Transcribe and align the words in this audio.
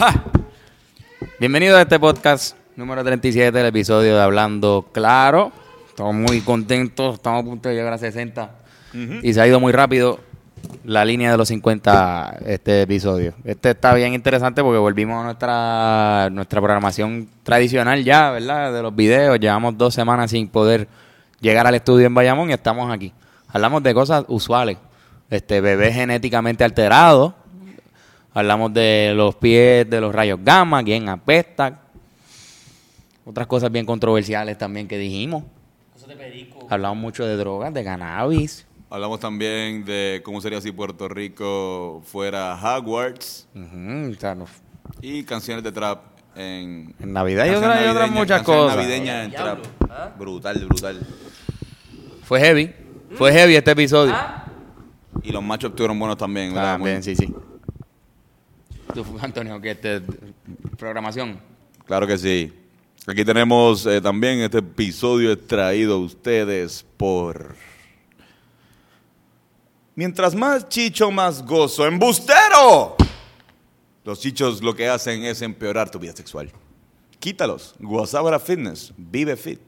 ¡Ja! 0.00 0.14
Bienvenido 1.38 1.76
a 1.76 1.82
este 1.82 2.00
podcast 2.00 2.56
número 2.74 3.04
37 3.04 3.52
del 3.52 3.66
episodio 3.66 4.14
de 4.16 4.22
Hablando 4.22 4.88
Claro. 4.92 5.52
Estamos 5.90 6.14
muy 6.14 6.40
contentos, 6.40 7.16
estamos 7.16 7.42
a 7.42 7.44
punto 7.44 7.68
de 7.68 7.74
llegar 7.74 7.92
a 7.92 7.98
60 7.98 8.50
y 9.22 9.34
se 9.34 9.38
ha 9.42 9.46
ido 9.46 9.60
muy 9.60 9.72
rápido 9.72 10.18
la 10.84 11.04
línea 11.04 11.30
de 11.30 11.36
los 11.36 11.48
50 11.48 12.38
este 12.46 12.80
episodio. 12.80 13.34
Este 13.44 13.72
está 13.72 13.92
bien 13.92 14.14
interesante 14.14 14.62
porque 14.62 14.78
volvimos 14.78 15.20
a 15.20 15.24
nuestra, 15.24 16.30
nuestra 16.32 16.62
programación 16.62 17.28
tradicional 17.42 18.02
ya, 18.02 18.30
¿verdad? 18.30 18.72
De 18.72 18.80
los 18.80 18.96
videos. 18.96 19.38
Llevamos 19.38 19.76
dos 19.76 19.92
semanas 19.92 20.30
sin 20.30 20.48
poder 20.48 20.88
llegar 21.42 21.66
al 21.66 21.74
estudio 21.74 22.06
en 22.06 22.14
Bayamón 22.14 22.48
y 22.48 22.54
estamos 22.54 22.90
aquí. 22.90 23.12
Hablamos 23.48 23.82
de 23.82 23.92
cosas 23.92 24.24
usuales. 24.28 24.78
Este, 25.28 25.60
bebés 25.60 25.94
genéticamente 25.94 26.64
alterados. 26.64 27.34
Hablamos 28.32 28.72
de 28.72 29.12
los 29.16 29.34
pies, 29.34 29.88
de 29.90 30.00
los 30.00 30.14
rayos 30.14 30.38
gamma, 30.42 30.82
quién 30.84 31.08
apesta. 31.08 31.80
Otras 33.24 33.46
cosas 33.46 33.70
bien 33.72 33.84
controversiales 33.86 34.56
también 34.56 34.86
que 34.88 34.98
dijimos. 34.98 35.44
Hablamos 36.68 36.98
mucho 36.98 37.26
de 37.26 37.36
drogas, 37.36 37.72
de 37.74 37.84
cannabis. 37.84 38.66
Hablamos 38.88 39.20
también 39.20 39.84
de 39.84 40.20
cómo 40.24 40.40
sería 40.40 40.60
si 40.60 40.72
Puerto 40.72 41.08
Rico 41.08 42.02
fuera 42.04 42.54
Hogwarts 42.60 43.46
o 43.54 44.14
sea, 44.18 44.36
y 45.00 45.22
canciones 45.22 45.62
de 45.62 45.70
trap 45.70 46.00
en, 46.34 46.94
En 46.98 47.12
Navidad 47.12 47.46
y 47.46 47.50
otras- 47.50 48.10
muchas 48.10 48.42
cosas. 48.42 48.76
navideñas 48.76 49.26
en 49.26 49.30
trap. 49.32 49.58
Brutal, 50.18 50.64
brutal. 50.66 51.06
Fue 52.24 52.40
heavy. 52.40 52.72
Fue 53.14 53.32
heavy 53.32 53.54
este 53.56 53.72
episodio. 53.72 54.14
Y 55.22 55.30
los 55.32 55.42
machos 55.42 55.70
estuvieron 55.70 55.98
buenos 55.98 56.16
también, 56.16 56.52
¿verdad? 56.54 56.74
También, 56.74 57.02
sí, 57.02 57.14
sí. 57.14 57.32
Antonio, 59.20 59.60
que 59.60 59.70
este 59.72 60.02
programación. 60.78 61.40
Claro 61.86 62.06
que 62.06 62.18
sí. 62.18 62.52
Aquí 63.06 63.24
tenemos 63.24 63.86
eh, 63.86 64.00
también 64.00 64.40
este 64.40 64.58
episodio 64.58 65.32
extraído 65.32 65.94
a 65.94 65.98
ustedes 65.98 66.84
por... 66.96 67.56
Mientras 69.94 70.34
más 70.34 70.68
chicho, 70.68 71.10
más 71.10 71.44
gozo. 71.44 71.86
¡Embustero! 71.86 72.96
Los 74.04 74.20
chichos 74.20 74.62
lo 74.62 74.74
que 74.74 74.88
hacen 74.88 75.24
es 75.24 75.42
empeorar 75.42 75.90
tu 75.90 75.98
vida 75.98 76.14
sexual. 76.14 76.50
Quítalos. 77.18 77.74
Guasabra 77.78 78.38
Fitness. 78.38 78.92
Vive 78.96 79.36
fit. 79.36 79.60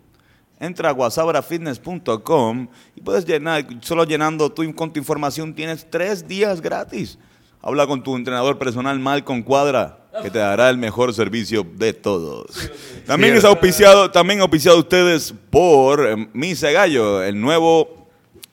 Entra 0.63 0.91
a 0.91 0.93
guasabrafitness.com 0.93 2.69
y 2.95 3.01
puedes 3.01 3.27
llenar, 3.27 3.67
solo 3.81 4.05
llenando 4.05 4.49
tu, 4.53 4.73
con 4.77 4.93
tu 4.93 5.01
información 5.01 5.53
tienes 5.53 5.91
tres 5.91 6.29
días 6.29 6.61
gratis. 6.61 7.19
Habla 7.65 7.87
con 7.87 8.03
tu 8.03 8.17
entrenador 8.17 8.59
personal 8.59 8.99
Malcolm 8.99 9.45
Cuadra, 9.45 10.09
que 10.21 10.31
te 10.31 10.39
dará 10.41 10.69
el 10.69 10.79
mejor 10.79 11.15
servicio 11.15 11.65
de 11.65 11.93
todos. 11.93 12.71
También 13.07 13.37
es 13.37 13.45
auspiciado, 13.45 14.11
también 14.11 14.41
auspiciado 14.41 14.79
ustedes 14.79 15.33
por 15.49 16.05
eh, 16.05 16.29
Misa 16.33 16.67
de 16.67 16.73
Gallo, 16.73 17.23
el 17.23 17.41
nuevo 17.41 18.09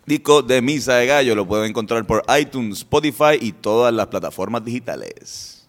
disco 0.05 0.43
de 0.43 0.61
Misa 0.61 0.97
de 0.97 1.07
Gallo. 1.07 1.33
Lo 1.33 1.47
pueden 1.47 1.71
encontrar 1.71 2.05
por 2.05 2.23
iTunes, 2.39 2.77
Spotify 2.79 3.39
y 3.41 3.51
todas 3.51 3.91
las 3.91 4.05
plataformas 4.07 4.63
digitales. 4.63 5.67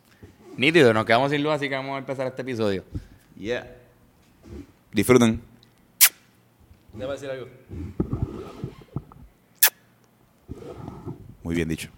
Nítido, 0.58 0.92
nos 0.92 1.06
quedamos 1.06 1.30
sin 1.30 1.42
luz, 1.42 1.52
así 1.54 1.66
que 1.66 1.75
vamos 1.77 1.94
a 1.94 1.98
empezar 1.98 2.27
este 2.27 2.42
episodio. 2.42 2.84
Yeah. 3.38 3.66
Disfruten. 4.92 5.41
Déjame 6.92 7.14
decir 7.14 7.30
algo. 7.30 7.47
Muy 11.42 11.54
bien 11.54 11.69
dicho. 11.69 11.88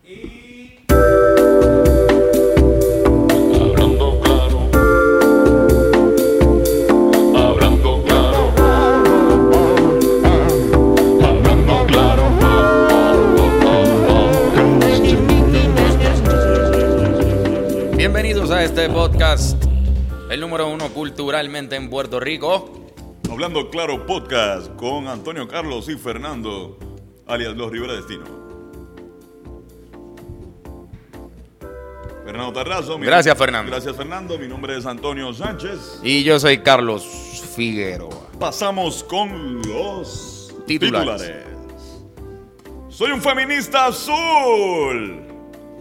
En 21.71 21.91
Puerto 21.91 22.21
Rico. 22.21 22.71
Hablando 23.31 23.71
Claro 23.71 24.06
Podcast 24.06 24.75
con 24.77 25.09
Antonio 25.09 25.49
Carlos 25.49 25.89
y 25.89 25.97
Fernando, 25.97 26.78
alias 27.27 27.56
Los 27.56 27.71
Rivera 27.71 27.95
Destino. 27.95 28.41
Fernando 32.25 32.53
Tarrazo. 32.53 32.99
Gracias, 32.99 33.27
nombre- 33.34 33.44
Fernando. 33.47 33.71
Gracias, 33.72 33.97
Fernando. 33.97 34.38
Mi 34.38 34.49
nombre 34.49 34.77
es 34.77 34.87
Antonio 34.87 35.33
Sánchez. 35.33 36.00
Y 36.03 36.22
yo 36.22 36.38
soy 36.38 36.59
Carlos 36.62 37.05
Figueroa. 37.56 38.28
Pasamos 38.38 39.03
con 39.05 39.60
los 39.62 40.55
Titulares. 40.66 41.22
titulares. 41.22 41.47
Soy 42.88 43.10
un 43.12 43.21
feminista 43.21 43.87
azul. 43.87 45.22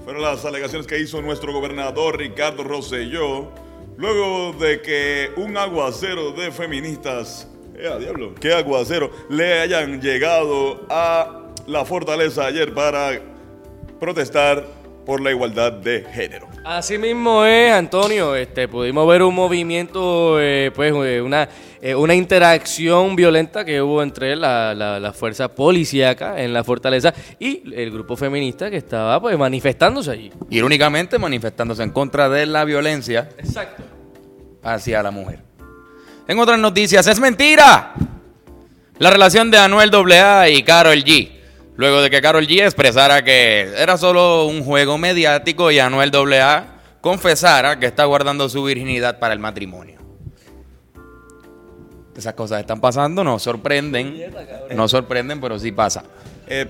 Fueron 0.04 0.22
las 0.24 0.44
alegaciones 0.46 0.88
que 0.88 1.00
hizo 1.00 1.22
nuestro 1.22 1.54
gobernador 1.54 2.18
Ricardo 2.18 2.64
Rosselló 2.64 3.52
luego 3.98 4.54
de 4.54 4.82
que 4.82 5.32
un 5.36 5.56
aguacero 5.58 6.32
de 6.32 6.52
feministas, 6.52 7.48
¡eh, 7.76 7.88
diablo! 8.00 8.34
¡Qué 8.40 8.52
aguacero! 8.54 9.12
Le 9.30 9.60
hayan 9.60 10.02
llegado 10.02 10.88
a 10.90 11.44
la 11.68 11.86
fortaleza 11.86 12.46
ayer 12.48 12.74
para 12.74 13.22
protestar 14.00 14.66
por 15.12 15.20
la 15.20 15.32
igualdad 15.32 15.74
de 15.74 16.06
género. 16.14 16.48
Así 16.64 16.98
mismo 16.98 17.44
es, 17.44 17.74
Antonio. 17.74 18.34
Este, 18.34 18.70
pudimos 18.70 19.06
ver 19.06 19.24
un 19.24 19.36
movimiento, 19.36 20.40
eh, 20.40 20.72
pues 20.74 20.94
eh, 20.94 21.20
una, 21.20 21.50
eh, 21.82 21.94
una 21.94 22.16
interacción 22.16 23.14
violenta 23.18 23.66
que 23.66 23.82
hubo 23.82 24.02
entre 24.02 24.38
la, 24.38 24.74
la, 24.74 25.02
la 25.02 25.12
fuerza 25.12 25.54
policíaca 25.54 26.42
en 26.42 26.54
la 26.54 26.64
fortaleza 26.64 27.14
y 27.38 27.62
el 27.76 27.92
grupo 27.92 28.16
feminista 28.16 28.72
que 28.72 28.78
estaba 28.78 29.20
pues 29.20 29.38
manifestándose 29.38 30.12
allí. 30.12 30.32
Irónicamente 30.50 31.20
manifestándose 31.20 31.84
en 31.84 31.90
contra 31.90 32.30
de 32.30 32.46
la 32.46 32.64
violencia 32.64 33.28
Exacto. 33.38 33.84
hacia 34.64 35.04
la 35.04 35.12
mujer. 35.12 35.40
En 36.26 36.40
otras 36.40 36.58
noticias, 36.58 37.06
es 37.06 37.20
mentira. 37.20 37.96
La 38.98 39.10
relación 39.10 39.52
de 39.52 39.58
Anuel 39.58 39.92
AA 39.94 40.48
y 40.52 40.64
Carol 40.64 41.04
G. 41.04 41.41
Luego 41.76 42.02
de 42.02 42.10
que 42.10 42.22
Carol 42.22 42.46
G 42.48 42.64
expresara 42.64 43.24
que 43.24 43.62
era 43.78 43.98
solo 43.98 44.46
un 44.46 44.64
juego 44.64 44.98
mediático 44.98 45.72
y 45.72 45.80
Anuel 45.80 46.12
AA 46.14 46.82
confesara 47.02 47.80
que 47.80 47.88
está 47.88 48.06
guardando 48.06 48.48
su 48.50 48.64
virginidad 48.64 49.20
para 49.20 49.34
el 49.34 49.40
matrimonio. 49.40 50.00
Esas 52.16 52.34
cosas 52.34 52.60
están 52.60 52.82
pasando, 52.82 53.24
nos 53.24 53.42
sorprenden. 53.42 54.32
Nos 54.76 54.92
sorprenden, 54.92 55.40
pero 55.40 55.58
sí 55.58 55.72
pasa. 55.72 56.04
Eh, 56.48 56.68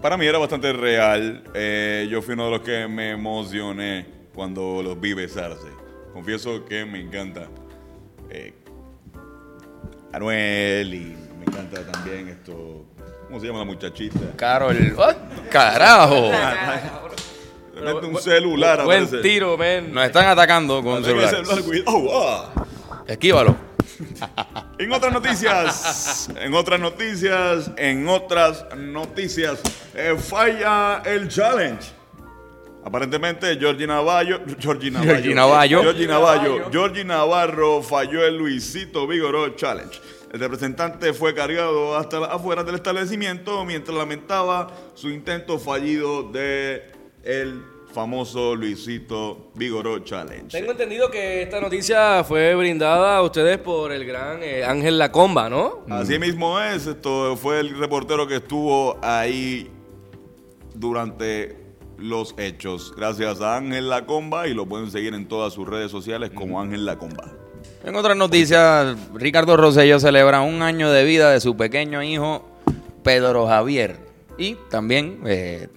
para 0.00 0.16
mí 0.16 0.26
era 0.26 0.38
bastante 0.38 0.72
real. 0.72 1.42
Eh, 1.52 2.06
yo 2.10 2.22
fui 2.22 2.34
uno 2.34 2.46
de 2.46 2.50
los 2.52 2.60
que 2.60 2.86
me 2.86 3.10
emocioné 3.10 4.06
cuando 4.34 4.82
los 4.82 4.98
vi 5.00 5.14
besarse. 5.14 5.68
Confieso 6.12 6.64
que 6.64 6.84
me 6.84 7.00
encanta 7.00 7.48
eh, 8.30 8.54
Anuel 10.12 10.94
y 10.94 11.16
me 11.38 11.44
encanta 11.46 11.84
también 11.90 12.28
esto. 12.28 12.86
¿Cómo 13.26 13.40
se 13.40 13.46
llama 13.46 13.60
la 13.60 13.64
muchachita? 13.64 14.18
Carol. 14.36 14.76
¡Ay, 14.76 15.16
¡Carajo! 15.50 16.30
Repente 17.74 18.06
un 18.06 18.18
celular 18.20 18.84
Buen 18.84 19.04
aparece. 19.04 19.22
tiro, 19.28 19.56
men. 19.58 19.92
Nos 19.92 20.04
están 20.04 20.26
atacando 20.26 20.82
con 20.82 21.04
celular, 21.04 21.34
ah. 21.86 22.64
Esquívalo. 23.06 23.56
En 24.78 24.92
otras 24.92 25.12
noticias, 25.12 26.28
en 26.36 26.54
otras 26.54 26.80
noticias, 26.80 27.70
en 27.76 28.08
otras 28.08 28.64
noticias, 28.76 29.60
eh, 29.94 30.16
falla 30.18 31.02
el 31.04 31.28
challenge. 31.28 31.92
Aparentemente, 32.84 33.56
Georgie 33.58 33.86
Navarro. 33.86 34.40
Georgie 34.60 34.90
Navarro, 34.90 36.70
Georgie 36.70 37.04
Navarro 37.04 37.82
falló 37.82 38.24
el 38.26 38.36
Luisito 38.36 39.06
Vigoró 39.06 39.48
Challenge. 39.56 39.98
El 40.34 40.40
representante 40.40 41.12
fue 41.12 41.32
cargado 41.32 41.96
hasta 41.96 42.18
la- 42.18 42.26
afuera 42.26 42.64
del 42.64 42.74
establecimiento 42.74 43.64
mientras 43.64 43.96
lamentaba 43.96 44.66
su 44.94 45.08
intento 45.08 45.60
fallido 45.60 46.24
de 46.24 46.90
el 47.22 47.62
famoso 47.92 48.56
Luisito 48.56 49.52
Vigoró 49.54 50.00
Challenge. 50.00 50.48
Tengo 50.48 50.72
entendido 50.72 51.08
que 51.08 51.42
esta 51.42 51.60
noticia 51.60 52.24
fue 52.24 52.52
brindada 52.56 53.16
a 53.18 53.22
ustedes 53.22 53.58
por 53.58 53.92
el 53.92 54.04
gran 54.04 54.42
eh, 54.42 54.64
Ángel 54.64 54.98
Lacomba, 54.98 55.48
¿no? 55.48 55.84
Así 55.88 56.18
mismo 56.18 56.58
es, 56.60 56.88
esto 56.88 57.36
fue 57.36 57.60
el 57.60 57.78
reportero 57.78 58.26
que 58.26 58.34
estuvo 58.34 58.98
ahí 59.02 59.70
durante 60.74 61.56
los 61.96 62.34
hechos. 62.38 62.92
Gracias 62.96 63.40
a 63.40 63.56
Ángel 63.56 63.88
Lacomba 63.88 64.48
y 64.48 64.54
lo 64.54 64.66
pueden 64.66 64.90
seguir 64.90 65.14
en 65.14 65.28
todas 65.28 65.52
sus 65.52 65.68
redes 65.68 65.92
sociales 65.92 66.32
como 66.34 66.60
Ángel 66.60 66.84
Lacomba. 66.84 67.32
En 67.84 67.96
otras 67.96 68.16
noticias, 68.16 68.96
Ricardo 69.12 69.58
Rosselló 69.58 70.00
celebra 70.00 70.40
un 70.40 70.62
año 70.62 70.90
de 70.90 71.04
vida 71.04 71.30
de 71.30 71.40
su 71.40 71.54
pequeño 71.54 72.02
hijo 72.02 72.48
Pedro 73.02 73.46
Javier. 73.46 73.98
Y 74.38 74.56
también 74.70 75.20
eh, 75.26 75.68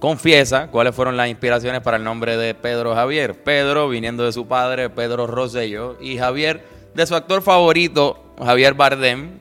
confiesa 0.00 0.66
cuáles 0.72 0.92
fueron 0.92 1.16
las 1.16 1.28
inspiraciones 1.28 1.80
para 1.80 1.98
el 1.98 2.02
nombre 2.02 2.36
de 2.36 2.54
Pedro 2.56 2.96
Javier. 2.96 3.44
Pedro 3.44 3.88
viniendo 3.88 4.24
de 4.24 4.32
su 4.32 4.48
padre, 4.48 4.90
Pedro 4.90 5.28
Rosselló, 5.28 5.96
y 6.00 6.18
Javier 6.18 6.64
de 6.94 7.06
su 7.06 7.14
actor 7.14 7.42
favorito, 7.42 8.34
Javier 8.38 8.74
Bardem, 8.74 9.38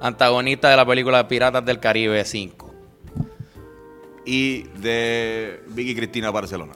antagonista 0.00 0.70
de 0.70 0.76
la 0.76 0.86
película 0.86 1.26
Piratas 1.26 1.64
del 1.64 1.80
Caribe 1.80 2.24
5. 2.24 2.72
Y 4.24 4.62
de 4.78 5.60
Vicky 5.66 5.96
Cristina 5.96 6.30
Barcelona. 6.30 6.74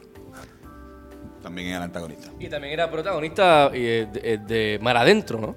También 1.42 1.68
era 1.68 1.78
el 1.78 1.82
antagonista. 1.84 2.28
Y 2.38 2.48
también 2.48 2.74
era 2.74 2.90
protagonista 2.90 3.70
eh, 3.72 4.06
de, 4.12 4.38
de 4.38 4.78
Mar 4.82 4.96
Adentro, 4.96 5.38
¿no? 5.40 5.56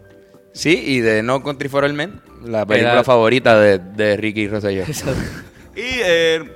Sí, 0.54 0.82
y 0.86 1.00
de 1.00 1.24
No 1.24 1.42
Country 1.44 1.70
for 1.70 1.84
All 1.84 1.94
Men, 1.94 2.22
la 2.44 2.66
película 2.66 2.92
Era- 2.94 3.04
favorita 3.04 3.60
de, 3.60 3.80
de 3.80 4.18
Ricky 4.18 4.48
Rosselló. 4.48 4.84
Y 5.74 5.80
eh, 6.04 6.52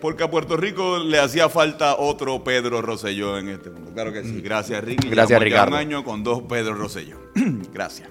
porque 0.00 0.22
a 0.22 0.30
Puerto 0.30 0.56
Rico 0.56 0.98
le 0.98 1.18
hacía 1.18 1.48
falta 1.48 1.96
otro 1.96 2.44
Pedro 2.44 2.80
Rosselló 2.80 3.36
en 3.36 3.48
este 3.48 3.68
mundo. 3.68 3.90
Claro 3.92 4.12
que 4.12 4.22
sí. 4.22 4.40
Gracias, 4.40 4.82
Ricky. 4.84 5.08
Gracias, 5.10 5.40
Ricardo. 5.42 5.72
un 5.72 5.78
año 5.80 6.04
con 6.04 6.22
dos 6.22 6.42
Pedro 6.48 6.74
Rosselló. 6.74 7.16
Gracias. 7.74 8.08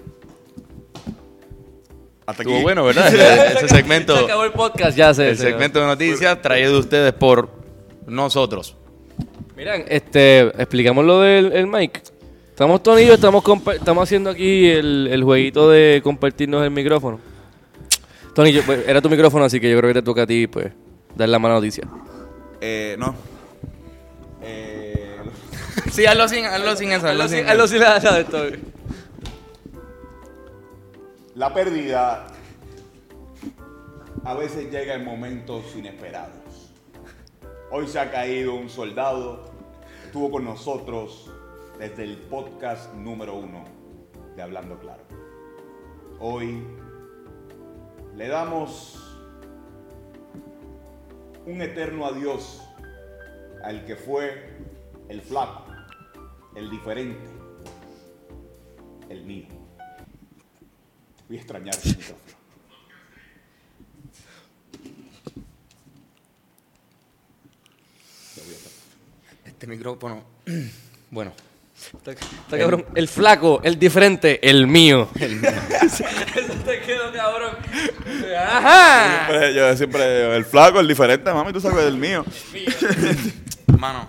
Hasta 2.26 2.42
Estuvo 2.42 2.60
bueno, 2.60 2.84
¿verdad? 2.84 3.08
Ese, 3.12 3.54
ese 3.64 3.68
segmento, 3.68 4.16
Se 4.18 4.24
acabó 4.24 4.44
el 4.44 4.52
podcast, 4.52 4.96
ya 4.96 5.12
se 5.14 5.30
el 5.30 5.38
segmento 5.38 5.80
de 5.80 5.86
noticias 5.86 6.40
traído 6.42 6.74
de 6.74 6.78
ustedes 6.78 7.12
por 7.14 7.50
nosotros. 8.06 8.76
Miren, 9.60 9.84
este, 9.88 10.40
explicamos 10.60 11.04
lo 11.04 11.20
del 11.20 11.52
el 11.52 11.66
mic. 11.66 12.00
Estamos 12.48 12.82
Tony 12.82 13.02
y 13.02 13.06
yo, 13.08 13.14
estamos, 13.14 13.44
estamos 13.74 14.02
haciendo 14.02 14.30
aquí 14.30 14.66
el, 14.70 15.06
el 15.10 15.22
jueguito 15.22 15.68
de 15.68 16.00
compartirnos 16.02 16.64
el 16.64 16.70
micrófono. 16.70 17.20
Tony, 18.34 18.52
yo- 18.52 18.62
pues, 18.64 18.88
era 18.88 19.02
tu 19.02 19.10
micrófono, 19.10 19.44
así 19.44 19.60
que 19.60 19.70
yo 19.70 19.76
creo 19.76 19.90
que 19.90 20.00
te 20.00 20.02
toca 20.02 20.22
a 20.22 20.26
ti, 20.26 20.46
pues, 20.46 20.72
dar 21.14 21.28
la 21.28 21.38
mala 21.38 21.56
noticia. 21.56 21.84
Eh, 22.62 22.96
no. 22.98 23.14
Eh, 24.42 25.16
Sí, 25.92 26.06
hazlo 26.06 26.26
sin, 26.26 26.46
hazlo 26.46 26.74
sin 26.76 26.92
eso. 26.92 27.08
Hazlo 27.08 27.28
sin, 27.28 27.46
Hazlo 27.46 27.68
sin 27.68 27.80
la- 27.80 27.98
la 27.98 28.12
de 28.14 28.20
esto. 28.22 28.44
la 31.34 31.52
pérdida 31.52 32.28
a 34.24 34.34
veces 34.34 34.70
llega 34.72 34.94
en 34.94 35.04
momentos 35.04 35.64
inesperados. 35.76 36.30
Hoy 37.72 37.86
se 37.86 37.98
ha 38.00 38.10
caído 38.10 38.54
un 38.54 38.68
soldado, 38.68 39.49
estuvo 40.10 40.28
con 40.28 40.44
nosotros 40.44 41.30
desde 41.78 42.02
el 42.02 42.16
podcast 42.16 42.92
número 42.94 43.36
uno 43.36 43.62
de 44.34 44.42
Hablando 44.42 44.76
Claro. 44.80 45.04
Hoy 46.18 46.64
le 48.16 48.26
damos 48.26 48.98
un 51.46 51.62
eterno 51.62 52.06
adiós 52.06 52.60
al 53.62 53.84
que 53.84 53.94
fue 53.94 54.50
el 55.08 55.22
flaco, 55.22 55.66
el 56.56 56.68
diferente, 56.70 57.30
el 59.10 59.24
mío. 59.24 59.46
Voy 61.28 61.36
a 61.36 61.40
extrañar 61.40 61.76
ese 61.76 61.96
micrófono. 61.96 62.39
Este 69.60 69.66
micrófono, 69.66 70.22
bueno, 71.10 71.32
Está, 71.76 72.12
está 72.12 72.58
cabrón. 72.58 72.86
El 72.94 73.08
flaco, 73.08 73.60
el 73.62 73.78
diferente, 73.78 74.40
el 74.48 74.66
mío. 74.66 75.10
Eso 75.14 76.04
te 76.64 76.80
quedó 76.80 77.12
cabrón. 77.12 77.56
Ajá. 78.38 79.26
Siempre, 79.26 79.54
yo 79.54 79.76
siempre, 79.76 80.34
el 80.34 80.46
flaco, 80.46 80.80
el 80.80 80.88
diferente, 80.88 81.30
mami, 81.30 81.52
tú 81.52 81.60
sabes 81.60 81.84
del 81.84 81.98
mío. 81.98 82.24
mano, 83.78 84.06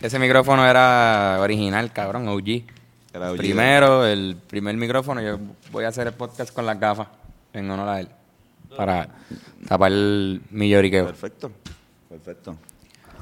ese 0.00 0.20
micrófono 0.20 0.64
era 0.64 1.38
original, 1.40 1.92
cabrón, 1.92 2.28
OG. 2.28 2.62
Era 3.12 3.32
OG. 3.32 3.38
Primero, 3.38 4.06
el 4.06 4.36
primer 4.36 4.76
micrófono, 4.76 5.20
yo 5.20 5.36
voy 5.72 5.82
a 5.82 5.88
hacer 5.88 6.06
el 6.06 6.12
podcast 6.12 6.54
con 6.54 6.64
las 6.64 6.78
gafas 6.78 7.08
en 7.52 7.68
honor 7.68 7.88
a 7.88 7.98
él. 7.98 8.08
Para 8.76 9.08
tapar 9.66 9.90
el 9.90 10.42
mi 10.50 10.70
lloriqueo. 10.70 11.06
Perfecto, 11.06 11.50
perfecto. 12.08 12.56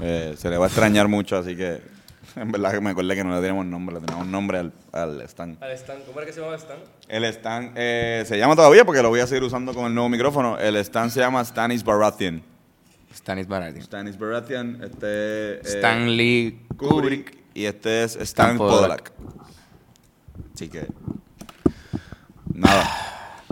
Eh, 0.01 0.35
se 0.37 0.49
le 0.51 0.57
va 0.59 0.67
a 0.67 0.69
extrañar 0.69 1.09
mucho, 1.09 1.37
así 1.37 1.57
que 1.57 1.81
en 2.37 2.53
verdad 2.53 2.73
que 2.73 2.81
me 2.81 2.91
acordé 2.91 3.15
que 3.17 3.25
no 3.25 3.31
le 3.35 3.41
teníamos 3.41 3.67
nombre, 3.67 3.97
le 3.97 4.01
teníamos 4.01 4.27
nombre 4.27 4.59
al, 4.59 4.73
al 4.93 5.21
stand. 5.23 5.63
Al 5.63 5.73
stand, 5.73 6.05
¿cómo 6.07 6.19
era 6.21 6.27
que 6.27 6.33
se 6.33 6.41
llamaba 6.41 6.59
stand? 6.59 6.81
El 7.09 7.25
stand 7.25 7.73
eh, 7.77 8.25
se 8.27 8.39
llama 8.39 8.57
todavía 8.57 8.85
porque 8.85 9.03
lo 9.03 9.09
voy 9.09 9.21
a 9.21 9.27
seguir 9.27 9.43
usando 9.43 9.75
con 9.75 9.87
el 9.87 9.95
nuevo 9.95 10.09
micrófono. 10.09 10.59
El 10.59 10.77
stand 10.77 11.11
se 11.11 11.21
llama 11.21 11.45
Stanis 11.45 11.83
Baratheon. 11.85 12.43
Stanis 13.15 13.49
Baratheon. 13.49 13.83
Stanis 13.85 14.19
Baratheon, 14.19 14.81
este... 14.85 15.55
eh, 15.57 15.61
Stanley 15.65 16.61
Kubrick. 16.77 17.25
Kubrick. 17.33 17.39
Y 17.55 17.65
este 17.65 18.05
es 18.05 18.17
Stan 18.17 18.57
Podolak. 18.57 19.13
Así 20.55 20.69
que... 20.69 20.87
Nada. 22.55 22.89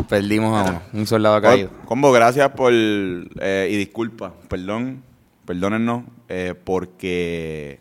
Perdimos 0.08 0.56
a 0.56 0.70
uno, 0.70 0.82
un 0.92 1.06
soldado 1.06 1.40
caído. 1.42 1.70
Com- 1.70 1.86
Combo, 1.86 2.12
gracias 2.12 2.48
por. 2.50 2.72
eh, 2.72 3.68
y 3.70 3.76
disculpa, 3.76 4.32
perdón, 4.48 5.02
perdónennos, 5.48 6.04
eh, 6.28 6.54
porque. 6.62 7.80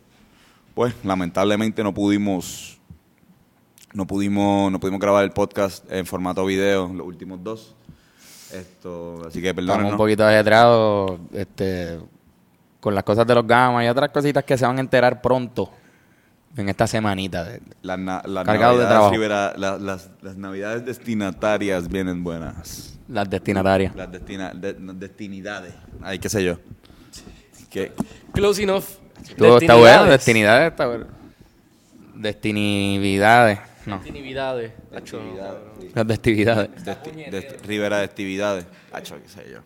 Pues, 0.74 0.94
lamentablemente 1.04 1.82
no 1.84 1.92
pudimos. 1.92 2.80
No 3.92 4.06
pudimos, 4.06 4.70
no 4.72 4.80
pudimos 4.80 5.00
grabar 5.00 5.24
el 5.24 5.30
podcast 5.32 5.84
en 5.92 6.06
formato 6.06 6.44
video, 6.46 6.88
los 6.92 7.06
últimos 7.06 7.42
dos. 7.44 7.74
Esto, 8.52 9.22
así 9.26 9.40
que 9.42 9.48
Estamos 9.50 9.66
perdónennos. 9.66 9.92
un 9.92 9.98
poquito 9.98 10.24
ajetreados 10.26 11.20
este, 11.34 11.98
con 12.80 12.94
las 12.94 13.04
cosas 13.04 13.26
de 13.26 13.34
los 13.34 13.46
gamas 13.46 13.84
y 13.84 13.88
otras 13.88 14.10
cositas 14.10 14.42
que 14.44 14.56
se 14.56 14.64
van 14.66 14.78
a 14.78 14.80
enterar 14.80 15.20
pronto 15.20 15.70
en 16.56 16.68
esta 16.70 16.86
semanita. 16.86 17.44
de- 17.44 17.60
las 17.82 17.98
Cargado 18.46 18.78
de 18.78 18.86
trabajo. 18.86 19.14
La- 19.16 19.78
las, 19.78 20.10
las 20.22 20.36
navidades 20.36 20.84
destinatarias 20.86 21.88
vienen 21.88 22.22
buenas. 22.24 22.98
las 23.08 23.28
destinatarias. 23.28 23.94
Las 23.96 24.10
destina, 24.12 24.52
de- 24.54 24.74
destinidades. 24.74 25.74
Ay, 26.02 26.18
qué 26.18 26.28
sé 26.28 26.44
yo. 26.44 26.58
Que, 27.70 27.92
Close 28.32 28.62
enough. 28.62 28.84
Todo 29.36 29.58
está 29.58 29.74
bueno, 29.74 30.04
Destinidades. 30.06 30.70
está 30.72 30.86
bueno. 30.86 31.06
Destinidades. 32.14 33.58
No, 33.86 33.96
no, 33.96 34.02
Destinidades, 34.02 34.72
cabrón. 34.92 35.62
sí. 35.80 35.90
las 35.94 36.06
destividades. 36.06 36.70
Desti- 36.84 37.30
desti- 37.30 37.60
Rivera 37.66 37.98
de 37.98 38.04
actividades. 38.04 38.66
Hacho, 38.92 39.16
qué 39.22 39.28
sé 39.28 39.44
yo. 39.50 39.58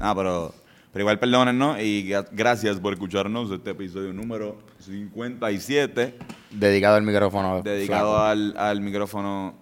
Ah, 0.00 0.14
pero, 0.16 0.54
pero 0.92 1.02
igual 1.02 1.18
perdónennos 1.18 1.78
y 1.80 2.08
gra- 2.08 2.26
gracias 2.32 2.78
por 2.80 2.92
escucharnos 2.94 3.50
este 3.50 3.70
episodio 3.70 4.12
número 4.12 4.58
57 4.80 6.14
Dedicado 6.50 6.96
al 6.96 7.02
micrófono. 7.02 7.62
dedicado 7.62 8.12
flaco. 8.12 8.24
al, 8.24 8.54
al 8.56 8.80
micrófono 8.80 9.54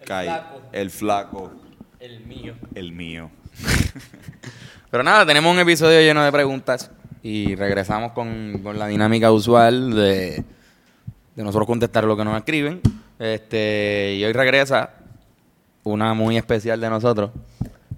El 0.00 0.06
Kai, 0.06 0.26
flaco. 0.26 0.62
el 0.72 0.90
flaco, 0.90 1.52
El 2.00 2.20
mío. 2.26 2.54
el 2.74 2.92
mío. 2.92 3.30
Pero 4.90 5.02
nada, 5.02 5.24
tenemos 5.24 5.52
un 5.52 5.60
episodio 5.60 6.00
lleno 6.00 6.22
de 6.24 6.32
preguntas 6.32 6.90
y 7.26 7.56
regresamos 7.56 8.12
con, 8.12 8.60
con 8.62 8.78
la 8.78 8.86
dinámica 8.86 9.32
usual 9.32 9.96
de, 9.96 10.44
de 11.34 11.42
nosotros 11.42 11.66
contestar 11.66 12.04
lo 12.04 12.16
que 12.16 12.24
nos 12.24 12.36
escriben. 12.36 12.80
Este, 13.18 14.14
y 14.16 14.24
hoy 14.24 14.32
regresa 14.32 14.90
una 15.82 16.14
muy 16.14 16.36
especial 16.36 16.80
de 16.80 16.88
nosotros, 16.88 17.32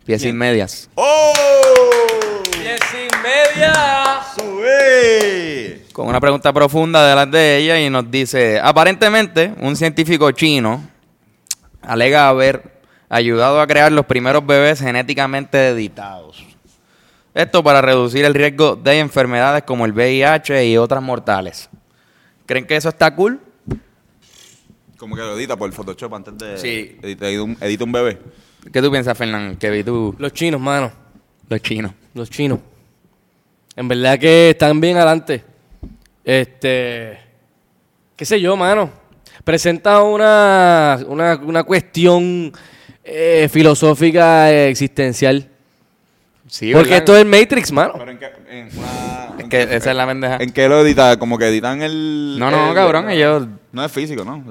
Pies 0.06 0.22
sin 0.22 0.34
medias. 0.34 0.88
¡Oh! 0.94 1.32
Diez 2.58 2.80
y 2.94 3.16
media. 3.22 4.22
¡Sube! 4.34 5.84
Con 5.92 6.08
una 6.08 6.20
pregunta 6.20 6.50
profunda 6.54 7.06
delante 7.06 7.36
de 7.36 7.58
ella 7.58 7.78
y 7.78 7.90
nos 7.90 8.10
dice, 8.10 8.58
aparentemente 8.58 9.52
un 9.60 9.76
científico 9.76 10.30
chino 10.30 10.88
alega 11.82 12.30
haber 12.30 12.80
ayudado 13.10 13.60
a 13.60 13.66
crear 13.66 13.92
los 13.92 14.06
primeros 14.06 14.46
bebés 14.46 14.80
genéticamente 14.80 15.68
editados. 15.68 16.47
Esto 17.38 17.62
para 17.62 17.80
reducir 17.80 18.24
el 18.24 18.34
riesgo 18.34 18.74
de 18.74 18.98
enfermedades 18.98 19.62
como 19.62 19.86
el 19.86 19.92
VIH 19.92 20.66
y 20.66 20.76
otras 20.76 21.00
mortales. 21.00 21.70
¿Creen 22.46 22.66
que 22.66 22.74
eso 22.74 22.88
está 22.88 23.14
cool? 23.14 23.38
Como 24.96 25.14
que 25.14 25.22
lo 25.22 25.38
edita 25.38 25.56
por 25.56 25.72
Photoshop 25.72 26.12
antes 26.14 26.36
de 26.36 26.58
Sí. 26.58 26.98
edita, 27.00 27.28
edita 27.28 27.44
un, 27.44 27.56
edita 27.60 27.84
un 27.84 27.92
bebé. 27.92 28.18
¿Qué 28.72 28.82
tú 28.82 28.90
piensas, 28.90 29.16
Fernán? 29.16 29.54
Que 29.56 29.70
vi 29.70 29.84
tú 29.84 30.16
Los 30.18 30.32
chinos, 30.32 30.60
mano. 30.60 30.90
los 31.48 31.62
chinos. 31.62 31.92
Los 32.12 32.28
chinos. 32.28 32.58
En 33.76 33.86
verdad 33.86 34.18
que 34.18 34.50
están 34.50 34.80
bien 34.80 34.96
adelante. 34.96 35.44
Este. 36.24 37.20
¿Qué 38.16 38.24
sé 38.24 38.40
yo, 38.40 38.56
mano? 38.56 38.90
Presenta 39.44 40.02
una, 40.02 40.98
una, 41.06 41.36
una 41.36 41.62
cuestión 41.62 42.52
eh, 43.04 43.48
filosófica 43.48 44.50
eh, 44.50 44.70
existencial. 44.70 45.48
Sí, 46.48 46.72
Porque 46.72 46.90
¿verdad? 46.90 46.98
esto 46.98 47.16
es 47.16 47.26
Matrix, 47.26 47.72
mano. 47.72 47.94
Pero 47.98 48.10
en 48.10 48.18
qué, 48.18 48.26
en 48.50 48.68
una- 48.78 49.34
Es 49.38 49.48
que 49.48 49.62
esa 49.62 49.90
es 49.90 49.96
la 49.96 50.06
pendeja. 50.06 50.36
¿En 50.40 50.50
qué 50.50 50.68
lo 50.68 50.80
edita? 50.80 51.18
Como 51.18 51.36
que 51.38 51.46
editan 51.48 51.82
el... 51.82 52.36
No, 52.38 52.50
no, 52.50 52.70
el- 52.70 52.74
cabrón, 52.74 53.10
ellos... 53.10 53.46
No 53.72 53.84
es 53.84 53.92
físico, 53.92 54.24
¿no? 54.24 54.42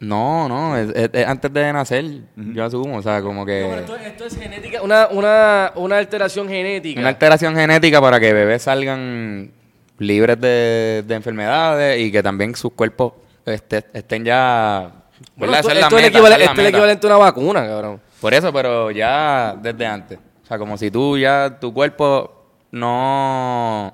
No, 0.00 0.48
no, 0.48 0.76
es, 0.76 0.90
es- 0.94 1.10
es 1.12 1.26
antes 1.26 1.52
de 1.52 1.72
nacer, 1.72 2.04
yo 2.36 2.64
asumo, 2.64 2.98
o 2.98 3.02
sea, 3.02 3.22
como 3.22 3.46
que... 3.46 3.78
esto, 3.80 3.96
esto 3.96 4.26
es 4.26 4.36
genética, 4.36 4.82
una, 4.82 5.08
una, 5.08 5.72
una 5.76 5.96
alteración 5.98 6.48
genética. 6.48 7.00
Una 7.00 7.08
alteración 7.10 7.54
genética 7.54 8.00
para 8.00 8.18
que 8.20 8.32
bebés 8.32 8.62
salgan 8.62 9.50
libres 9.98 10.38
de, 10.40 11.02
de 11.06 11.14
enfermedades 11.14 11.98
y 12.00 12.12
que 12.12 12.22
también 12.22 12.54
sus 12.54 12.72
cuerpos 12.72 13.12
este, 13.46 13.84
estén 13.94 14.24
ya... 14.24 14.90
Bueno, 15.34 15.54
esto, 15.54 15.70
esto 15.70 15.96
meta, 15.96 16.08
es 16.08 16.14
esto 16.14 16.52
es 16.52 16.58
el 16.58 16.66
equivalente 16.66 17.06
a 17.06 17.10
una 17.10 17.18
vacuna, 17.18 17.66
cabrón. 17.66 18.00
Por 18.20 18.34
eso, 18.34 18.52
pero 18.52 18.90
ya 18.90 19.56
desde 19.62 19.86
antes. 19.86 20.18
O 20.46 20.48
sea, 20.48 20.58
como 20.58 20.78
si 20.78 20.90
tú 20.92 21.18
ya, 21.18 21.58
tu 21.60 21.74
cuerpo 21.74 22.44
no 22.70 23.92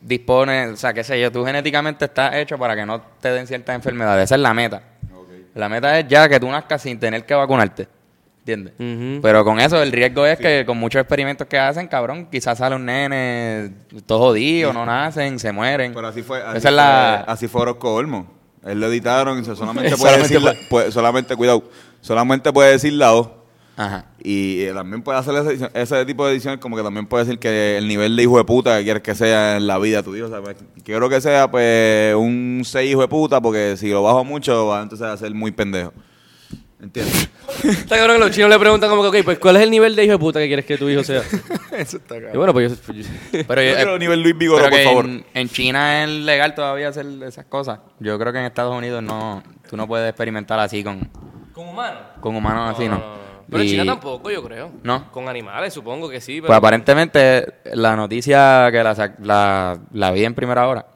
dispone, 0.00 0.66
o 0.68 0.76
sea, 0.76 0.92
qué 0.92 1.04
sé 1.04 1.20
yo, 1.20 1.30
tú 1.30 1.44
genéticamente 1.44 2.06
estás 2.06 2.34
hecho 2.34 2.58
para 2.58 2.74
que 2.74 2.84
no 2.84 3.00
te 3.20 3.30
den 3.30 3.46
ciertas 3.46 3.76
enfermedades. 3.76 4.24
Esa 4.24 4.34
es 4.34 4.40
la 4.40 4.52
meta. 4.52 4.82
La 5.54 5.68
meta 5.68 5.98
es 5.98 6.08
ya 6.08 6.28
que 6.28 6.40
tú 6.40 6.48
nazcas 6.50 6.82
sin 6.82 6.98
tener 6.98 7.24
que 7.24 7.34
vacunarte. 7.34 7.86
¿Entiendes? 8.40 8.72
Pero 9.22 9.44
con 9.44 9.60
eso 9.60 9.80
el 9.80 9.92
riesgo 9.92 10.26
es 10.26 10.36
que 10.38 10.64
con 10.66 10.76
muchos 10.76 11.00
experimentos 11.00 11.46
que 11.46 11.56
hacen, 11.56 11.86
cabrón, 11.86 12.26
quizás 12.32 12.58
sale 12.58 12.74
un 12.74 12.84
nene 12.86 13.70
todo 14.04 14.18
jodido, 14.18 14.72
no 14.72 14.84
nacen, 14.84 15.38
se 15.38 15.52
mueren. 15.52 15.94
Pero 15.94 16.08
así 16.08 16.22
fue. 16.22 16.42
Así 16.42 16.58
Esa 16.58 16.68
es 16.70 16.74
la... 16.74 17.22
fue, 17.24 17.32
así 17.34 17.46
fue 17.48 17.60
Orozco 17.62 17.94
Olmo. 17.94 18.26
Él 18.64 18.80
lo 18.80 18.88
editaron 18.88 19.38
y 19.40 19.44
se- 19.44 19.54
solamente 19.54 19.90
puede 19.96 20.24
Solamente 20.24 20.34
decir. 20.34 20.42
la- 20.42 20.68
puede- 20.68 20.90
solamente, 20.90 21.36
cuidado. 21.36 21.62
Solamente 22.00 22.52
puede 22.52 22.72
decir 22.72 22.94
la 22.94 23.14
O. 23.14 23.41
Ajá. 23.76 24.04
Y 24.22 24.60
eh, 24.62 24.72
también 24.74 25.02
puede 25.02 25.18
hacer 25.18 25.34
ese, 25.34 25.48
edición- 25.50 25.70
ese 25.74 26.04
tipo 26.04 26.26
de 26.26 26.32
ediciones, 26.32 26.60
como 26.60 26.76
que 26.76 26.82
también 26.82 27.06
puede 27.06 27.24
decir 27.24 27.38
que 27.38 27.78
el 27.78 27.88
nivel 27.88 28.14
de 28.14 28.22
hijo 28.22 28.36
de 28.36 28.44
puta 28.44 28.76
que 28.78 28.84
quieres 28.84 29.02
que 29.02 29.14
sea 29.14 29.56
en 29.56 29.66
la 29.66 29.78
vida 29.78 30.02
tu 30.02 30.14
hijo. 30.14 30.26
O 30.26 30.28
sea, 30.30 30.42
pues, 30.42 30.56
quiero 30.84 31.08
que 31.08 31.20
sea 31.20 31.50
pues 31.50 32.14
un 32.14 32.62
6 32.64 32.90
hijo 32.90 33.00
de 33.00 33.08
puta, 33.08 33.40
porque 33.40 33.76
si 33.78 33.88
lo 33.90 34.02
bajo 34.02 34.24
mucho, 34.24 34.66
va 34.66 34.82
entonces 34.82 35.06
a 35.06 35.16
ser 35.16 35.32
muy 35.34 35.50
pendejo. 35.52 35.92
¿Entiendes? 36.80 37.30
Está 37.64 37.96
cabrón 37.96 38.16
que 38.18 38.24
los 38.24 38.30
chinos 38.32 38.50
le 38.50 38.58
preguntan 38.58 38.90
como 38.90 39.02
que, 39.08 39.18
ok, 39.20 39.24
pues 39.24 39.38
¿cuál 39.38 39.54
es 39.56 39.62
el 39.62 39.70
nivel 39.70 39.94
de 39.94 40.02
hijo 40.04 40.12
de 40.12 40.18
puta 40.18 40.40
que 40.40 40.48
quieres 40.48 40.64
que 40.66 40.76
tu 40.76 40.88
hijo 40.90 41.04
sea? 41.04 41.22
Eso 41.72 41.96
está 41.98 42.16
y 42.18 42.36
bueno, 42.36 42.52
pues 42.52 42.72
yo... 42.72 42.76
pues 42.84 43.06
yo- 43.06 43.44
Pero, 43.46 43.62
Yo 43.62 43.76
quiero 43.76 43.98
nivel 43.98 44.20
Luis 44.20 44.36
Vigoro, 44.36 44.64
por 44.64 44.70
que 44.72 44.84
favor. 44.84 45.04
En, 45.06 45.24
en 45.32 45.48
China 45.48 46.02
es 46.02 46.10
legal 46.10 46.54
todavía 46.56 46.88
hacer 46.88 47.06
esas 47.24 47.44
cosas. 47.46 47.78
Yo 48.00 48.18
creo 48.18 48.32
que 48.32 48.40
en 48.40 48.46
Estados 48.46 48.76
Unidos 48.76 49.00
no, 49.02 49.42
tú 49.70 49.76
no 49.76 49.86
puedes 49.86 50.08
experimentar 50.08 50.58
así 50.58 50.82
con, 50.82 51.08
¿Con 51.52 51.68
humanos? 51.68 52.00
con 52.20 52.34
humanos 52.34 52.74
así, 52.74 52.88
¿no? 52.88 53.00
Pero 53.48 53.62
en 53.62 53.68
China 53.68 53.84
tampoco, 53.84 54.30
yo 54.30 54.42
creo. 54.42 54.70
¿No? 54.82 55.10
Con 55.12 55.28
animales, 55.28 55.72
supongo 55.74 56.08
que 56.08 56.20
sí. 56.20 56.34
Pero 56.36 56.46
Pues 56.48 56.58
aparentemente 56.58 57.46
la 57.72 57.96
noticia 57.96 58.68
que 58.70 58.82
la, 58.82 59.14
la, 59.20 59.78
la 59.92 60.10
vi 60.10 60.24
en 60.24 60.34
primera 60.34 60.66
hora 60.68 60.86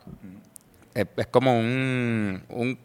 es, 0.94 1.06
es 1.16 1.26
como 1.28 1.58
un, 1.58 2.42
un 2.48 2.78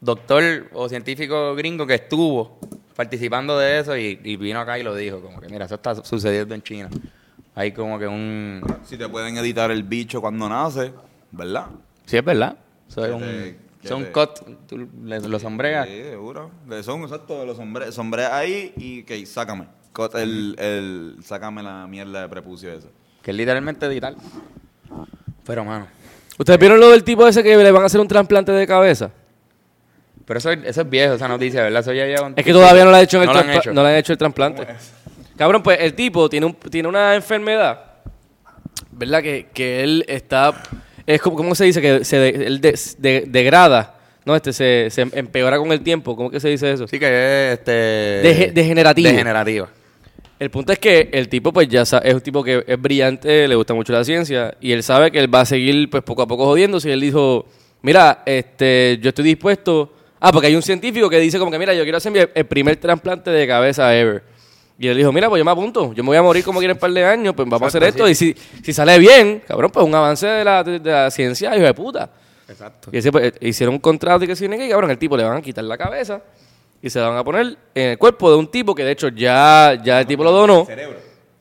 doctor 0.00 0.68
o 0.72 0.88
científico 0.88 1.54
gringo 1.54 1.86
que 1.86 1.94
estuvo 1.94 2.58
participando 2.94 3.58
de 3.58 3.80
eso 3.80 3.96
y, 3.96 4.20
y 4.24 4.36
vino 4.36 4.60
acá 4.60 4.78
y 4.78 4.82
lo 4.82 4.94
dijo, 4.94 5.20
como 5.20 5.40
que 5.40 5.48
mira, 5.48 5.64
eso 5.66 5.76
está 5.76 5.94
sucediendo 6.04 6.54
en 6.54 6.62
China. 6.62 6.88
Hay 7.54 7.72
como 7.72 7.98
que 7.98 8.06
un... 8.06 8.62
Si 8.84 8.96
te 8.96 9.08
pueden 9.08 9.36
editar 9.36 9.70
el 9.70 9.82
bicho 9.82 10.20
cuando 10.20 10.48
nace, 10.48 10.92
¿verdad? 11.32 11.66
Sí, 12.06 12.16
es 12.16 12.24
verdad. 12.24 12.56
Eso 12.88 13.04
es 13.04 13.08
Que 13.08 13.14
un, 13.14 13.67
eso 13.82 13.96
un 13.96 14.04
te- 14.04 14.12
cut, 14.12 14.30
tú 14.66 14.88
le- 15.04 15.20
lo 15.20 15.38
sombreas. 15.38 15.86
Sí, 15.86 16.02
seguro. 16.02 16.50
Son 16.82 17.02
exacto, 17.02 17.44
los 17.46 17.56
sombreros 17.56 17.94
sombreas 17.94 18.32
ahí 18.32 18.72
y 18.76 19.02
que 19.04 19.24
sácame. 19.26 19.66
Cut 19.92 20.14
el, 20.16 20.54
el, 20.58 21.16
sácame 21.24 21.62
la 21.62 21.86
mierda 21.86 22.22
de 22.22 22.28
prepucio 22.28 22.72
ese. 22.72 22.88
Que 23.22 23.30
es 23.32 23.36
literalmente 23.36 23.86
editar. 23.86 24.14
Pero, 25.44 25.64
mano. 25.64 25.86
¿Ustedes 26.38 26.58
vieron 26.60 26.78
lo 26.78 26.90
del 26.90 27.02
tipo 27.02 27.26
ese 27.26 27.42
que 27.42 27.56
le 27.56 27.72
van 27.72 27.82
a 27.82 27.86
hacer 27.86 28.00
un 28.00 28.06
trasplante 28.08 28.52
de 28.52 28.66
cabeza? 28.66 29.10
Pero 30.24 30.38
eso, 30.38 30.50
eso 30.50 30.80
es 30.82 30.90
viejo, 30.90 31.14
esa 31.14 31.26
noticia, 31.26 31.62
¿verdad? 31.62 31.80
Eso 31.80 31.92
ya 31.92 32.04
lleva 32.04 32.26
un 32.26 32.34
Es 32.36 32.44
que 32.44 32.52
todavía 32.52 32.84
no 32.84 32.90
le 32.90 32.98
han 32.98 33.02
hecho, 33.04 33.20
el 33.20 33.26
No 33.26 33.32
lo 33.32 33.38
han 33.40 33.50
hecho. 33.50 33.72
no 33.72 33.82
le 33.82 33.88
han 33.88 33.94
hecho 33.96 34.12
el 34.12 34.18
trasplante. 34.18 34.66
Cabrón, 35.36 35.62
pues 35.62 35.78
el 35.80 35.94
tipo 35.94 36.28
tiene, 36.28 36.46
un, 36.46 36.54
tiene 36.54 36.88
una 36.88 37.14
enfermedad, 37.14 37.80
¿verdad? 38.92 39.22
Que, 39.22 39.48
que 39.54 39.82
él 39.82 40.04
está... 40.06 40.52
Es 41.08 41.22
como, 41.22 41.36
¿cómo 41.36 41.54
se 41.54 41.64
dice? 41.64 41.80
Que 41.80 42.04
se 42.04 42.18
de- 42.18 42.46
él 42.46 42.60
de- 42.60 42.78
de- 42.98 43.24
degrada, 43.26 43.94
¿no? 44.26 44.36
Este 44.36 44.52
se, 44.52 44.88
se 44.90 45.06
empeora 45.12 45.56
con 45.58 45.72
el 45.72 45.80
tiempo. 45.80 46.14
¿Cómo 46.14 46.30
que 46.30 46.38
se 46.38 46.48
dice 46.50 46.70
eso? 46.70 46.86
Sí, 46.86 46.98
que 46.98 47.06
es 47.06 47.58
este... 47.58 47.72
Degenerativo. 48.52 49.08
Degenerativa. 49.08 49.68
El 50.38 50.50
punto 50.50 50.70
es 50.72 50.78
que 50.78 51.08
el 51.12 51.28
tipo, 51.30 51.50
pues 51.52 51.66
ya 51.68 51.82
es 51.82 52.14
un 52.14 52.20
tipo 52.20 52.44
que 52.44 52.62
es 52.66 52.80
brillante, 52.80 53.48
le 53.48 53.54
gusta 53.54 53.72
mucho 53.74 53.92
la 53.92 54.04
ciencia, 54.04 54.54
y 54.60 54.70
él 54.72 54.82
sabe 54.82 55.10
que 55.10 55.18
él 55.18 55.34
va 55.34 55.40
a 55.40 55.44
seguir, 55.46 55.88
pues 55.90 56.02
poco 56.04 56.22
a 56.22 56.26
poco 56.28 56.44
jodiéndose. 56.44 56.90
Y 56.90 56.92
él 56.92 57.00
dijo: 57.00 57.46
Mira, 57.82 58.22
este, 58.26 58.98
yo 59.00 59.08
estoy 59.08 59.24
dispuesto. 59.24 59.92
Ah, 60.20 60.30
porque 60.30 60.48
hay 60.48 60.54
un 60.56 60.62
científico 60.62 61.08
que 61.08 61.18
dice, 61.20 61.38
como 61.38 61.50
que, 61.50 61.58
mira, 61.58 61.72
yo 61.74 61.82
quiero 61.84 61.96
hacer 61.98 62.12
mi- 62.12 62.18
el 62.34 62.44
primer 62.46 62.76
trasplante 62.76 63.30
de 63.30 63.46
cabeza 63.46 63.96
ever. 63.96 64.22
Y 64.78 64.86
él 64.88 64.96
dijo: 64.96 65.12
Mira, 65.12 65.28
pues 65.28 65.40
yo 65.40 65.44
me 65.44 65.50
apunto, 65.50 65.92
yo 65.92 66.02
me 66.04 66.08
voy 66.08 66.16
a 66.16 66.22
morir 66.22 66.44
como 66.44 66.60
quiera 66.60 66.74
un 66.74 66.78
par 66.80 66.90
de 66.92 67.04
años, 67.04 67.34
pues 67.34 67.48
vamos 67.48 67.62
a 67.62 67.66
hacer 67.66 67.82
esto. 67.82 68.08
Y 68.08 68.14
si, 68.14 68.34
si 68.62 68.72
sale 68.72 68.98
bien, 68.98 69.42
cabrón, 69.46 69.70
pues 69.72 69.84
un 69.84 69.94
avance 69.94 70.26
de 70.26 70.44
la, 70.44 70.62
de, 70.62 70.78
de 70.78 70.90
la 70.92 71.10
ciencia, 71.10 71.54
hijo 71.56 71.64
de 71.66 71.74
puta. 71.74 72.10
Exacto. 72.48 72.88
Y 72.92 72.98
ese, 72.98 73.10
pues, 73.12 73.32
hicieron 73.40 73.74
un 73.74 73.80
contrato 73.80 74.24
y 74.24 74.28
que 74.28 74.36
se 74.36 74.48
que 74.48 74.68
cabrón, 74.68 74.90
el 74.90 74.98
tipo 74.98 75.16
le 75.16 75.24
van 75.24 75.36
a 75.38 75.42
quitar 75.42 75.64
la 75.64 75.76
cabeza 75.76 76.22
y 76.80 76.88
se 76.88 77.00
la 77.00 77.08
van 77.08 77.18
a 77.18 77.24
poner 77.24 77.56
en 77.74 77.90
el 77.90 77.98
cuerpo 77.98 78.30
de 78.30 78.36
un 78.36 78.46
tipo 78.50 78.74
que 78.74 78.84
de 78.84 78.92
hecho 78.92 79.08
ya, 79.08 79.76
ya 79.84 80.00
el 80.00 80.06
tipo 80.06 80.22
lo 80.24 80.30
donó. 80.30 80.64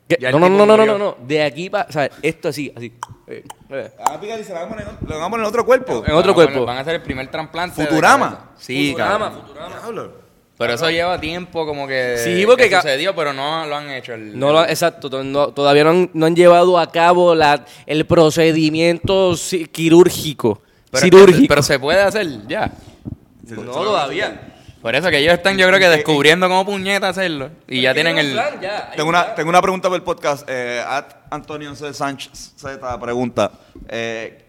Que- 0.07 0.17
Ya 0.19 0.29
el 0.29 0.39
no, 0.39 0.39
no, 0.39 0.49
no, 0.49 0.65
no, 0.65 0.77
no, 0.77 0.85
no, 0.85 0.97
no. 0.97 1.17
De 1.27 1.43
aquí 1.43 1.69
para, 1.69 1.87
o 1.87 1.91
sea, 1.91 2.09
esto 2.21 2.47
así, 2.47 2.71
así. 2.75 2.93
Eh, 3.27 3.43
eh. 3.69 3.91
Ah, 3.99 4.17
fíjate, 4.19 4.43
se 4.45 4.53
la 4.53 4.61
van 4.63 4.67
a 4.67 4.69
poner, 4.71 4.87
lo 5.05 5.15
van 5.15 5.23
a 5.23 5.29
poner 5.29 5.43
en 5.45 5.49
otro 5.49 5.65
cuerpo. 5.65 6.03
En 6.05 6.13
otro 6.13 6.13
Van 6.13 6.17
a 6.17 6.21
poner- 6.33 6.33
cuerpo. 6.33 6.65
Van 6.65 6.77
a 6.77 6.79
hacer 6.79 6.95
el 6.95 7.01
primer 7.01 7.27
trasplante. 7.29 7.85
Futurama. 7.85 8.51
Sí, 8.57 8.91
Futurama, 8.91 9.25
cabrón. 9.25 9.41
Futurama. 9.45 10.11
Pero 10.57 10.73
eso 10.73 10.89
lleva 10.89 11.19
tiempo 11.19 11.65
como 11.67 11.87
que, 11.87 12.17
Sí, 12.17 12.43
porque 12.47 12.67
que 12.69 12.75
sucedió, 12.77 13.15
pero 13.15 13.31
no 13.31 13.65
lo 13.67 13.75
han 13.75 13.91
hecho. 13.91 14.13
El, 14.15 14.37
No 14.39 14.51
lo, 14.51 14.65
exacto, 14.65 15.23
no- 15.23 15.49
todavía 15.49 15.83
no 15.83 15.89
han, 15.91 16.09
no 16.13 16.25
han 16.25 16.35
llevado 16.35 16.79
a 16.79 16.91
cabo 16.91 17.35
la, 17.35 17.63
el 17.85 18.05
procedimiento 18.05 19.35
quirúrgico. 19.71 20.61
pero, 20.89 21.03
cirúrgico. 21.03 21.45
Pero 21.47 21.61
se 21.61 21.77
puede 21.79 22.01
hacer 22.01 22.47
ya. 22.47 22.71
no 23.49 23.63
todavía. 23.71 24.53
Por 24.81 24.95
eso 24.95 25.09
que 25.09 25.17
ellos 25.17 25.33
están, 25.33 25.57
yo 25.57 25.67
creo 25.67 25.79
que 25.79 25.89
descubriendo 25.89 26.47
cómo 26.47 26.65
puñeta 26.65 27.09
hacerlo. 27.09 27.49
Y 27.67 27.81
ya 27.81 27.93
tienen 27.93 28.17
el... 28.17 28.39
Tengo 28.95 29.09
una, 29.09 29.35
tengo 29.35 29.49
una 29.49 29.61
pregunta 29.61 29.89
para 29.89 29.97
el 29.97 30.03
podcast. 30.03 30.47
Eh, 30.49 30.81
at 30.87 31.05
Antonio 31.29 31.75
C. 31.75 31.93
Sánchez 31.93 32.53
Z 32.55 32.99
pregunta: 32.99 33.51
eh, 33.89 34.45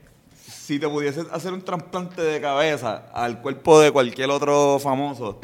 Si 0.68 0.78
te 0.78 0.86
pudieses 0.86 1.24
hacer 1.32 1.54
un 1.54 1.62
trasplante 1.62 2.20
de 2.20 2.42
cabeza 2.42 3.04
al 3.14 3.40
cuerpo 3.40 3.80
de 3.80 3.90
cualquier 3.90 4.28
otro 4.28 4.78
famoso, 4.78 5.40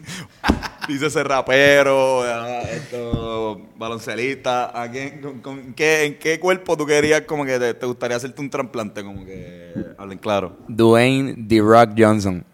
dice 0.88 1.08
ese 1.08 1.22
rapero, 1.22 2.24
esto, 2.64 3.60
baloncelista, 3.76 4.80
¿a 4.82 4.90
quién, 4.90 5.20
con- 5.20 5.40
con 5.42 5.74
qué, 5.74 6.04
¿en 6.06 6.18
qué 6.18 6.40
cuerpo 6.40 6.74
tú 6.74 6.86
querías 6.86 7.20
como 7.26 7.44
que 7.44 7.58
te, 7.58 7.74
te 7.74 7.84
gustaría 7.84 8.16
hacerte 8.16 8.40
un 8.40 8.48
trasplante? 8.48 9.04
Como 9.04 9.26
que 9.26 9.74
hablen 9.98 10.16
claro. 10.16 10.56
Dwayne 10.68 11.36
The 11.46 11.60
Rock 11.60 11.90
Johnson. 11.94 12.46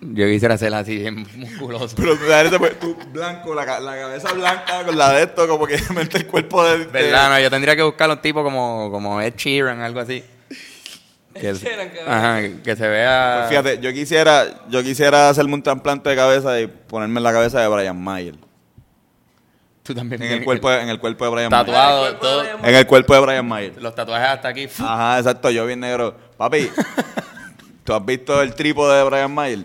Yo 0.00 0.26
quisiera 0.28 0.56
ser 0.56 0.72
así, 0.74 0.96
bien 0.96 1.26
musculoso. 1.34 1.96
Pero 1.96 2.16
tú, 2.80 2.96
blanco, 3.12 3.52
la, 3.52 3.66
ca- 3.66 3.80
la 3.80 3.96
cabeza 3.96 4.32
blanca 4.32 4.84
con 4.86 4.96
la 4.96 5.10
de 5.12 5.24
esto, 5.24 5.48
como 5.48 5.66
que 5.66 5.76
mete 5.92 6.18
el 6.18 6.28
cuerpo 6.28 6.62
de. 6.62 6.84
¿Verdad? 6.86 7.30
No, 7.30 7.40
yo 7.40 7.50
tendría 7.50 7.74
que 7.74 7.82
buscar 7.82 8.08
un 8.08 8.20
tipo 8.22 8.44
como, 8.44 8.92
como 8.92 9.20
Ed 9.20 9.34
Sheeran, 9.36 9.80
algo 9.80 9.98
así. 9.98 10.22
Que, 11.40 11.50
ajá, 12.06 12.40
que 12.62 12.76
se 12.76 12.88
vea... 12.88 13.36
Pues 13.38 13.48
fíjate, 13.50 13.80
yo 13.80 13.92
quisiera, 13.92 14.46
yo 14.68 14.82
quisiera 14.82 15.28
hacerme 15.28 15.54
un 15.54 15.62
trasplante 15.62 16.10
de 16.10 16.16
cabeza 16.16 16.60
y 16.60 16.66
ponerme 16.66 17.18
en 17.18 17.24
la 17.24 17.32
cabeza 17.32 17.60
de 17.60 17.68
Brian 17.68 18.02
Mayer. 18.02 18.34
Tú 19.82 19.94
también 19.94 20.20
En 20.22 20.32
el 20.32 20.44
cuerpo, 20.44 20.72
en 20.72 20.88
el 20.88 20.98
cuerpo 20.98 21.24
de 21.24 21.30
Brian 21.30 21.50
Mayer. 21.50 21.66
Tatuado, 21.66 22.16
todo. 22.16 22.42
En 22.42 22.74
el 22.74 22.86
cuerpo 22.86 23.14
de 23.14 23.20
Brian 23.20 23.46
Mayer. 23.46 23.80
Los 23.80 23.94
tatuajes 23.94 24.28
hasta 24.28 24.48
aquí. 24.48 24.66
Ajá, 24.78 25.18
exacto, 25.18 25.50
yo 25.50 25.64
bien 25.66 25.80
negro. 25.80 26.16
Papi, 26.36 26.70
¿tú 27.84 27.94
has 27.94 28.04
visto 28.04 28.42
el 28.42 28.54
trípode 28.54 28.98
de 28.98 29.04
Brian 29.04 29.32
Mayer? 29.32 29.64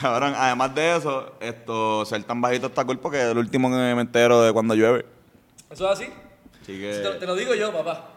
Cabrón, 0.00 0.32
además 0.34 0.74
de 0.74 0.96
eso, 0.96 1.34
esto, 1.40 2.06
ser 2.06 2.24
tan 2.24 2.40
bajito 2.40 2.68
está 2.68 2.84
cool 2.86 2.98
porque 2.98 3.18
es 3.18 3.26
el 3.26 3.36
último 3.36 3.68
que 3.68 3.76
me 3.76 4.00
entero 4.00 4.42
de 4.42 4.52
cuando 4.52 4.74
llueve. 4.74 5.04
¿Eso 5.70 5.92
es 5.92 5.98
así? 6.00 6.10
Así 6.62 6.78
que... 6.78 7.26
lo 7.26 7.36
digo 7.36 7.54
yo, 7.54 7.70
papá. 7.70 8.08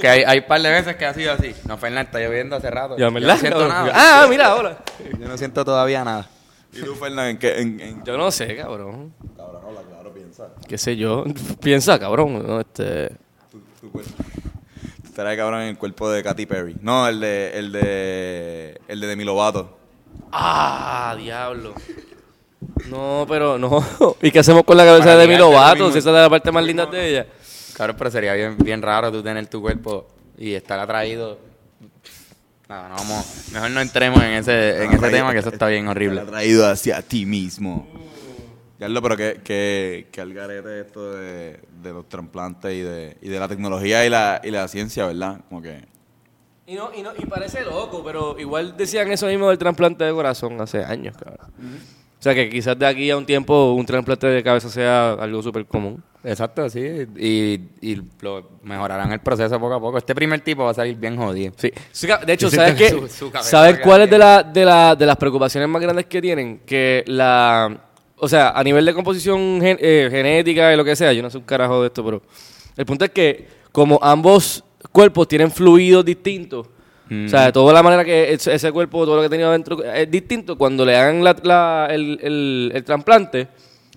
Que 0.00 0.08
hay, 0.08 0.22
hay 0.26 0.38
un 0.40 0.44
par 0.46 0.60
de 0.62 0.70
veces 0.70 0.96
que 0.96 1.04
ha 1.06 1.14
sido 1.14 1.32
así. 1.32 1.54
No, 1.66 1.76
Fernández, 1.78 2.06
está 2.06 2.18
lloviendo 2.20 2.56
hace 2.56 2.70
rato. 2.70 2.96
Ya, 2.96 3.06
Yo 3.08 3.12
¿verdad? 3.12 3.34
no 3.34 3.40
siento 3.40 3.68
nada. 3.68 3.92
Ah, 3.94 4.26
mira, 4.28 4.54
hola. 4.54 4.78
Yo 5.18 5.28
no 5.28 5.36
siento 5.38 5.64
todavía 5.64 6.04
nada. 6.04 6.28
¿Y 6.72 6.82
tú, 6.82 6.94
Fernando, 6.94 7.26
en 7.30 7.38
qué? 7.38 7.60
En, 7.60 7.80
en- 7.80 8.04
Yo 8.04 8.16
no 8.16 8.30
sé, 8.30 8.56
cabrón. 8.56 9.12
Cabrón, 9.36 9.62
habla 9.66 9.80
claro, 9.82 10.12
piensa. 10.12 10.48
¿Qué 10.68 10.78
sé 10.78 10.96
yo? 10.96 11.24
Piensa, 11.60 11.98
cabrón. 11.98 12.46
¿no? 12.46 12.60
Este... 12.60 13.08
Tu, 13.50 13.60
tu 13.80 13.90
cuerpo. 13.90 14.10
Tú 15.02 15.08
estarás 15.08 15.36
cabrón 15.36 15.62
en 15.62 15.68
el 15.68 15.78
cuerpo 15.78 16.08
de 16.10 16.22
Katy 16.22 16.46
Perry. 16.46 16.76
No, 16.80 17.08
el 17.08 17.18
de, 17.20 17.58
el 17.58 17.72
de, 17.72 18.80
el 18.86 19.00
de 19.00 19.06
Demi 19.06 19.24
Lovato. 19.24 19.76
Ah, 20.32 21.14
diablo. 21.18 21.74
No, 22.88 23.26
pero 23.28 23.58
no. 23.58 23.84
¿Y 24.22 24.30
qué 24.30 24.38
hacemos 24.38 24.62
con 24.64 24.76
la 24.76 24.84
cabeza 24.84 25.04
Para 25.06 25.16
de 25.16 25.20
Demi 25.22 25.34
ligarte 25.34 25.50
lo 25.52 25.58
Lovato? 25.58 25.74
mismo. 25.76 25.92
Si 25.92 25.98
esa 25.98 26.10
es 26.10 26.14
la 26.16 26.30
parte 26.30 26.52
más 26.52 26.64
linda 26.64 26.86
de 26.86 27.08
ella. 27.08 27.26
Claro, 27.80 27.96
pero 27.96 28.10
sería 28.10 28.34
bien, 28.34 28.58
bien 28.58 28.82
raro 28.82 29.10
tú 29.10 29.22
tener 29.22 29.46
tu 29.46 29.62
cuerpo 29.62 30.06
y 30.36 30.52
estar 30.52 30.78
atraído. 30.78 31.38
No, 32.68 32.88
no 32.90 32.94
vamos. 32.94 33.48
Mejor 33.54 33.70
no 33.70 33.80
entremos 33.80 34.22
en 34.22 34.32
ese, 34.32 34.84
en 34.84 34.92
ese 34.92 35.08
tema, 35.08 35.32
que 35.32 35.38
eso 35.38 35.48
está 35.48 35.66
bien 35.68 35.84
Te 35.86 35.90
horrible. 35.90 36.20
ha 36.20 36.26
traído 36.26 36.66
hacia 36.68 37.00
ti 37.00 37.24
mismo. 37.24 37.88
Diablo, 38.78 39.00
pero 39.00 39.16
que, 39.16 39.40
que, 39.42 40.08
que 40.12 40.20
al 40.20 40.34
garete 40.34 40.80
esto 40.82 41.14
de, 41.14 41.58
de 41.82 41.92
los 41.94 42.06
trasplantes 42.06 42.70
y 42.70 42.80
de, 42.82 43.16
y 43.22 43.30
de 43.30 43.40
la 43.40 43.48
tecnología 43.48 44.04
y 44.04 44.10
la, 44.10 44.42
y 44.44 44.50
la 44.50 44.68
ciencia, 44.68 45.06
¿verdad? 45.06 45.40
Como 45.48 45.62
que... 45.62 45.82
Y, 46.66 46.74
no, 46.74 46.90
y, 46.94 47.00
no, 47.00 47.12
y 47.16 47.24
parece 47.24 47.64
loco, 47.64 48.02
pero 48.04 48.38
igual 48.38 48.76
decían 48.76 49.10
eso 49.10 49.26
mismo 49.26 49.48
del 49.48 49.56
trasplante 49.56 50.04
de 50.04 50.12
corazón 50.12 50.60
hace 50.60 50.84
años, 50.84 51.16
cabrón. 51.16 51.48
O 52.18 52.22
sea 52.22 52.34
que 52.34 52.50
quizás 52.50 52.78
de 52.78 52.84
aquí 52.84 53.10
a 53.10 53.16
un 53.16 53.24
tiempo 53.24 53.72
un 53.72 53.86
trasplante 53.86 54.26
de 54.26 54.42
cabeza 54.42 54.68
sea 54.68 55.12
algo 55.14 55.42
súper 55.42 55.64
común. 55.64 56.04
Exacto, 56.22 56.68
sí. 56.68 56.80
Y, 57.16 57.60
y 57.80 58.02
lo 58.20 58.50
mejorarán 58.62 59.10
el 59.12 59.20
proceso 59.20 59.58
poco 59.58 59.74
a 59.74 59.80
poco. 59.80 59.98
Este 59.98 60.14
primer 60.14 60.40
tipo 60.40 60.64
va 60.64 60.72
a 60.72 60.74
salir 60.74 60.96
bien 60.96 61.16
jodido. 61.16 61.52
Sí. 61.56 61.72
De 62.26 62.32
hecho, 62.32 62.50
¿sabes 62.50 62.74
qué? 62.74 63.02
¿Sabes 63.40 63.78
cuál 63.80 64.02
es 64.02 64.10
de, 64.10 64.18
la, 64.18 64.42
de, 64.42 64.64
la, 64.64 64.94
de 64.94 65.06
las 65.06 65.16
preocupaciones 65.16 65.68
más 65.68 65.80
grandes 65.80 66.06
que 66.06 66.20
tienen? 66.20 66.60
Que 66.66 67.02
la... 67.06 67.84
O 68.22 68.28
sea, 68.28 68.50
a 68.50 68.62
nivel 68.62 68.84
de 68.84 68.92
composición 68.92 69.60
gen- 69.62 69.78
eh, 69.80 70.08
genética 70.10 70.72
y 70.72 70.76
lo 70.76 70.84
que 70.84 70.94
sea, 70.94 71.10
yo 71.14 71.22
no 71.22 71.30
sé 71.30 71.38
un 71.38 71.44
carajo 71.44 71.80
de 71.80 71.86
esto, 71.86 72.04
pero... 72.04 72.20
El 72.76 72.84
punto 72.84 73.04
es 73.06 73.10
que 73.12 73.48
como 73.72 73.98
ambos 74.02 74.62
cuerpos 74.92 75.26
tienen 75.26 75.50
fluidos 75.50 76.04
distintos, 76.04 76.66
o 76.66 77.28
sea, 77.28 77.46
de 77.46 77.52
toda 77.52 77.72
la 77.72 77.82
manera 77.82 78.04
que 78.04 78.32
ese, 78.32 78.54
ese 78.54 78.70
cuerpo, 78.70 79.04
todo 79.04 79.16
lo 79.16 79.22
que 79.22 79.28
tenía 79.28 79.48
adentro 79.48 79.82
es 79.82 80.08
distinto, 80.10 80.56
cuando 80.56 80.84
le 80.84 80.96
hagan 80.96 81.24
la- 81.24 81.36
la- 81.42 81.88
el, 81.90 82.18
el- 82.22 82.72
el 82.74 82.84
trasplante, 82.84 83.48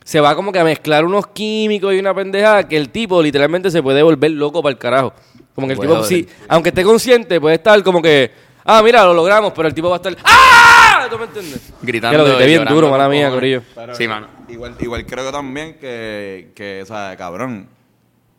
se 0.03 0.19
va 0.19 0.35
como 0.35 0.51
que 0.51 0.59
a 0.59 0.63
mezclar 0.63 1.05
unos 1.05 1.27
químicos 1.27 1.93
y 1.93 1.99
una 1.99 2.13
pendejada 2.13 2.67
que 2.67 2.77
el 2.77 2.89
tipo 2.89 3.21
literalmente 3.21 3.71
se 3.71 3.81
puede 3.81 4.03
volver 4.03 4.31
loco 4.31 4.61
para 4.61 4.71
el 4.73 4.79
carajo. 4.79 5.13
Como 5.55 5.67
que 5.67 5.73
el 5.73 5.79
tipo, 5.79 6.03
sí, 6.03 6.27
aunque 6.47 6.69
esté 6.69 6.83
consciente, 6.83 7.39
puede 7.39 7.55
estar 7.55 7.81
como 7.83 8.01
que, 8.01 8.31
ah, 8.65 8.81
mira, 8.83 9.05
lo 9.05 9.13
logramos, 9.13 9.53
pero 9.53 9.67
el 9.67 9.73
tipo 9.73 9.89
va 9.89 9.95
a 9.95 9.97
estar, 9.97 10.15
¡ah! 10.25 11.07
¿Tú 11.09 11.17
me 11.17 11.25
entiendes? 11.25 11.73
Gritando 11.81 12.17
Que 12.17 12.17
lo 12.17 12.37
grité 12.37 12.45
bien 12.47 12.65
duro, 12.65 12.89
mala 12.89 13.07
mía. 13.07 13.29
Corillo. 13.29 13.61
Sí, 13.93 14.07
mano. 14.07 14.27
Igual, 14.49 14.75
igual 14.79 15.05
creo 15.05 15.25
que 15.25 15.31
también 15.31 15.75
que, 15.79 16.51
que 16.55 16.81
o 16.81 16.85
sea, 16.85 17.15
cabrón, 17.17 17.67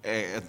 eh, 0.03 0.39
es, 0.39 0.43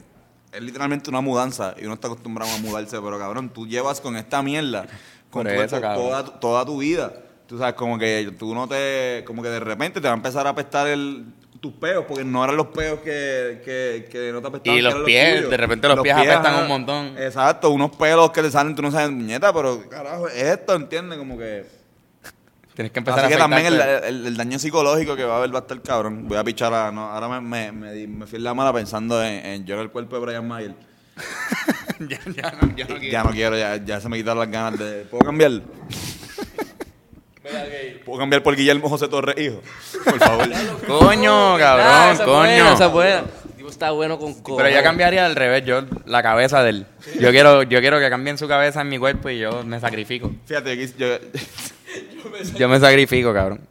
es 0.53 0.61
literalmente 0.61 1.09
una 1.09 1.21
mudanza 1.21 1.75
y 1.79 1.85
uno 1.85 1.93
está 1.95 2.07
acostumbrado 2.07 2.51
a 2.51 2.57
mudarse, 2.57 2.99
pero 2.99 3.19
cabrón, 3.19 3.49
tú 3.49 3.67
llevas 3.67 4.01
con 4.01 4.15
esta 4.15 4.41
mierda 4.41 4.87
con 5.35 5.47
eso, 5.47 5.81
toda, 5.81 6.23
toda 6.39 6.65
tu 6.65 6.77
vida. 6.77 7.11
Tú 7.47 7.57
sabes, 7.57 7.75
como 7.75 7.97
que 7.99 8.33
tú 8.39 8.55
no 8.55 8.67
te, 8.67 9.23
como 9.25 9.43
que 9.43 9.49
de 9.49 9.59
repente 9.59 10.01
te 10.01 10.07
va 10.07 10.13
a 10.13 10.17
empezar 10.17 10.47
a 10.47 10.49
apestar 10.51 10.87
el, 10.87 11.25
tus 11.59 11.73
peos, 11.73 12.05
porque 12.07 12.23
no 12.23 12.43
eran 12.43 12.57
los 12.57 12.67
peos 12.67 12.99
que, 13.01 13.61
que, 13.63 14.07
que 14.11 14.31
no 14.31 14.41
te 14.41 14.47
apestaban. 14.47 14.79
Y 14.79 14.81
que 14.81 14.89
los 14.89 15.03
pies, 15.03 15.49
de 15.49 15.57
repente 15.57 15.87
los 15.87 15.99
pies 16.01 16.15
apestan 16.15 16.45
ajá. 16.47 16.61
un 16.63 16.67
montón. 16.67 17.15
Exacto, 17.17 17.69
unos 17.69 17.91
pelos 17.95 18.31
que 18.31 18.41
te 18.41 18.49
salen, 18.51 18.75
tú 18.75 18.81
no 18.81 18.91
sabes, 18.91 19.11
muñeta, 19.11 19.53
pero 19.53 19.87
carajo, 19.89 20.27
es 20.27 20.43
esto, 20.43 20.73
¿entiendes? 20.75 21.17
Como 21.19 21.37
que... 21.37 21.65
Tienes 22.73 22.91
que 22.91 22.99
empezar 22.99 23.19
Así 23.21 23.29
que 23.29 23.35
a 23.35 23.37
también 23.37 23.67
el, 23.67 23.79
el- 23.79 24.25
el 24.27 24.35
daño 24.37 24.59
psicológico 24.59 25.15
que 25.15 25.23
va 25.23 25.35
a 25.35 25.37
haber 25.37 25.53
va 25.53 25.59
a 25.59 25.61
estar 25.61 25.81
cabrón. 25.81 26.27
Voy 26.27 26.37
a 26.37 26.43
pichar 26.43 26.73
a... 26.73 26.91
No, 26.91 27.09
ahora 27.09 27.39
me, 27.39 27.39
me, 27.39 27.71
me, 27.71 28.05
me 28.07 28.25
fui 28.27 28.35
en 28.37 28.43
la 28.43 28.53
mala 28.53 28.73
pensando 28.73 29.23
en, 29.23 29.45
en 29.45 29.65
yo 29.65 29.79
el 29.79 29.89
cuerpo 29.91 30.19
de 30.19 30.25
Brian 30.25 30.45
Mayer. 30.45 30.75
ya, 31.99 32.19
ya 32.35 32.51
no, 32.51 32.75
ya 32.75 32.85
no 32.85 32.97
Ya 33.01 33.23
no 33.23 33.29
quiero, 33.31 33.57
ya, 33.57 33.77
ya 33.77 34.01
se 34.01 34.09
me 34.09 34.17
quitaron 34.17 34.39
las 34.39 34.51
ganas 34.51 34.77
de... 34.77 35.05
¿Puedo 35.05 35.23
cambiar? 35.23 35.61
¿Puedo 38.05 38.19
cambiar 38.19 38.43
por 38.43 38.55
Guillermo 38.55 38.89
José 38.89 39.07
Torres, 39.07 39.35
hijo? 39.37 39.61
Por 40.03 40.19
favor. 40.19 40.49
Coño, 40.87 41.55
Ah, 41.55 41.59
cabrón, 41.59 41.87
esa 41.87 42.11
es 42.13 42.19
coño. 42.21 42.35
buena, 42.37 42.73
esa 42.73 42.85
es 42.87 42.91
buena. 42.91 43.19
El 43.45 43.51
tipo 43.55 43.69
está 43.69 43.91
bueno 43.91 44.17
con 44.19 44.33
cojones. 44.41 44.65
Pero 44.71 44.77
yo 44.77 44.83
cambiaría 44.83 45.25
al 45.25 45.35
revés, 45.35 45.63
yo 45.65 45.83
la 46.05 46.21
cabeza 46.23 46.63
de 46.63 46.69
él. 46.71 46.85
Yo 47.19 47.31
quiero, 47.31 47.63
yo 47.63 47.79
quiero 47.81 47.99
que 47.99 48.09
cambien 48.09 48.37
su 48.37 48.47
cabeza 48.47 48.81
en 48.81 48.89
mi 48.89 48.97
cuerpo 48.97 49.29
y 49.29 49.39
yo 49.39 49.63
me 49.63 49.79
sacrifico. 49.79 50.31
Fíjate, 50.45 50.75
yo, 50.75 50.97
yo- 50.97 51.17
Yo 52.57 52.67
me 52.67 52.79
sacrifico, 52.79 53.33
cabrón. 53.33 53.61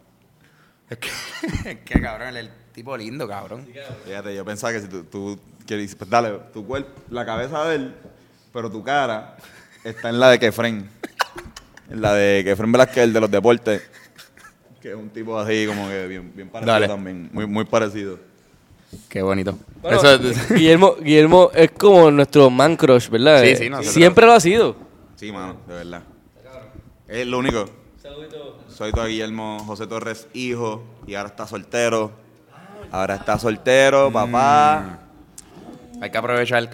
Es 0.89 0.99
que, 0.99 1.09
es 1.71 1.79
que 1.85 2.01
cabrón, 2.01 2.29
él 2.29 2.37
es 2.39 2.45
el 2.45 2.51
tipo 2.73 2.97
lindo, 2.97 3.29
cabrón. 3.29 3.67
fíjate, 4.07 4.35
yo 4.35 4.45
pensaba 4.45 4.73
que 4.73 4.81
si 4.81 4.89
tú, 4.89 5.05
tú 5.05 5.39
quieres... 5.67 5.95
Pues 5.95 6.09
dale, 6.09 6.31
tu 6.53 6.67
cuerpo, 6.67 7.03
la 7.11 7.27
cabeza 7.27 7.65
de 7.67 7.77
él, 7.77 7.95
pero 8.53 8.71
tu 8.71 8.83
cara 8.83 9.37
está 9.83 10.09
en 10.09 10.19
la 10.21 10.31
de 10.31 10.39
Kefren. 10.39 10.89
En 11.91 12.01
la 12.01 12.15
de 12.15 12.43
Kefren 12.45 12.73
Velázquez, 12.73 13.05
el 13.05 13.13
de 13.13 13.21
los 13.21 13.31
deportes. 13.31 13.83
Que 14.81 14.91
es 14.91 14.95
un 14.97 15.09
tipo 15.09 15.39
así 15.39 15.65
como 15.67 15.89
que 15.89 16.07
bien, 16.07 16.31
bien 16.37 16.51
parecido 16.51 16.73
Dale. 16.75 16.89
también. 16.89 17.31
Muy, 17.33 17.47
muy 17.47 17.65
parecido. 17.65 18.19
Qué 19.09 19.23
bonito. 19.23 19.59
Bueno, 19.81 19.97
Eso 19.97 20.15
es- 20.17 20.49
Guillermo, 20.55 20.97
Guillermo 21.01 21.51
es 21.55 21.71
como 21.71 22.11
nuestro 22.11 22.51
man 22.51 22.77
crush, 22.77 23.09
¿verdad? 23.09 23.41
Sí, 23.43 23.49
Eh, 23.49 23.57
sí, 23.57 23.71
nosotros- 23.71 23.95
Siempre 23.95 24.27
lo 24.27 24.33
ha 24.35 24.41
sido. 24.41 24.77
Sí, 25.17 25.33
mano, 25.33 25.57
de 25.67 25.73
verdad. 25.75 26.03
Es 27.09 27.27
lo 27.27 27.39
único. 27.39 27.65
Soy 28.69 28.93
tu 28.93 29.03
Guillermo 29.05 29.59
José 29.67 29.87
Torres, 29.87 30.27
hijo, 30.35 30.83
y 31.07 31.15
ahora 31.15 31.31
está 31.31 31.47
soltero. 31.47 32.13
Ahora 32.91 33.15
está 33.15 33.39
soltero, 33.39 34.13
papá. 34.13 34.99
hay 36.01 36.11
que 36.11 36.19
aprovechar 36.19 36.59
el 36.59 36.69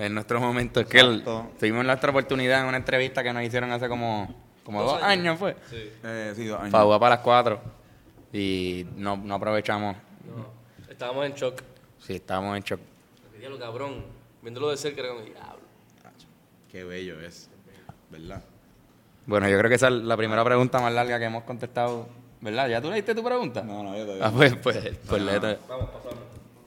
En 0.00 0.14
nuestros 0.14 0.40
momentos, 0.40 0.86
que 0.86 0.98
él, 0.98 1.18
Exacto. 1.18 1.50
tuvimos 1.60 1.84
nuestra 1.84 2.08
oportunidad 2.08 2.62
en 2.62 2.68
una 2.68 2.78
entrevista 2.78 3.22
que 3.22 3.34
nos 3.34 3.42
hicieron 3.42 3.70
hace 3.70 3.86
como, 3.86 4.34
como 4.64 4.82
dos 4.82 5.02
años, 5.02 5.38
fue. 5.38 5.54
Eh, 6.02 6.32
sí, 6.34 6.46
dos 6.46 6.58
años. 6.58 6.72
Para 6.72 6.84
jugar 6.84 7.00
para 7.00 7.14
las 7.16 7.22
cuatro. 7.22 7.60
Y 8.32 8.86
no, 8.96 9.18
no 9.18 9.34
aprovechamos. 9.34 9.94
Estábamos 10.88 11.26
en 11.26 11.34
shock. 11.34 11.60
Sí, 11.98 12.14
estábamos 12.14 12.56
en 12.56 12.62
shock. 12.62 12.80
Diablo, 13.38 13.58
cabrón. 13.58 14.04
Viéndolo 14.40 14.70
de 14.70 14.78
cerca 14.78 15.00
era 15.00 15.10
como, 15.10 15.20
diablo. 15.20 15.60
Qué 16.72 16.82
bello 16.82 17.20
es. 17.20 17.50
¿Verdad? 18.08 18.42
Bueno, 19.26 19.50
yo 19.50 19.58
creo 19.58 19.68
que 19.68 19.74
esa 19.74 19.88
es 19.88 19.94
la 19.94 20.16
primera 20.16 20.42
pregunta 20.42 20.80
más 20.80 20.94
larga 20.94 21.18
que 21.18 21.26
hemos 21.26 21.44
contestado. 21.44 22.08
¿Verdad? 22.40 22.68
¿Ya 22.70 22.80
tú 22.80 22.90
leíste 22.90 23.14
tu 23.14 23.22
pregunta? 23.22 23.62
No, 23.62 23.82
no, 23.82 23.94
yo 23.94 24.04
todavía. 24.04 24.26
Ah, 24.26 24.32
pues, 24.34 24.56
pues, 24.56 24.96
pues 25.06 25.20
léete. 25.20 25.58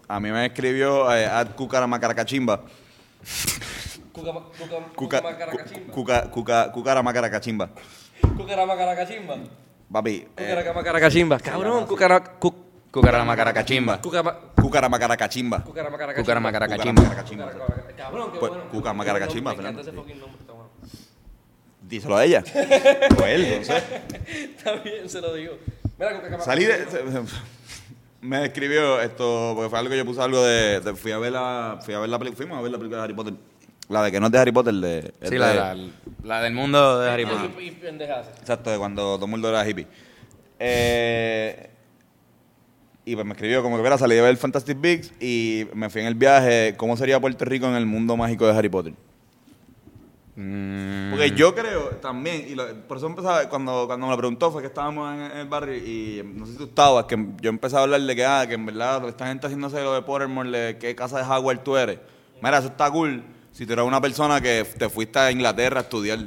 A 0.07 0.19
mí 0.19 0.29
me 0.29 0.45
escribió 0.45 1.11
eh, 1.15 1.25
Ad 1.25 1.55
Cucaramacaracachimba. 1.55 2.57
Cuca, 2.57 2.82
cuca, 4.11 4.31
Cuca, 4.95 5.21
cucaracachimba. 5.21 5.93
cuca, 5.93 6.29
cuca, 6.29 6.71
cucaramacaracachimba. 6.71 7.69
Papi, 9.91 10.27
eh, 10.37 10.49
Cucaramacaracachimba. 10.55 11.39
Cabrón, 11.39 11.85
cucara... 11.85 12.23
cu- 12.39 12.55
Cucaramacaracachimba. 12.91 13.99
Cucaramacaracachimba. 14.01 15.63
Cucaramacaracachimba. 15.63 17.51
Cabrón, 17.97 18.31
qué 18.31 18.39
Pues, 18.39 18.51
bueno. 18.51 18.69
Cucaramacaracachimba, 18.69 19.55
Fernando. 19.55 20.05
Díselo 21.81 22.15
a 22.17 22.23
ella. 22.25 22.43
o 23.19 23.25
él, 23.25 23.57
no 23.59 23.65
sé. 23.65 23.83
Está 24.55 24.73
bien, 24.75 25.09
se 25.09 25.21
lo 25.21 25.33
digo. 25.33 25.57
Mira. 25.97 26.39
Salí 26.41 26.65
de. 26.65 26.85
Me 28.23 28.45
escribió 28.45 29.01
esto, 29.01 29.51
porque 29.55 29.69
fue 29.69 29.79
algo 29.79 29.91
que 29.91 29.97
yo 29.97 30.05
puse 30.05 30.21
algo 30.21 30.41
de. 30.43 30.79
de- 30.79 30.95
fui 30.95 31.11
a 31.11 31.17
ver 31.17 31.33
la. 31.33 31.79
Fui 31.83 31.93
a 31.93 31.99
ver 31.99 32.09
la 32.09 32.17
película. 32.17 32.37
Fuimos 32.37 32.57
a 32.57 32.61
ver 32.61 32.71
la 32.71 32.77
película 32.77 32.97
de 32.99 33.03
Harry 33.03 33.13
Potter. 33.13 33.33
La 33.89 34.01
de 34.01 34.11
que 34.13 34.19
no 34.19 34.27
es 34.27 34.31
de 34.31 34.37
Harry 34.39 34.51
Potter, 34.53 34.73
de. 34.73 35.13
Sí, 35.23 35.29
de- 35.31 35.39
la, 35.39 35.53
la, 35.75 35.77
la 36.23 36.41
del 36.41 36.53
mundo 36.53 36.99
de 36.99 37.09
Harry 37.11 37.25
Potter. 37.25 37.51
Y 37.61 37.71
pendejadas. 37.71 38.27
Exacto, 38.39 38.71
de 38.71 38.77
cuando 38.77 39.15
todo 39.15 39.25
el 39.25 39.31
mundo 39.31 39.49
era 39.49 39.67
hippie. 39.67 39.87
Eh, 40.57 41.69
y 43.05 43.15
pues 43.15 43.25
me 43.25 43.33
escribió 43.33 43.61
como 43.61 43.75
que, 43.75 43.83
mira, 43.83 43.97
salí 43.97 44.15
de 44.15 44.21
ver 44.21 44.37
Fantastic 44.37 44.79
Beasts 44.79 45.13
y 45.21 45.67
me 45.73 45.89
fui 45.89 45.99
en 46.01 46.07
el 46.07 46.15
viaje, 46.15 46.75
¿cómo 46.77 46.95
sería 46.95 47.19
Puerto 47.19 47.43
Rico 47.43 47.65
en 47.67 47.75
el 47.75 47.85
mundo 47.85 48.15
mágico 48.15 48.47
de 48.47 48.57
Harry 48.57 48.69
Potter? 48.69 48.93
Mm, 50.35 51.11
Porque 51.11 51.31
yo 51.31 51.53
creo 51.53 51.89
también, 52.01 52.45
y 52.49 52.55
lo- 52.55 52.73
por 52.87 52.97
eso 52.97 53.05
empezaba, 53.07 53.47
cuando, 53.49 53.85
cuando 53.85 54.07
me 54.07 54.11
lo 54.11 54.17
preguntó, 54.17 54.51
fue 54.51 54.61
que 54.61 54.67
estábamos 54.67 55.13
en, 55.13 55.21
en 55.21 55.37
el 55.37 55.47
barrio 55.47 55.75
y 55.75 56.23
no 56.35 56.45
sé 56.47 56.53
si 56.53 56.57
tú 56.57 56.63
estabas, 56.65 57.05
que 57.05 57.15
yo 57.39 57.49
empecé 57.49 57.75
a 57.77 57.81
hablar 57.81 58.01
de 58.01 58.15
que, 58.15 58.25
ah, 58.25 58.45
que 58.47 58.55
en 58.55 58.65
verdad 58.65 59.07
esta 59.07 59.27
gente 59.27 59.45
haciéndose 59.45 59.81
lo 59.83 59.93
de 59.93 60.01
Pottermore, 60.01 60.49
de 60.49 60.77
qué 60.79 60.95
casa 60.95 61.17
de 61.19 61.23
Hogwarts 61.23 61.63
tú 61.63 61.77
eres. 61.77 61.99
Mira, 62.41 62.57
eso 62.57 62.67
está 62.69 62.89
cool 62.89 63.23
si 63.51 63.65
tú 63.67 63.73
eres 63.73 63.85
una 63.85 64.01
persona 64.01 64.41
que 64.41 64.65
te 64.77 64.89
fuiste 64.89 65.19
a 65.19 65.31
Inglaterra 65.31 65.81
a 65.81 65.83
estudiar. 65.83 66.19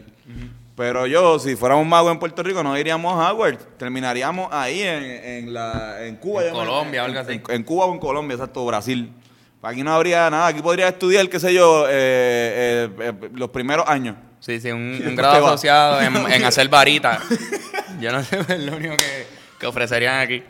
Pero 0.77 1.07
yo, 1.07 1.38
si 1.38 1.57
fuéramos 1.57 1.87
magos 1.87 2.12
en 2.12 2.19
Puerto 2.19 2.42
Rico, 2.42 2.62
no 2.62 2.77
iríamos 2.79 3.12
a 3.19 3.33
Hogwarts. 3.33 3.66
Terminaríamos 3.79 4.49
ahí 4.53 4.83
en, 4.83 5.03
en, 5.05 5.55
la, 5.55 6.05
en 6.07 6.16
Cuba. 6.16 6.45
En 6.45 6.53
Colombia, 6.53 7.01
en- 7.05 7.11
algo 7.11 7.21
así. 7.21 7.40
En 7.49 7.62
Cuba 7.64 7.87
o 7.87 7.92
en 7.95 7.99
Colombia, 7.99 8.35
exacto, 8.35 8.64
Brasil. 8.66 9.11
Aquí 9.66 9.83
no 9.83 9.92
habría 9.92 10.31
nada. 10.31 10.46
Aquí 10.46 10.62
podría 10.62 10.88
estudiar, 10.88 11.29
qué 11.29 11.40
sé 11.40 11.52
yo, 11.52 11.87
eh, 11.88 12.88
eh, 12.88 12.90
eh, 13.00 13.12
los 13.35 13.50
primeros 13.50 13.88
años. 13.88 14.16
Sí, 14.38 14.61
sí, 14.61 14.70
un, 14.70 15.16
grado 15.16 15.44
asociado 15.44 16.00
en, 16.00 16.14
en 16.33 16.44
hacer 16.44 16.68
varita. 16.68 17.20
Yo 18.00 18.12
no 18.12 18.22
sé, 18.22 18.38
es 18.48 18.61
lo 18.61 18.76
único 18.76 18.96
que, 18.96 19.26
que 19.59 19.66
ofrecerían 19.66 20.20
aquí. 20.20 20.44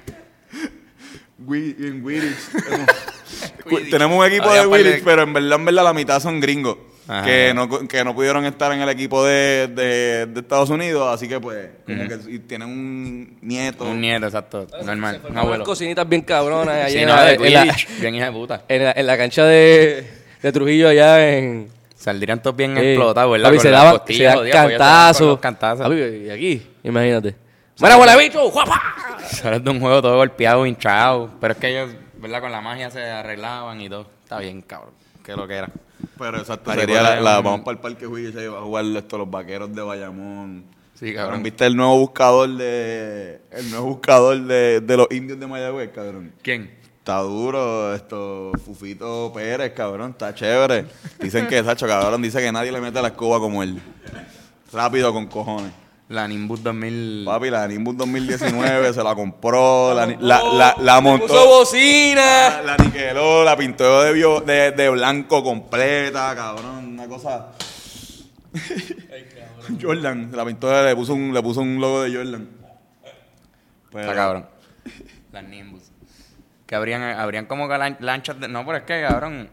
En. 1.49 2.05
Tenemos 3.91 4.19
un 4.19 4.27
equipo 4.27 4.51
Había 4.51 4.67
de 4.67 4.83
Quidditch, 4.83 5.05
pero 5.05 5.23
en 5.23 5.33
verdad, 5.33 5.59
en 5.59 5.65
verdad, 5.65 5.85
la 5.85 5.95
mitad 5.95 6.21
son 6.21 6.39
gringos. 6.39 6.77
Ajá. 7.09 7.25
Que 7.25 7.53
no, 7.55 7.69
que 7.87 8.05
no 8.05 8.15
pudieron 8.15 8.45
estar 8.47 8.73
en 8.73 8.81
el 8.81 8.89
equipo 8.89 9.25
de, 9.25 9.69
de- 9.69 10.27
de 10.27 10.41
Estados 10.41 10.71
Unidos, 10.71 11.09
así 11.15 11.29
que 11.29 11.39
pues, 11.39 11.69
como 11.87 12.09
que 12.09 12.19
y 12.33 12.39
tienen 12.41 12.69
un 12.69 13.39
nieto. 13.43 13.85
Un 13.85 14.01
nieto, 14.01 14.27
exacto, 14.27 14.67
normal, 14.85 15.21
un 15.25 15.31
Unas 15.31 15.45
abuelo. 15.45 15.65
cocinitas 15.65 16.09
bien 16.09 16.23
cabronas 16.23 16.75
allá 16.75 16.89
Sí, 16.89 16.99
en, 16.99 17.07
no, 17.09 17.15
la, 17.15 17.25
de 17.27 17.35
en, 17.35 17.53
la, 17.55 17.63
Quidditch, 17.63 18.01
bien 18.01 18.15
hija 18.17 18.25
de 18.27 18.33
puta. 18.33 18.63
en 18.69 18.85
la- 18.85 18.93
en 18.93 19.07
la 19.07 19.17
cancha 19.17 19.45
de, 19.45 20.11
de 20.43 20.53
Trujillo 20.53 20.89
allá 20.89 21.29
en... 21.39 21.69
Saldrían 21.95 22.43
todos 22.43 22.57
bien 22.57 22.77
eh, 22.77 22.93
explotados, 22.93 23.33
¿verdad? 23.33 23.45
papi, 23.49 23.57
Con 23.57 23.63
se 23.63 23.71
las 23.71 23.81
daban, 23.83 23.99
costillas 23.99 24.19
se 24.19 24.25
daban 24.25 24.39
jodidas, 24.39 24.63
porque 24.63 24.75
ellos 24.75 24.79
se 24.79 24.85
daban 24.85 24.99
con 24.99 25.07
cantazos. 25.07 25.27
los 25.29 25.39
cantazos. 25.41 25.87
Papi, 25.87 26.27
y 26.27 26.31
aquí, 26.31 26.67
imagínate. 26.85 27.35
¡Mira, 27.81 27.97
huele 27.99 28.17
bicho! 28.19 28.51
¡Guapa! 28.51 28.83
Sales 29.31 29.65
de 29.65 29.71
un 29.71 29.81
juego 29.81 30.03
todo 30.03 30.17
golpeado, 30.17 30.67
hinchado. 30.67 31.31
Pero 31.41 31.53
es 31.53 31.59
que 31.59 31.69
ellos, 31.69 31.91
¿verdad? 32.19 32.41
Con 32.41 32.53
la 32.53 32.61
magia 32.61 32.91
se 32.91 33.03
arreglaban 33.03 33.81
y 33.81 33.89
todo. 33.89 34.09
Está 34.23 34.39
bien, 34.39 34.61
cabrón. 34.63 34.93
Que 35.25 35.33
lo 35.35 35.49
que 35.49 35.55
era. 35.55 35.69
Pero 36.19 36.39
exacto, 36.39 36.73
sería 36.73 37.03
la, 37.03 37.21
la- 37.21 37.41
vamos 37.41 37.61
para 37.61 37.77
el 37.77 37.79
parque 37.81 38.07
Juicio 38.07 38.43
y 38.43 38.47
va 38.49 38.59
a 38.59 38.63
jugar 38.63 38.85
esto, 38.85 39.19
los 39.19 39.31
vaqueros 39.31 39.75
de 39.75 39.83
Bayamón. 39.83 40.65
Sí, 40.95 41.13
cabrón. 41.15 41.43
¿Viste 41.43 41.67
el 41.67 41.77
nuevo 41.77 41.99
buscador 41.99 42.49
de 42.57 43.41
el 43.51 43.71
nuevo 43.71 43.87
buscador 43.87 44.39
de, 44.43 44.81
de 44.81 44.97
los 44.97 45.07
indios 45.11 45.39
de 45.39 45.47
Mayagüez, 45.47 45.91
cabrón? 45.95 46.33
¿Quién? 46.43 46.71
Está 46.99 47.19
duro 47.21 47.95
esto, 47.95 48.51
Fufito 48.65 49.31
Pérez, 49.35 49.73
cabrón, 49.75 50.11
está 50.13 50.35
chévere. 50.35 50.87
Dicen 51.21 51.47
que, 51.47 51.63
Sacho, 51.65 51.87
cabrón, 51.87 52.21
dice 52.23 52.41
que 52.41 52.51
nadie 52.51 52.73
le 52.73 52.81
mete 52.81 53.01
la 53.01 53.09
escoba 53.09 53.39
como 53.39 53.63
él. 53.63 53.81
Rápido 54.73 55.13
con 55.13 55.27
cojones. 55.27 55.71
La 56.09 56.29
Nimbus 56.29 56.63
2000. 56.63 57.25
Papi, 57.27 57.51
la 57.51 57.67
Nimbus 57.67 57.97
2019 57.97 58.93
se 58.95 59.03
la 59.03 59.15
compró, 59.17 59.93
la, 59.93 60.07
la, 60.07 60.41
la, 60.53 60.77
la 60.81 61.01
montó. 61.01 61.27
¡Puso 61.27 61.47
bocina! 61.47 62.61
La, 62.61 62.63
la 62.63 62.77
niqueló, 62.77 63.43
la 63.43 63.57
pintó 63.57 64.03
de, 64.03 64.13
bio- 64.13 64.41
de, 64.41 64.71
de 64.71 64.89
blanco 64.91 65.43
completa, 65.43 66.33
cabrón. 66.37 66.87
Una 66.93 67.09
cosa. 67.09 67.49
Jordan, 69.83 70.31
la 70.33 70.45
pintó, 70.45 70.69
de- 70.69 70.85
le 70.91 70.95
puso, 70.97 71.13
un, 71.15 71.35
le 71.35 71.43
puso 71.43 71.61
un 71.61 71.81
logo 71.81 72.03
de 72.03 72.15
Jordan. 72.15 72.49
Pero- 73.91 74.03
Está 74.03 74.15
cabrón. 74.15 74.47
Las 75.33 75.45
Nimbus. 75.45 75.83
Que 76.67 76.75
habrían, 76.77 77.03
habrían 77.03 77.47
como 77.47 77.69
que 77.69 77.75
lan- 77.75 77.97
lanchas 78.01 78.39
de... 78.41 78.49
No, 78.49 78.65
pero 78.65 78.79
es 78.79 78.85
que, 78.85 79.03
cabrón... 79.07 79.49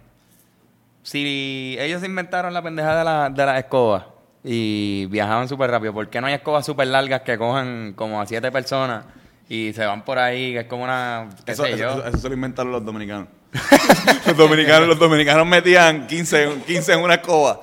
Si 1.01 1.75
ellos 1.79 2.03
inventaron 2.03 2.53
la 2.53 2.61
pendeja 2.61 2.95
de 2.97 3.03
la, 3.03 3.29
de 3.29 3.45
las 3.45 3.57
escobas 3.59 4.05
y 4.43 5.05
viajaban 5.07 5.47
súper 5.47 5.71
rápido, 5.71 5.93
¿por 5.93 6.09
qué 6.09 6.19
no 6.21 6.27
hay 6.27 6.33
escobas 6.33 6.65
súper 6.65 6.87
largas 6.87 7.21
que 7.21 7.37
cojan 7.37 7.93
como 7.95 8.19
a 8.21 8.25
siete 8.25 8.51
personas 8.51 9.05
y 9.49 9.71
se 9.73 9.85
van 9.85 10.03
por 10.03 10.17
ahí, 10.19 10.53
que 10.53 10.59
es 10.61 10.65
como 10.67 10.83
una... 10.83 11.29
qué 11.45 11.51
Eso, 11.53 11.63
sé 11.63 11.69
eso, 11.73 11.77
yo? 11.79 11.89
eso- 11.91 12.07
eso 12.07 12.17
se 12.17 12.27
lo 12.29 12.33
inventaron 12.35 12.71
los 12.71 12.83
dominicanos. 12.83 13.27
los 14.27 14.35
dominicanos. 14.37 14.87
Los 14.87 14.97
dominicanos 14.99 15.45
metían 15.45 16.07
15, 16.07 16.63
15 16.65 16.93
en 16.93 16.99
una 17.01 17.15
escoba. 17.15 17.61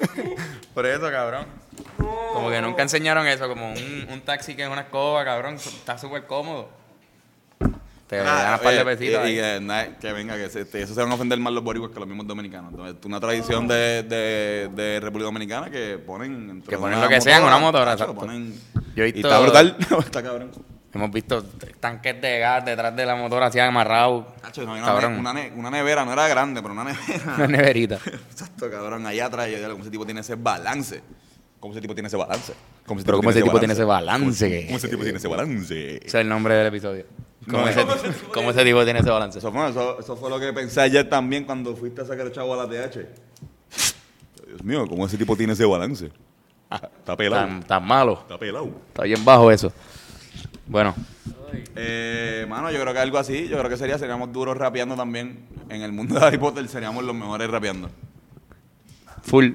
Por 0.74 0.86
eso, 0.86 1.10
cabrón. 1.10 1.46
Como 2.32 2.50
que 2.50 2.60
nunca 2.60 2.82
enseñaron 2.82 3.26
eso, 3.26 3.48
como 3.48 3.72
un, 3.72 4.06
un 4.12 4.20
taxi 4.20 4.54
que 4.54 4.62
es 4.62 4.68
una 4.68 4.82
escoba, 4.82 5.24
cabrón, 5.24 5.54
está 5.54 5.98
súper 5.98 6.26
cómodo. 6.26 6.68
Te 8.06 8.18
ganas 8.18 8.58
un 8.60 8.64
par 8.64 8.74
de 8.74 8.80
eh, 8.80 8.84
pesitos 8.84 9.28
y- 9.28 9.32
y 9.32 9.34
que, 9.36 9.90
que 10.00 10.12
venga, 10.12 10.36
que 10.36 10.48
se, 10.48 10.64
te- 10.64 10.82
eso 10.82 10.94
se 10.94 11.00
van 11.02 11.10
a 11.10 11.14
ofender 11.14 11.38
más 11.40 11.52
los 11.52 11.64
boricuas 11.64 11.90
que 11.90 11.98
los 11.98 12.06
mismos 12.08 12.26
dominicanos. 12.26 12.70
Entonces, 12.70 12.96
una 13.04 13.18
tradición 13.18 13.66
de, 13.66 14.04
de, 14.04 14.70
de 14.74 15.00
República 15.00 15.24
Dominicana 15.26 15.70
que 15.70 15.98
ponen... 15.98 16.62
Que 16.62 16.78
ponen 16.78 17.00
lo 17.00 17.08
que 17.08 17.20
sea 17.20 17.38
en 17.38 17.44
una 17.44 17.58
motora, 17.58 17.92
exacto. 17.94 18.14
ponen- 18.14 18.54
Yo 18.94 19.02
he 19.04 19.08
y 19.08 19.20
está 19.20 19.40
brutal. 19.40 19.76
está 19.98 20.22
cabrón. 20.22 20.52
Hemos 20.94 21.10
visto 21.10 21.42
tanques 21.80 22.20
de 22.22 22.38
gas 22.38 22.64
detrás 22.64 22.94
de 22.96 23.04
la 23.04 23.16
motora 23.16 23.46
así 23.46 23.58
amarrados. 23.58 24.24
Tacho, 24.40 24.64
no, 24.64 24.72
una, 24.72 24.82
Cabrón. 24.84 25.14
ne- 25.14 25.18
una, 25.20 25.32
ne- 25.34 25.52
una 25.54 25.70
nevera, 25.70 26.04
no 26.06 26.12
era 26.12 26.26
grande, 26.28 26.62
pero 26.62 26.72
una 26.72 26.84
nevera. 26.84 27.34
Una 27.36 27.46
neverita. 27.48 27.98
Exacto, 28.30 28.70
cabrón. 28.70 29.04
Allá 29.04 29.26
atrás, 29.26 29.48
yo 29.50 29.56
digo, 29.58 29.70
¿cómo 29.72 29.82
ese 29.82 29.90
tipo 29.90 30.06
tiene 30.06 30.20
ese 30.20 30.36
balance? 30.36 31.02
¿Cómo 31.60 31.72
ese 31.74 31.82
tipo 31.82 31.92
tiene 31.94 32.06
ese 32.06 32.16
balance? 32.16 32.54
¿Cómo 32.86 33.02
Pero 33.04 33.16
¿cómo 33.18 33.30
ese 33.30 33.42
tipo 33.42 33.58
tiene 33.58 33.74
ese 33.74 33.84
balance? 33.84 34.48
¿Cómo, 34.48 34.66
cómo 34.68 34.76
ese 34.78 34.88
tipo 34.88 35.02
tiene 35.02 35.18
ese 35.18 35.28
balance? 35.28 35.96
Ese 35.96 36.06
es 36.06 36.14
el 36.14 36.28
nombre 36.28 36.54
del 36.54 36.68
episodio. 36.68 37.04
¿Cómo, 37.50 37.62
No, 37.62 37.68
ese, 37.68 37.84
no. 37.84 37.94
cómo 38.34 38.50
ese 38.50 38.64
tipo 38.64 38.84
tiene 38.84 39.00
ese 39.00 39.10
balance? 39.10 39.38
Eso 39.38 39.52
fue, 39.52 39.68
eso, 39.70 40.00
eso 40.00 40.16
fue 40.16 40.30
lo 40.30 40.40
que 40.40 40.52
pensé 40.52 40.80
ayer 40.80 41.08
también 41.08 41.44
cuando 41.44 41.76
fuiste 41.76 42.00
a 42.02 42.04
sacar 42.04 42.26
el 42.26 42.32
chavo 42.32 42.54
a 42.54 42.66
la 42.66 42.68
TH. 42.68 42.98
Dios 44.48 44.62
mío, 44.64 44.86
¿cómo 44.88 45.06
ese 45.06 45.16
tipo 45.16 45.36
tiene 45.36 45.52
ese 45.52 45.64
balance? 45.64 46.10
Está 46.70 47.16
pelado. 47.16 47.46
Tan, 47.46 47.62
tan 47.62 47.86
malo. 47.86 48.14
Está 48.22 48.38
pelado. 48.38 48.70
Está 48.88 49.04
bien 49.04 49.24
bajo 49.24 49.50
eso. 49.50 49.72
Bueno, 50.66 50.94
Eh, 51.76 52.44
mano, 52.48 52.70
yo 52.72 52.80
creo 52.80 52.92
que 52.92 52.98
algo 52.98 53.18
así, 53.18 53.48
yo 53.48 53.56
creo 53.58 53.70
que 53.70 53.76
sería, 53.76 53.98
seríamos 53.98 54.32
duros 54.32 54.56
rapeando 54.56 54.96
también. 54.96 55.46
En 55.68 55.82
el 55.82 55.92
mundo 55.92 56.18
de 56.18 56.26
Harry 56.26 56.38
Potter 56.38 56.66
seríamos 56.68 57.04
los 57.04 57.14
mejores 57.14 57.48
rapeando. 57.50 57.90
full. 59.22 59.50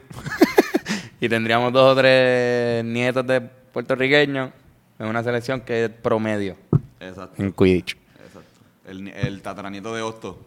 y 1.19 1.27
tendríamos 1.29 1.73
dos 1.73 1.91
o 1.91 1.99
tres 1.99 2.83
nietos 2.85 3.25
de 3.27 3.41
puertorriqueños 3.41 4.51
en 4.99 5.07
una 5.07 5.23
selección 5.23 5.61
que 5.61 5.85
es 5.85 5.89
promedio 5.89 6.55
Exacto, 7.01 7.41
en 7.41 7.51
Quidditch. 7.51 7.97
exacto. 8.25 8.61
El, 8.85 9.07
el 9.09 9.41
tataranieto 9.41 9.93
de 9.95 10.01
Hosto. 10.01 10.37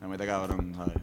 Me 0.00 0.08
mete 0.08 0.26
cabrón, 0.26 0.72
¿sabes? 0.76 0.94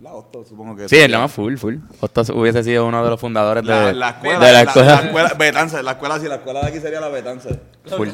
La 0.00 0.12
Hosto, 0.12 0.44
supongo 0.44 0.76
que 0.76 0.88
Sí, 0.88 0.96
el 0.98 1.10
no, 1.12 1.26
full, 1.28 1.56
full. 1.56 1.76
Osto 2.00 2.22
hubiese 2.34 2.62
sido 2.62 2.86
uno 2.86 3.02
de 3.02 3.08
los 3.10 3.18
fundadores 3.18 3.64
La, 3.64 3.86
de, 3.86 3.94
la 3.94 4.10
escuela, 4.10 4.38
de 4.38 4.44
la 4.44 4.52
la, 4.52 4.60
escuela. 4.62 4.88
la 4.94 5.00
escuela, 5.06 5.32
Betance, 5.38 5.82
la 5.82 5.90
escuela 5.92 6.20
sí, 6.20 6.28
la 6.28 6.34
escuela 6.36 6.60
de 6.60 6.66
aquí 6.68 6.78
sería 6.80 7.00
la 7.00 7.08
Betance. 7.08 7.58
Full. 7.86 8.08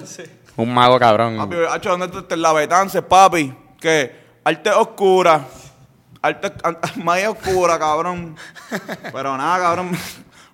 Un 0.56 0.72
mago 0.72 0.98
cabrón. 0.98 1.36
Papi, 1.36 1.56
hacho, 1.68 1.90
¿dónde 1.90 2.08
tú 2.08 2.18
estás? 2.20 2.38
La 2.38 2.52
Betance, 2.52 3.02
papi. 3.02 3.52
¿Qué? 3.80 4.22
Arte 4.44 4.70
oscura. 4.70 5.44
Arte, 6.22 6.52
magia 7.02 7.30
oscura, 7.30 7.78
cabrón. 7.78 8.36
Pero 9.12 9.36
nada, 9.36 9.58
cabrón. 9.58 9.90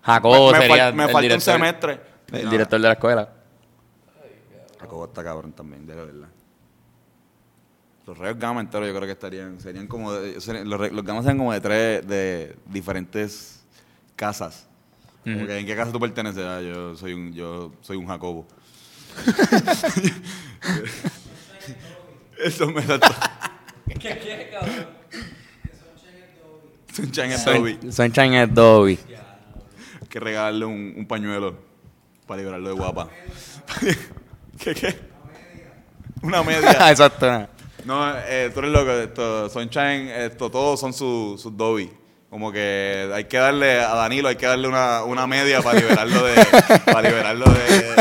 Jacobo 0.02 0.52
me, 0.52 0.58
me 0.60 0.66
sería 0.66 0.92
me 0.92 1.04
el 1.04 1.10
falta 1.10 1.34
un 1.34 1.40
semestre. 1.42 2.00
El 2.32 2.44
No, 2.46 2.50
director 2.50 2.80
de 2.80 2.86
la 2.88 2.94
escuela. 2.94 3.28
Jacobo 4.80 5.04
está 5.06 5.22
cabrón 5.24 5.52
también, 5.52 5.86
de 5.86 5.94
verdad. 5.94 6.28
Los 8.06 8.16
rayos 8.16 8.38
gamma 8.38 8.60
enteros 8.60 8.86
yo 8.88 8.94
creo 8.94 9.06
que 9.06 9.12
estarían, 9.12 9.60
serían 9.60 9.86
como, 9.86 10.12
de- 10.12 10.40
serían- 10.40 10.68
los, 10.70 10.80
los 10.92 11.04
gamma 11.04 11.20
serían 11.22 11.38
como 11.38 11.52
de 11.52 11.60
tres, 11.60 12.06
de 12.06 12.56
diferentes 12.66 13.64
casas. 14.16 14.66
¿En 15.24 15.46
qué 15.66 15.76
casa 15.76 15.92
tú 15.92 16.00
perteneces? 16.00 16.42
Ah, 16.42 16.62
yo 16.62 16.96
soy 16.96 17.12
un, 17.12 17.34
yo 17.34 17.72
soy 17.82 17.96
un 17.98 18.06
Jacobo. 18.06 18.46
Eso 22.38 22.66
me 22.70 22.80
da 22.82 22.98
¿Qué 23.88 23.98
qué, 23.98 24.48
cabrón? 24.52 24.86
Sunshine 26.92 27.32
and 27.32 27.44
Dobby. 27.44 27.78
Son- 27.80 27.92
Sunshine 27.92 28.34
es 28.34 28.54
Dobby. 28.54 28.98
Hay 30.00 30.08
que 30.08 30.20
regalarle 30.20 30.64
un, 30.64 30.94
un 30.96 31.06
pañuelo 31.06 31.56
para 32.26 32.40
librarlo 32.40 32.68
de 32.68 32.74
guapa. 32.74 33.08
¿Qué 34.58 34.74
qué? 34.74 34.98
Una 36.22 36.42
media. 36.42 36.70
Exacto. 36.90 37.48
No, 37.84 38.12
eh, 38.26 38.50
tú 38.52 38.60
eres 38.60 38.72
loco. 38.72 38.90
Esto, 38.90 39.48
Sunshine, 39.48 40.08
esto, 40.08 40.50
todos 40.50 40.80
son 40.80 40.92
sus 40.92 41.40
sus 41.40 41.56
Dobby. 41.56 41.90
Como 42.28 42.52
que 42.52 43.10
hay 43.14 43.24
que 43.24 43.38
darle 43.38 43.80
a 43.80 43.94
Danilo, 43.94 44.28
hay 44.28 44.36
que 44.36 44.46
darle 44.46 44.68
una, 44.68 45.02
una 45.04 45.26
media 45.26 45.62
para 45.62 45.80
liberarlo 45.80 46.24
de. 46.24 46.34
para 46.84 47.08
liberarlo 47.08 47.46
de. 47.46 47.94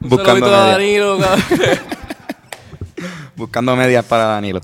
Un 0.00 0.08
Buscando 0.08 0.46
saludito 0.46 0.54
a 0.54 0.60
media. 0.60 0.72
Danilo, 0.72 1.18
cabrón. 1.18 1.78
Buscando 3.36 3.76
medias 3.76 4.04
para 4.04 4.24
Danilo. 4.24 4.60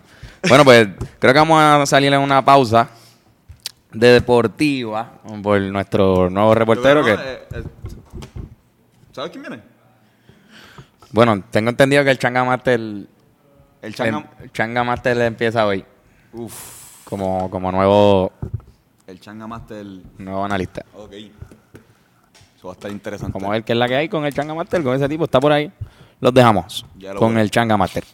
Bueno, 0.48 0.64
pues 0.64 0.88
creo 1.18 1.32
que 1.34 1.38
vamos 1.38 1.60
a 1.60 1.84
salir 1.86 2.12
en 2.12 2.20
una 2.20 2.42
pausa 2.42 2.88
de 3.92 4.08
deportiva 4.08 5.12
por 5.42 5.60
nuestro 5.60 6.30
nuevo 6.30 6.54
reportero 6.54 7.04
que... 7.04 7.14
No, 7.14 7.20
eh, 7.20 7.42
eh, 7.52 7.62
¿Sabes 9.20 9.32
quién 9.32 9.42
viene? 9.42 9.62
Bueno, 11.10 11.44
tengo 11.50 11.68
entendido 11.68 12.02
que 12.02 12.10
el 12.10 12.18
Changa 12.18 12.42
Master... 12.42 12.80
El, 12.80 13.06
El 13.82 13.94
Changa. 13.94 14.30
el 14.40 14.50
Changa 14.50 14.82
Master 14.82 15.20
empieza 15.20 15.66
hoy 15.66 15.84
Uf. 16.32 17.04
como, 17.04 17.50
como 17.50 17.70
nuevo, 17.70 18.32
El 19.06 19.20
Changa 19.20 19.46
Master. 19.46 19.84
nuevo 20.16 20.42
analista. 20.42 20.86
Ok. 20.94 21.12
Eso 21.12 22.68
va 22.68 22.70
a 22.70 22.72
estar 22.72 22.90
interesante. 22.90 23.34
Como 23.34 23.50
ver 23.50 23.62
qué 23.62 23.74
es 23.74 23.78
la 23.78 23.88
que 23.88 23.96
hay 23.96 24.08
con 24.08 24.24
el 24.24 24.32
Changa 24.32 24.54
Master, 24.54 24.82
con 24.82 24.94
ese 24.96 25.06
tipo, 25.06 25.24
está 25.24 25.38
por 25.38 25.52
ahí. 25.52 25.70
Los 26.18 26.32
dejamos 26.32 26.86
lo 26.98 27.16
con 27.16 27.36
el 27.36 27.50
Changa 27.50 27.76
Master. 27.76 28.04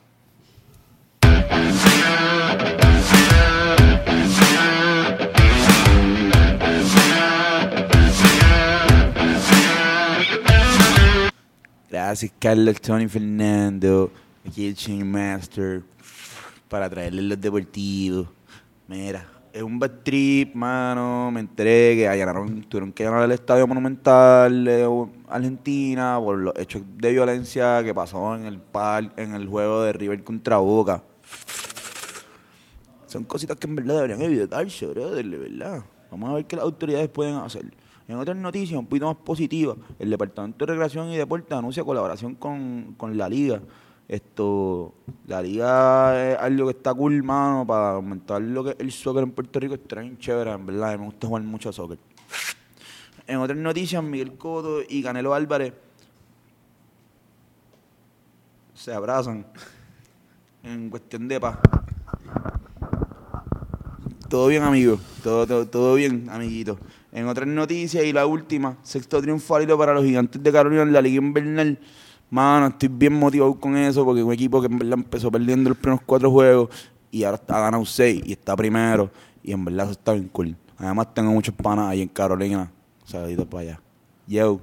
Gracias, 12.07 12.31
Carlos 12.38 12.81
Tony 12.81 13.09
Fernando. 13.09 14.12
Aquí 14.47 14.69
el 14.69 14.77
Chain 14.77 15.11
Master. 15.11 15.83
Para 16.69 16.88
traerles 16.88 17.25
los 17.25 17.40
deportivos. 17.40 18.29
Mira, 18.87 19.27
es 19.53 19.61
un 19.61 19.77
bad 19.81 19.90
trip, 20.05 20.55
mano. 20.55 21.33
Me 21.33 21.40
enteré 21.40 21.97
que 21.97 22.09
allanaron, 22.09 22.62
tuvieron 22.62 22.92
que 22.92 23.05
allanar 23.05 23.25
el 23.25 23.33
estadio 23.33 23.66
monumental 23.66 24.64
de 24.64 25.09
Argentina 25.29 26.21
por 26.23 26.38
los 26.38 26.55
hechos 26.57 26.83
de 26.97 27.11
violencia 27.11 27.83
que 27.83 27.92
pasó 27.92 28.37
en 28.37 28.47
el 28.47 28.61
par, 28.61 29.12
en 29.16 29.35
el 29.35 29.49
juego 29.49 29.83
de 29.83 29.92
River 29.92 30.23
contra 30.23 30.59
Boca. 30.59 31.03
Son 33.09 33.25
cositas 33.25 33.57
que 33.57 33.66
en 33.66 33.75
verdad 33.75 33.97
deberían 33.97 34.23
evitarse, 34.23 34.87
brother, 34.87 35.27
de 35.27 35.38
verdad. 35.38 35.83
Vamos 36.12 36.31
a 36.31 36.35
ver 36.35 36.47
qué 36.47 36.55
las 36.55 36.66
autoridades 36.66 37.09
pueden 37.09 37.35
hacer. 37.35 37.64
En 38.09 38.16
otras 38.16 38.37
noticias, 38.37 38.79
un 38.79 38.87
poquito 38.87 39.07
más 39.07 39.16
positivas, 39.16 39.77
el 39.99 40.11
Departamento 40.11 40.64
de 40.64 40.73
Recreación 40.73 41.09
y 41.09 41.16
Deporte 41.16 41.55
anuncia 41.55 41.83
colaboración 41.83 42.37
con, 42.37 42.95
con 42.97 43.16
la 43.16 43.29
Liga. 43.29 43.61
Esto, 44.07 44.95
la 45.27 45.42
Liga 45.42 46.33
es 46.33 46.38
algo 46.38 46.66
que 46.66 46.77
está 46.77 46.95
cool, 46.95 47.25
para 47.25 47.95
aumentar 47.95 48.40
lo 48.40 48.62
que 48.62 48.77
el 48.79 48.92
soccer 48.92 49.25
en 49.25 49.33
Puerto 49.33 49.59
Rico. 49.59 49.75
Está 49.75 50.01
bien 50.01 50.16
chévere, 50.19 50.53
en 50.53 50.64
verdad. 50.64 50.97
Me 50.97 51.07
gusta 51.07 51.27
jugar 51.27 51.42
mucho 51.42 51.73
soccer. 51.73 51.99
En 53.27 53.38
otras 53.38 53.59
noticias, 53.59 54.03
Miguel 54.05 54.35
Cotto 54.38 54.83
y 54.88 55.03
Canelo 55.03 55.35
Álvarez 55.35 55.75
se 58.73 58.92
abrazan 58.92 59.45
en 60.62 60.88
cuestión 60.90 61.27
de 61.27 61.40
paz. 61.40 61.59
Todo 64.29 64.47
bien, 64.47 64.62
amigo. 64.62 65.01
Todo, 65.25 65.45
todo, 65.45 65.66
todo 65.66 65.95
bien, 65.97 66.29
amiguito. 66.31 66.79
En 67.16 67.26
otras 67.29 67.48
noticias 67.48 68.05
y 68.05 68.12
la 68.12 68.26
última, 68.26 68.76
sexto 68.83 69.22
triunfo 69.22 69.57
para 69.79 69.94
los 69.94 70.05
gigantes 70.05 70.42
de 70.42 70.52
Carolina 70.52 70.83
en 70.83 70.92
la 70.92 71.00
Liga 71.00 71.16
Invernal. 71.16 71.79
Mano, 72.29 72.66
estoy 72.66 72.90
bien 72.90 73.14
motivado 73.14 73.59
con 73.59 73.74
eso 73.74 74.05
porque 74.05 74.22
un 74.22 74.35
equipo 74.35 74.61
que 74.61 74.66
en 74.66 74.79
verdad 74.79 74.98
empezó 74.98 75.33
perdiendo 75.33 75.70
los 75.70 75.79
primeros 75.79 76.02
cuatro 76.05 76.31
juegos 76.31 76.68
y 77.11 77.24
ahora 77.24 77.37
está 77.37 77.59
ganado 77.59 77.87
seis 77.87 78.20
y 78.26 78.33
está 78.33 78.55
primero. 78.55 79.11
Y 79.42 79.52
en 79.52 79.64
verdad 79.64 79.87
eso 79.87 79.92
está 79.92 80.12
bien 80.12 80.29
cool. 80.29 80.55
Además, 80.76 81.14
tengo 81.14 81.31
muchos 81.31 81.55
panas 81.55 81.88
ahí 81.88 82.02
en 82.02 82.09
Carolina. 82.09 82.70
Saluditos 83.07 83.46
para 83.46 83.62
allá. 83.62 83.81
Yo. 84.26 84.61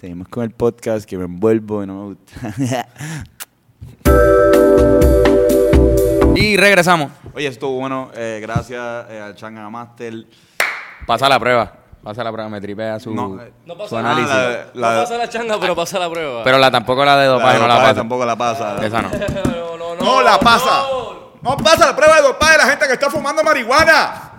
Seguimos 0.00 0.28
con 0.28 0.44
el 0.44 0.52
podcast 0.52 1.06
que 1.06 1.18
me 1.18 1.24
envuelvo 1.24 1.84
y 1.84 1.86
no 1.86 1.94
me 1.94 2.14
gusta. 2.14 3.26
Y 6.36 6.56
regresamos. 6.56 7.10
Oye, 7.34 7.48
estuvo 7.48 7.78
bueno. 7.78 8.10
eh, 8.14 8.38
gracias 8.40 9.06
eh, 9.10 9.20
al 9.20 9.34
Changa 9.34 9.68
Master. 9.68 10.24
Pasa 11.06 11.28
la 11.28 11.38
prueba. 11.40 11.72
Pasa 12.02 12.24
la 12.24 12.32
prueba, 12.32 12.48
me 12.48 12.60
tripea 12.62 12.98
su, 12.98 13.12
No, 13.14 13.38
eh, 13.42 13.52
No 13.66 13.74
su 13.74 13.78
pasa 13.80 13.98
análisis. 13.98 14.28
nada. 14.30 14.70
La- 14.74 14.94
no 14.94 15.00
pasa 15.02 15.16
la 15.18 15.28
changa, 15.28 15.60
pero 15.60 15.76
pasa 15.76 15.98
la 15.98 16.08
prueba. 16.10 16.42
Pero 16.44 16.58
la 16.58 16.70
tampoco 16.70 17.04
la 17.04 17.18
de 17.18 17.26
dopaje 17.26 17.58
no 17.58 17.68
la 17.68 17.76
pasa. 17.76 17.94
tampoco 17.94 18.24
la 18.24 18.36
pasa. 18.36 18.76
Esa 18.86 19.02
no. 19.02 19.10
no, 19.10 19.76
no, 19.76 19.94
no. 19.96 20.00
No 20.02 20.22
la 20.22 20.38
pasa. 20.40 20.82
No 21.42 21.56
pasa 21.58 21.86
la 21.86 21.96
prueba 21.96 22.16
de 22.16 22.22
dopaje 22.22 22.52
de 22.52 22.58
la 22.58 22.64
gente 22.70 22.86
que 22.86 22.92
está 22.94 23.10
fumando 23.10 23.42
marihuana. 23.42 24.32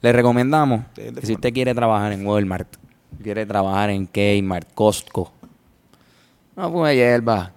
Le 0.00 0.12
recomendamos 0.12 0.80
Sí, 0.94 1.02
de 1.02 1.20
que 1.20 1.26
si 1.26 1.32
usted 1.34 1.52
quiere 1.52 1.74
trabajar 1.74 2.12
en 2.12 2.26
Walmart, 2.26 2.68
quiere 3.22 3.46
trabajar 3.46 3.90
en 3.90 4.06
Kmart, 4.06 4.72
Costco, 4.74 5.32
no 6.54 6.70
fume 6.70 6.94
hierba. 6.94 7.52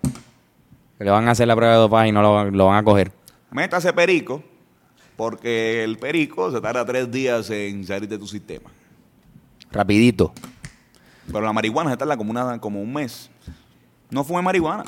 Que 0.97 1.05
Le 1.05 1.11
van 1.11 1.27
a 1.27 1.31
hacer 1.31 1.47
la 1.47 1.55
prueba 1.55 1.73
de 1.73 1.79
dopaje 1.79 2.07
y 2.09 2.11
no 2.11 2.21
lo, 2.21 2.45
lo 2.51 2.65
van 2.67 2.77
a 2.77 2.83
coger. 2.83 3.11
Métase 3.51 3.93
perico, 3.93 4.43
porque 5.19 5.83
el 5.83 5.97
perico 5.97 6.49
se 6.49 6.61
tarda 6.61 6.85
tres 6.85 7.11
días 7.11 7.49
en 7.49 7.85
salir 7.85 8.07
de 8.07 8.17
tu 8.17 8.25
sistema. 8.25 8.69
Rapidito. 9.69 10.31
Pero 11.27 11.41
la 11.41 11.51
marihuana 11.51 11.91
se 11.91 11.97
tarda 11.97 12.15
como, 12.15 12.31
una, 12.31 12.57
como 12.61 12.81
un 12.81 12.93
mes. 12.93 13.29
No 14.09 14.23
fume 14.23 14.41
marihuana. 14.41 14.85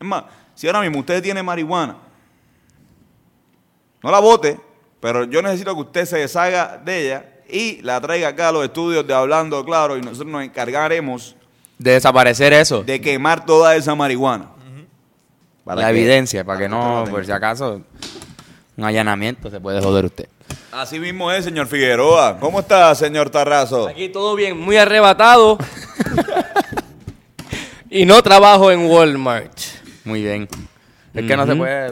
Es 0.00 0.04
más, 0.04 0.24
si 0.56 0.66
ahora 0.66 0.80
mismo 0.80 0.98
usted 0.98 1.22
tiene 1.22 1.40
marihuana, 1.44 1.98
no 4.02 4.10
la 4.10 4.18
bote, 4.18 4.58
pero 4.98 5.22
yo 5.22 5.40
necesito 5.40 5.72
que 5.76 5.80
usted 5.82 6.04
se 6.04 6.18
deshaga 6.18 6.76
de 6.84 7.06
ella 7.06 7.24
y 7.48 7.80
la 7.82 8.00
traiga 8.00 8.26
acá 8.26 8.48
a 8.48 8.52
los 8.52 8.64
estudios 8.64 9.06
de 9.06 9.14
Hablando 9.14 9.64
Claro 9.64 9.96
y 9.96 10.00
nosotros 10.00 10.32
nos 10.32 10.42
encargaremos 10.42 11.36
De 11.78 11.92
desaparecer 11.92 12.52
eso. 12.54 12.82
de 12.82 13.00
quemar 13.00 13.46
toda 13.46 13.76
esa 13.76 13.94
marihuana. 13.94 14.50
Para 15.64 15.82
la 15.82 15.92
que- 15.92 15.98
evidencia, 16.00 16.42
para 16.44 16.58
que 16.58 16.68
no, 16.68 17.04
por 17.08 17.24
si 17.24 17.30
acaso, 17.30 17.82
un 18.80 18.86
allanamiento 18.86 19.50
se 19.50 19.60
puede 19.60 19.80
joder 19.82 20.06
usted. 20.06 20.26
Así 20.72 20.98
mismo 20.98 21.30
es, 21.30 21.44
señor 21.44 21.66
Figueroa. 21.66 22.38
¿Cómo 22.40 22.60
está, 22.60 22.94
señor 22.94 23.28
Tarrazo? 23.28 23.86
Aquí 23.88 24.08
todo 24.08 24.34
bien, 24.34 24.58
muy 24.58 24.78
arrebatado. 24.78 25.58
y 27.90 28.06
no 28.06 28.22
trabajo 28.22 28.70
en 28.70 28.86
Walmart. 28.90 29.52
Muy 30.04 30.22
bien. 30.22 30.48
Es 31.12 31.26
que 31.26 31.36
no 31.36 31.44
se 31.44 31.56
puede, 31.56 31.90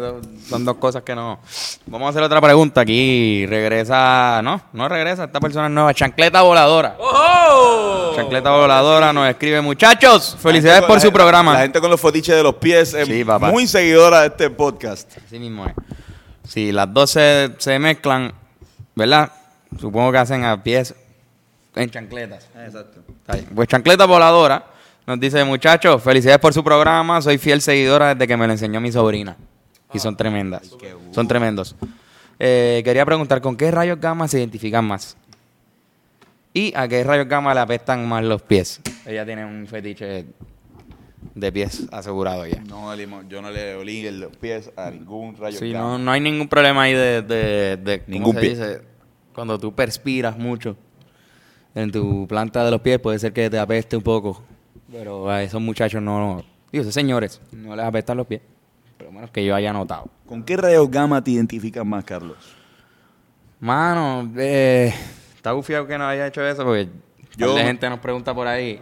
son 0.49 0.65
dos 0.65 0.77
cosas 0.77 1.03
que 1.03 1.15
no. 1.15 1.41
Vamos 1.87 2.07
a 2.07 2.11
hacer 2.11 2.23
otra 2.23 2.41
pregunta 2.41 2.81
aquí. 2.81 3.45
Regresa, 3.47 4.41
no, 4.43 4.63
no 4.73 4.89
regresa, 4.89 5.25
esta 5.25 5.41
persona 5.41 5.67
es 5.67 5.73
nueva. 5.73 5.93
Chancleta 5.93 6.41
voladora. 6.43 6.97
¡Oh! 7.01 8.13
Chancleta 8.15 8.51
voladora 8.51 9.13
nos 9.13 9.29
escribe, 9.29 9.61
muchachos, 9.61 10.37
felicidades 10.41 10.85
por 10.85 11.01
su 11.01 11.09
la- 11.09 11.13
programa. 11.13 11.53
La 11.55 11.61
gente 11.63 11.81
con 11.81 11.91
los 11.91 12.01
fotiches 12.01 12.35
de 12.37 12.43
los 12.45 12.55
pies 12.55 12.95
es 12.95 13.07
Sí, 13.09 13.25
muy 13.51 13.67
seguidora 13.67 14.21
de 14.21 14.29
este 14.29 14.49
podcast. 14.51 15.11
Así 15.27 15.39
mismo 15.39 15.67
es. 15.67 15.73
Si 16.49 16.73
las 16.73 16.93
dos 16.93 17.11
se, 17.11 17.55
se 17.59 17.79
mezclan, 17.79 18.33
¿verdad? 18.95 19.31
Supongo 19.79 20.11
que 20.11 20.19
hacen 20.19 20.45
a 20.45 20.63
pies 20.63 20.95
en 21.77 21.91
chancletas. 21.91 22.49
Exacto. 22.57 23.03
Pues 23.55 23.69
chancleta 23.69 24.07
voladora 24.07 24.65
nos 25.07 25.21
dice, 25.21 25.45
muchachos, 25.45 26.03
felicidades 26.03 26.41
por 26.41 26.53
su 26.53 26.65
programa. 26.65 27.21
Soy 27.23 27.39
fiel 27.39 27.61
seguidora 27.61 28.15
desde 28.15 28.27
que 28.27 28.37
me 28.37 28.47
lo 28.47 28.53
enseñó 28.53 28.81
mi 28.81 28.91
sobrina. 28.91 29.37
Y 29.93 29.99
son 29.99 30.17
tremendas. 30.17 30.75
Son 31.13 31.29
tremendos. 31.29 31.77
Eh, 32.39 32.83
quería 32.85 33.05
preguntar, 33.05 33.41
¿con 33.41 33.57
qué 33.57 33.71
rayos 33.71 34.01
gamma 34.01 34.27
se 34.27 34.39
identifican 34.39 34.85
más? 34.85 35.17
¿Y 36.53 36.75
a 36.75 36.89
qué 36.89 37.05
rayos 37.05 37.29
gamma 37.29 37.55
le 37.55 37.61
apestan 37.61 38.09
más 38.09 38.25
los 38.25 38.43
pies? 38.43 38.81
Ella 39.07 39.25
tiene 39.25 39.45
un 39.45 39.67
fetiche 39.67 40.27
de 41.41 41.53
pies 41.53 41.87
asegurado 41.93 42.47
ya. 42.47 42.61
No, 42.63 42.95
yo 43.29 43.41
no 43.43 43.51
le 43.51 43.75
olí 43.77 44.11
los 44.11 44.37
pies 44.37 44.71
a 44.77 44.91
ningún 44.91 45.37
rayo. 45.37 45.59
Sí, 45.59 45.73
no, 45.73 45.99
no 45.99 46.11
hay 46.11 46.21
ningún 46.21 46.49
problema 46.49 46.83
ahí 46.83 46.95
de, 46.95 47.23
de, 47.23 47.77
de- 47.77 47.99
¿cómo 48.01 48.07
Ningún 48.13 48.35
se 48.35 48.41
pie. 48.41 48.49
dice? 48.51 48.81
Cuando 49.35 49.59
tú 49.59 49.73
perspiras 49.75 50.37
mucho 50.37 50.77
en 51.75 51.93
tu 51.93 52.27
planta 52.29 52.65
de 52.65 52.71
los 52.71 52.81
pies, 52.81 52.99
puede 52.99 53.19
ser 53.19 53.33
que 53.33 53.49
te 53.49 53.59
apeste 53.59 53.97
un 53.97 54.03
poco. 54.03 54.43
Pero 54.91 55.29
a 55.31 55.43
esos 55.43 55.61
muchachos 55.61 56.03
no, 56.03 56.43
digo, 56.73 56.83
esos 56.83 56.95
señores, 56.95 57.41
no 57.53 57.77
les 57.77 57.85
apestan 57.85 58.17
los 58.17 58.27
pies. 58.27 58.41
Pero 58.97 59.13
menos 59.13 59.31
que 59.31 59.45
yo 59.45 59.55
haya 59.55 59.73
notado. 59.73 60.09
¿Con 60.27 60.43
qué 60.43 60.57
rayos 60.57 60.91
gamma 60.91 61.23
te 61.23 61.31
identificas 61.31 61.87
más, 61.87 62.05
Carlos? 62.05 62.37
Mano, 63.61 64.31
eh, 64.37 64.93
está 65.37 65.53
bufiado 65.53 65.87
que 65.87 65.99
no 65.99 66.07
haya 66.07 66.27
hecho 66.27 66.45
eso 66.47 66.65
porque 66.65 66.89
Yo- 67.37 67.57
la 67.57 67.65
gente 67.65 67.89
nos 67.89 67.99
pregunta 68.01 68.35
por 68.35 68.47
ahí 68.47 68.81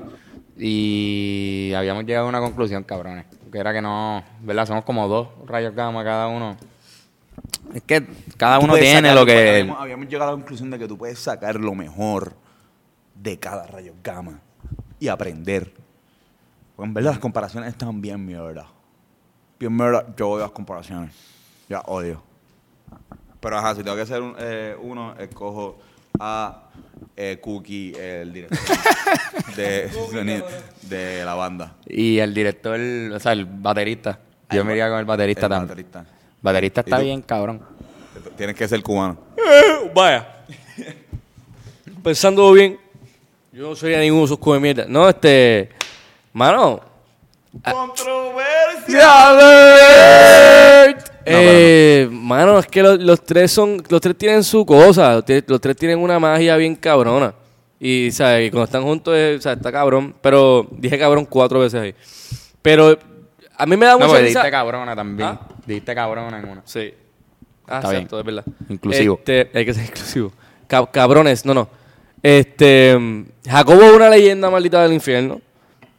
y 0.58 1.72
habíamos 1.76 2.04
llegado 2.04 2.26
a 2.26 2.28
una 2.28 2.40
conclusión, 2.40 2.82
cabrones. 2.84 3.26
Que 3.52 3.58
era 3.58 3.72
que 3.72 3.82
no, 3.82 4.22
¿verdad? 4.40 4.66
Somos 4.66 4.84
como 4.84 5.06
dos 5.08 5.28
rayos 5.46 5.74
gamma 5.74 6.02
cada 6.04 6.28
uno. 6.28 6.56
Es 7.74 7.82
que 7.82 8.06
cada 8.36 8.58
uno 8.58 8.74
tiene 8.74 9.08
sacar- 9.10 9.14
lo 9.14 9.26
que... 9.26 9.50
Habíamos, 9.50 9.80
habíamos 9.80 10.08
llegado 10.08 10.30
a 10.30 10.32
la 10.34 10.38
conclusión 10.38 10.70
de 10.70 10.78
que 10.78 10.88
tú 10.88 10.96
puedes 10.96 11.18
sacar 11.18 11.56
lo 11.56 11.74
mejor 11.74 12.32
de 13.14 13.38
cada 13.38 13.66
rayo 13.66 13.92
gamma 14.02 14.40
y 14.98 15.08
aprender. 15.08 15.72
Porque 16.74 16.88
en 16.88 16.94
verdad 16.94 17.10
las 17.12 17.18
comparaciones 17.18 17.70
están 17.70 18.00
bien 18.00 18.24
mierda. 18.24 18.66
Bien 19.58 19.74
mierda. 19.74 20.06
Yo 20.16 20.30
odio 20.30 20.42
las 20.42 20.52
comparaciones. 20.52 21.14
Ya 21.68 21.80
odio. 21.80 22.22
Pero 23.40 23.58
ajá, 23.58 23.74
si 23.74 23.82
tengo 23.82 23.96
que 23.96 24.02
hacer 24.02 24.22
un- 24.22 24.34
eh, 24.38 24.76
uno, 24.80 25.14
escojo 25.18 25.78
a 26.18 26.65
eh, 27.16 27.38
Cookie, 27.40 27.92
el 27.98 28.32
director 28.32 28.58
de, 29.56 29.90
sonido- 30.12 30.46
de 30.82 31.24
la 31.24 31.34
banda. 31.34 31.74
Y 31.86 32.18
el 32.18 32.34
director, 32.34 32.78
o 33.12 33.18
sea, 33.20 33.32
el 33.32 33.44
baterista. 33.46 34.18
Yo 34.50 34.64
me 34.64 34.72
iría 34.72 34.88
con 34.88 34.98
el 34.98 35.04
baterista 35.04 35.46
El 35.46 35.50
también. 35.50 35.68
baterista. 35.68 36.04
Baterista 36.42 36.80
está 36.82 36.96
¿Y 36.96 37.00
tú? 37.00 37.04
bien, 37.06 37.22
cabrón. 37.22 37.60
Tienes 38.36 38.54
que 38.54 38.68
ser 38.68 38.82
cubano. 38.82 39.18
Vaya. 39.94 40.44
Pensando 42.02 42.52
bien, 42.52 42.78
yo 43.52 43.70
no 43.70 43.74
sería 43.76 43.98
ninguno 43.98 44.20
de 44.26 44.34
esos 44.34 44.38
de 44.54 44.60
mierda. 44.60 44.84
No, 44.86 45.08
este. 45.08 45.70
Mano. 46.32 46.80
¡Controversia! 47.72 49.08
Eh, 51.26 52.08
mano, 52.10 52.58
es 52.58 52.66
que 52.66 52.82
los, 52.82 52.98
los 53.00 53.24
tres 53.24 53.50
son. 53.50 53.82
Los 53.88 54.00
tres 54.00 54.16
tienen 54.16 54.42
su 54.44 54.64
cosa. 54.64 55.14
Los, 55.14 55.24
tres- 55.24 55.44
los 55.46 55.60
tres 55.60 55.76
tienen 55.76 55.98
una 55.98 56.18
magia 56.18 56.56
bien 56.56 56.74
cabrona. 56.76 57.34
Y, 57.78 58.10
¿sabes? 58.12 58.48
Y 58.48 58.50
cuando 58.50 58.64
están 58.64 58.82
juntos, 58.82 59.14
eh, 59.16 59.36
o 59.38 59.42
sea, 59.42 59.52
está 59.52 59.70
cabrón. 59.70 60.14
Pero 60.22 60.66
dije 60.70 60.98
cabrón 60.98 61.26
cuatro 61.26 61.60
veces 61.60 61.80
ahí. 61.80 61.94
Pero 62.62 62.98
a 63.56 63.66
mí 63.66 63.76
me 63.76 63.86
da 63.86 63.92
No, 63.92 63.98
mucha 63.98 64.08
porque 64.08 64.22
risa- 64.24 64.28
dijiste 64.40 64.50
cabrona 64.50 64.96
también. 64.96 65.28
¿Ah? 65.28 65.40
Dijiste 65.66 65.94
cabrona 65.94 66.38
en 66.38 66.48
una. 66.48 66.62
Sí. 66.64 66.92
Ah, 67.68 67.78
Está 67.78 67.92
exacto, 67.94 68.20
es 68.20 68.24
verdad. 68.24 68.44
Inclusivo. 68.68 69.14
Este, 69.18 69.50
hay 69.52 69.64
que 69.64 69.74
ser 69.74 69.84
inclusivo. 69.90 70.32
Cab- 70.68 70.90
cabrones, 70.90 71.44
no, 71.44 71.52
no. 71.54 71.68
Este, 72.22 72.96
mm, 72.98 73.24
Jacobo 73.48 73.82
es 73.82 73.92
una 73.92 74.08
leyenda 74.10 74.48
maldita 74.50 74.82
del 74.82 74.92
infierno. 74.92 75.40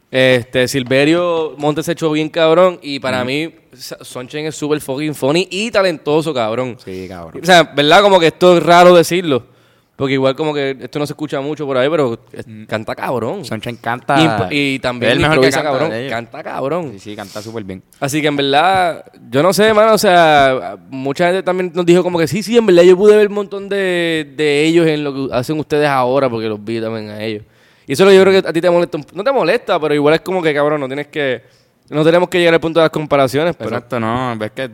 Este, 0.09 0.67
Silverio 0.69 1.55
Montes 1.57 1.85
se 1.85 1.91
echó 1.91 2.11
bien 2.11 2.29
cabrón. 2.29 2.79
Y 2.81 2.99
para 2.99 3.23
mí, 3.25 3.53
Sa- 3.73 3.97
Sonchen 4.01 4.45
es 4.45 4.55
súper 4.55 4.79
fucking 4.81 5.13
funny 5.15 5.47
y 5.51 5.69
talentoso, 5.71 6.33
cabrón. 6.33 6.77
Sí, 6.83 7.05
cabrón. 7.07 7.41
O 7.43 7.45
sea, 7.45 7.63
¿verdad? 7.63 8.01
Como 8.01 8.19
que 8.19 8.27
esto 8.27 8.57
es 8.57 8.63
raro 8.63 8.95
decirlo. 8.95 9.55
Porque 9.97 10.13
igual 10.13 10.35
como 10.35 10.53
que 10.53 10.77
esto 10.79 10.99
no 10.99 11.07
se 11.07 11.13
escucha 11.13 11.41
mucho 11.41 11.65
por 11.65 11.75
ahí, 11.75 11.89
pero 11.89 12.19
eh, 12.31 12.65
canta 12.67 12.93
cabrón. 12.93 13.43
Sonchen 13.43 13.77
canta. 13.77 14.47
Y 14.51 14.77
también 14.77 15.13
el 15.13 15.19
mejor 15.19 15.41
que 15.41 15.49
canta 15.49 15.63
cabrón. 15.63 15.91
Canta 16.07 16.43
cabrón. 16.43 16.91
Sí, 16.93 16.99
sí, 16.99 17.15
canta 17.15 17.41
súper 17.41 17.63
bien. 17.63 17.81
Así 17.99 18.21
que 18.21 18.27
en 18.27 18.35
verdad, 18.35 19.03
yo 19.31 19.41
no 19.41 19.51
sé, 19.53 19.73
mano, 19.73 19.93
o 19.93 19.97
sea, 19.97 20.77
mucha 20.91 21.25
gente 21.25 21.41
también 21.41 21.71
nos 21.73 21.83
dijo 21.83 22.03
como 22.03 22.19
que 22.19 22.27
sí, 22.27 22.43
sí, 22.43 22.55
en 22.55 22.67
verdad 22.67 22.83
yo 22.83 22.95
pude 22.95 23.17
ver 23.17 23.27
un 23.27 23.33
montón 23.33 23.67
de, 23.69 24.31
de 24.37 24.65
ellos 24.65 24.85
en 24.85 25.03
lo 25.03 25.13
que 25.29 25.33
hacen 25.35 25.57
ustedes 25.59 25.87
ahora 25.89 26.29
porque 26.29 26.47
los 26.47 26.63
vi 26.63 26.79
también 26.79 27.09
a 27.09 27.23
ellos. 27.23 27.43
Y 27.87 27.93
eso 27.93 28.07
es 28.09 28.15
yo 28.15 28.21
creo 28.23 28.41
que 28.41 28.47
a 28.49 28.53
ti 28.53 28.61
te 28.61 28.69
molesta, 28.69 28.99
no 29.13 29.23
te 29.23 29.31
molesta, 29.31 29.79
pero 29.79 29.93
igual 29.95 30.13
es 30.15 30.21
como 30.21 30.43
que 30.43 30.53
cabrón, 30.53 30.81
no 30.81 30.87
tienes 30.87 31.07
que, 31.07 31.43
no 31.89 32.03
tenemos 32.03 32.27
que 32.29 32.37
llegar 32.37 32.53
al 32.53 32.59
punto 32.59 32.79
de 32.79 32.83
las 32.83 32.91
comparaciones, 32.91 33.55
pero, 33.55 33.69
Exacto, 33.71 33.99
no. 33.99 34.35
Ves 34.37 34.51
que 34.51 34.69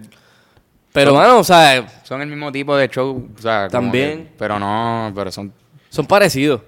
pero 0.91 1.13
mano, 1.15 1.39
o 1.39 1.43
sea, 1.43 1.87
son 2.03 2.21
el 2.21 2.27
mismo 2.27 2.51
tipo 2.51 2.75
de 2.75 2.87
show. 2.87 3.27
O 3.37 3.41
sea, 3.41 3.67
También. 3.67 4.25
que- 4.25 4.31
pero 4.37 4.59
no, 4.59 5.11
pero 5.15 5.31
son 5.31 5.51
Son 5.89 6.05
parecidos. 6.05 6.61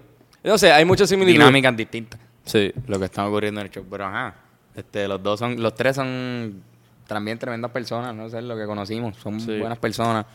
No 0.43 0.57
sé, 0.57 0.71
hay 0.71 0.85
muchas 0.85 1.09
similitudes. 1.09 1.39
Dinámicas 1.39 1.75
distintas. 1.77 2.19
Sí. 2.43 2.71
Lo 2.87 2.97
que 2.99 3.05
está 3.05 3.27
ocurriendo 3.27 3.59
en 3.61 3.67
el 3.67 3.71
show. 3.71 3.83
Pero 3.89 4.05
ajá. 4.05 4.35
Este, 4.75 5.07
los 5.07 5.21
dos 5.21 5.39
son, 5.39 5.61
los 5.61 5.73
tres 5.75 5.95
son 5.95 6.61
también 7.07 7.37
tremendas 7.39 7.71
personas, 7.71 8.13
no 8.15 8.29
sé 8.29 8.41
lo 8.41 8.55
que 8.55 8.65
conocimos. 8.65 9.15
Son 9.17 9.39
Sí. 9.39 9.57
buenas 9.59 9.77
personas. 9.79 10.25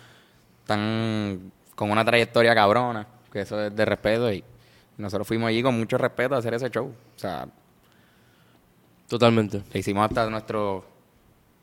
Están 0.62 1.52
con 1.74 1.90
una 1.90 2.04
trayectoria 2.04 2.54
cabrona. 2.54 3.06
Que 3.32 3.40
eso 3.42 3.60
es 3.64 3.74
de 3.74 3.84
respeto. 3.84 4.32
Y 4.32 4.42
nosotros 5.00 5.26
fuimos 5.26 5.48
allí 5.48 5.62
con 5.62 5.76
mucho 5.78 5.98
respeto 5.98 6.34
a 6.34 6.38
hacer 6.38 6.54
ese 6.54 6.70
show. 6.70 6.86
O 6.86 7.18
sea, 7.18 7.48
Totalmente. 9.08 9.62
le 9.72 9.80
hicimos 9.80 10.04
hasta 10.08 10.28
nuestro 10.30 10.84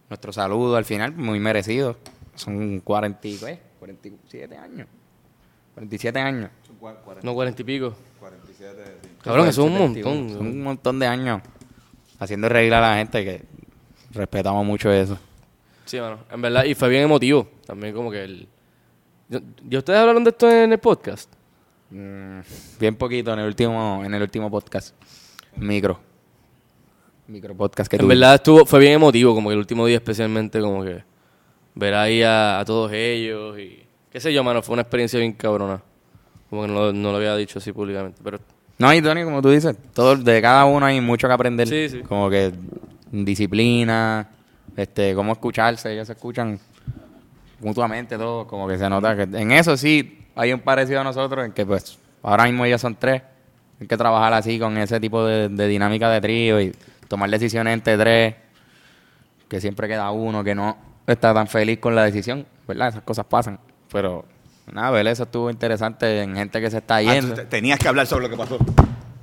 nuestro 0.09 0.31
saludo 0.31 0.75
al 0.77 0.85
final, 0.85 1.13
muy 1.15 1.39
merecido. 1.39 1.97
Son 2.35 2.79
40 2.81 3.27
y, 3.27 3.37
¿qué? 3.37 3.59
47 3.79 4.57
años. 4.57 4.87
47 5.73 6.19
años. 6.19 6.49
No, 7.23 7.33
cuarenta 7.33 7.61
y 7.61 7.65
pico. 7.65 7.93
47, 8.19 8.83
sí. 9.01 9.09
Cabrón, 9.23 9.47
eso 9.47 9.65
es 9.65 9.71
un 9.71 9.77
71. 9.77 10.15
montón. 10.15 10.37
Son 10.37 10.47
un 10.47 10.63
montón 10.63 10.99
de 10.99 11.07
años 11.07 11.41
haciendo 12.19 12.47
reír 12.49 12.73
a 12.73 12.81
la 12.81 12.95
gente 12.97 13.23
que 13.23 13.43
respetamos 14.11 14.65
mucho 14.65 14.91
eso. 14.91 15.17
Sí, 15.85 15.99
mano. 15.99 16.19
En 16.31 16.41
verdad, 16.41 16.63
y 16.65 16.73
fue 16.75 16.89
bien 16.89 17.03
emotivo. 17.03 17.47
También 17.65 17.93
como 17.93 18.11
que 18.11 18.23
el... 18.23 18.47
Yo- 19.29 19.39
¿Y 19.69 19.77
ustedes 19.77 19.99
hablaron 19.99 20.23
de 20.23 20.29
esto 20.29 20.49
en 20.49 20.71
el 20.71 20.79
podcast? 20.79 21.31
Mm, 21.89 22.39
bien 22.79 22.95
poquito 22.95 23.31
en 23.33 23.39
el 23.39 23.47
último 23.47 24.01
en 24.03 24.13
el 24.13 24.21
último 24.21 24.49
podcast. 24.51 24.93
Micro. 25.55 25.99
Micro 27.27 27.55
podcast 27.55 27.89
que 27.89 27.97
En 27.97 28.07
verdad 28.07 28.35
estuvo, 28.35 28.65
fue 28.65 28.79
bien 28.79 28.93
emotivo, 28.93 29.33
como 29.35 29.49
que 29.49 29.53
el 29.53 29.59
último 29.59 29.85
día 29.85 29.97
especialmente, 29.97 30.59
como 30.61 30.83
que 30.83 31.03
ver 31.75 31.93
ahí 31.93 32.23
a, 32.23 32.59
a 32.59 32.65
todos 32.65 32.91
ellos 32.93 33.57
y 33.59 33.83
qué 34.11 34.19
sé 34.19 34.33
yo, 34.33 34.43
mano, 34.43 34.61
fue 34.61 34.73
una 34.73 34.81
experiencia 34.83 35.19
bien 35.19 35.33
cabrona. 35.33 35.81
Como 36.49 36.61
que 36.63 36.67
no, 36.69 36.73
lo- 36.75 36.93
no 36.93 37.11
lo 37.11 37.17
había 37.17 37.35
dicho 37.35 37.59
así 37.59 37.71
públicamente, 37.73 38.19
pero 38.23 38.39
No, 38.77 38.93
y 38.93 39.01
Tony, 39.01 39.23
como 39.23 39.41
tú 39.41 39.49
dices, 39.49 39.75
todo, 39.93 40.15
de 40.15 40.41
cada 40.41 40.63
uno 40.65 40.85
hay 40.85 41.01
mucho 41.01 41.27
que 41.27 41.33
aprender. 41.33 41.67
Sí, 41.67 41.89
sí. 41.89 41.99
Como 42.01 42.29
que 42.29 42.53
disciplina, 43.11 44.29
este, 44.75 45.13
cómo 45.15 45.33
escucharse, 45.33 45.91
ellos 45.93 46.07
se 46.07 46.13
escuchan 46.13 46.59
mutuamente 47.59 48.17
todo, 48.17 48.47
como 48.47 48.67
que 48.67 48.77
se 48.77 48.89
nota 48.89 49.15
que 49.15 49.23
en 49.23 49.51
eso 49.51 49.75
sí 49.75 50.19
hay 50.37 50.53
un 50.53 50.59
parecido 50.59 51.01
a 51.01 51.03
nosotros, 51.03 51.45
en 51.45 51.51
que 51.51 51.65
pues 51.65 51.97
ahora 52.23 52.45
mismo 52.45 52.65
ellos 52.65 52.79
son 52.81 52.95
tres, 52.95 53.21
hay 53.81 53.87
que 53.87 53.97
trabajar 53.97 54.33
así 54.33 54.57
con 54.59 54.77
ese 54.77 54.99
tipo 54.99 55.25
de, 55.25 55.49
de 55.49 55.67
dinámica 55.67 56.09
de 56.09 56.21
trío 56.21 56.59
y 56.61 56.73
tomar 57.07 57.29
decisiones 57.29 57.73
entre 57.73 57.97
tres, 57.97 58.35
que 59.49 59.61
siempre 59.61 59.87
queda 59.87 60.11
uno 60.11 60.43
que 60.43 60.55
no 60.55 60.77
está 61.05 61.33
tan 61.33 61.47
feliz 61.47 61.79
con 61.79 61.95
la 61.95 62.03
decisión, 62.03 62.45
¿verdad? 62.67 62.89
Esas 62.89 63.03
cosas 63.03 63.25
pasan, 63.25 63.59
pero 63.91 64.25
nada, 64.71 64.91
ver 64.91 65.07
eso 65.07 65.23
estuvo 65.23 65.49
interesante 65.49 66.21
en 66.21 66.35
gente 66.35 66.59
que 66.59 66.69
se 66.69 66.77
está 66.79 66.97
Ah, 66.97 67.01
yendo. 67.01 67.35
tenías 67.45 67.79
que 67.79 67.87
hablar 67.87 68.07
sobre 68.07 68.25
lo 68.27 68.29
que 68.29 68.37
pasó. 68.37 68.57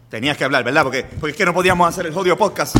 Tenías 0.08 0.36
que 0.36 0.44
hablar, 0.44 0.62
¿verdad? 0.64 0.82
Porque, 0.84 1.04
porque 1.20 1.32
es 1.32 1.36
que 1.36 1.44
no 1.44 1.52
podíamos 1.52 1.88
hacer 1.88 2.06
el 2.06 2.14
jodido 2.14 2.36
podcast. 2.38 2.76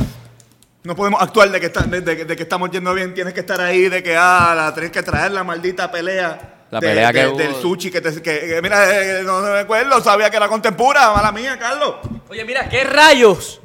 No 0.85 0.95
podemos 0.95 1.21
actuar 1.21 1.51
de 1.51 1.59
que, 1.61 1.67
está- 1.67 1.83
de, 1.83 2.01
de- 2.01 2.25
de 2.25 2.37
que 2.37 2.43
estamos 2.45 2.71
yendo 2.71 2.95
bien. 2.95 3.13
Tienes 3.13 3.35
que 3.35 3.41
estar 3.41 3.61
ahí, 3.61 3.89
de 3.89 4.03
que, 4.03 4.17
ah, 4.17 4.55
la, 4.57 4.73
tienes 4.73 4.93
que 4.93 5.03
traer 5.03 5.33
la 5.33 5.43
maldita 5.43 5.91
pelea. 5.91 6.54
La 6.75 6.81
de- 6.81 6.89
pelea 6.89 7.13
que 7.13 7.21
de- 7.21 7.29
hubo. 7.29 7.39
Del 7.39 7.55
sushi 7.55 7.89
que, 7.91 8.01
te, 8.01 8.13
que, 8.21 8.21
que- 8.41 8.61
mira, 8.61 9.01
eh, 9.01 9.23
no 9.23 9.41
me 9.43 9.61
acuerdo, 9.61 10.03
sabía 10.03 10.29
que 10.29 10.37
era 10.37 10.49
con 10.49 10.61
tempura, 10.61 11.13
mala 11.13 11.31
mía, 11.31 11.57
Carlos. 11.57 11.95
Oye, 12.29 12.45
mira, 12.45 12.69
¿qué 12.69 12.83
rayos? 12.83 13.61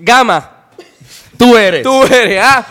Gama, 0.00 0.50
Tú 1.38 1.56
eres. 1.56 1.84
tú 1.84 2.02
eres, 2.04 2.42
¿ah? 2.42 2.66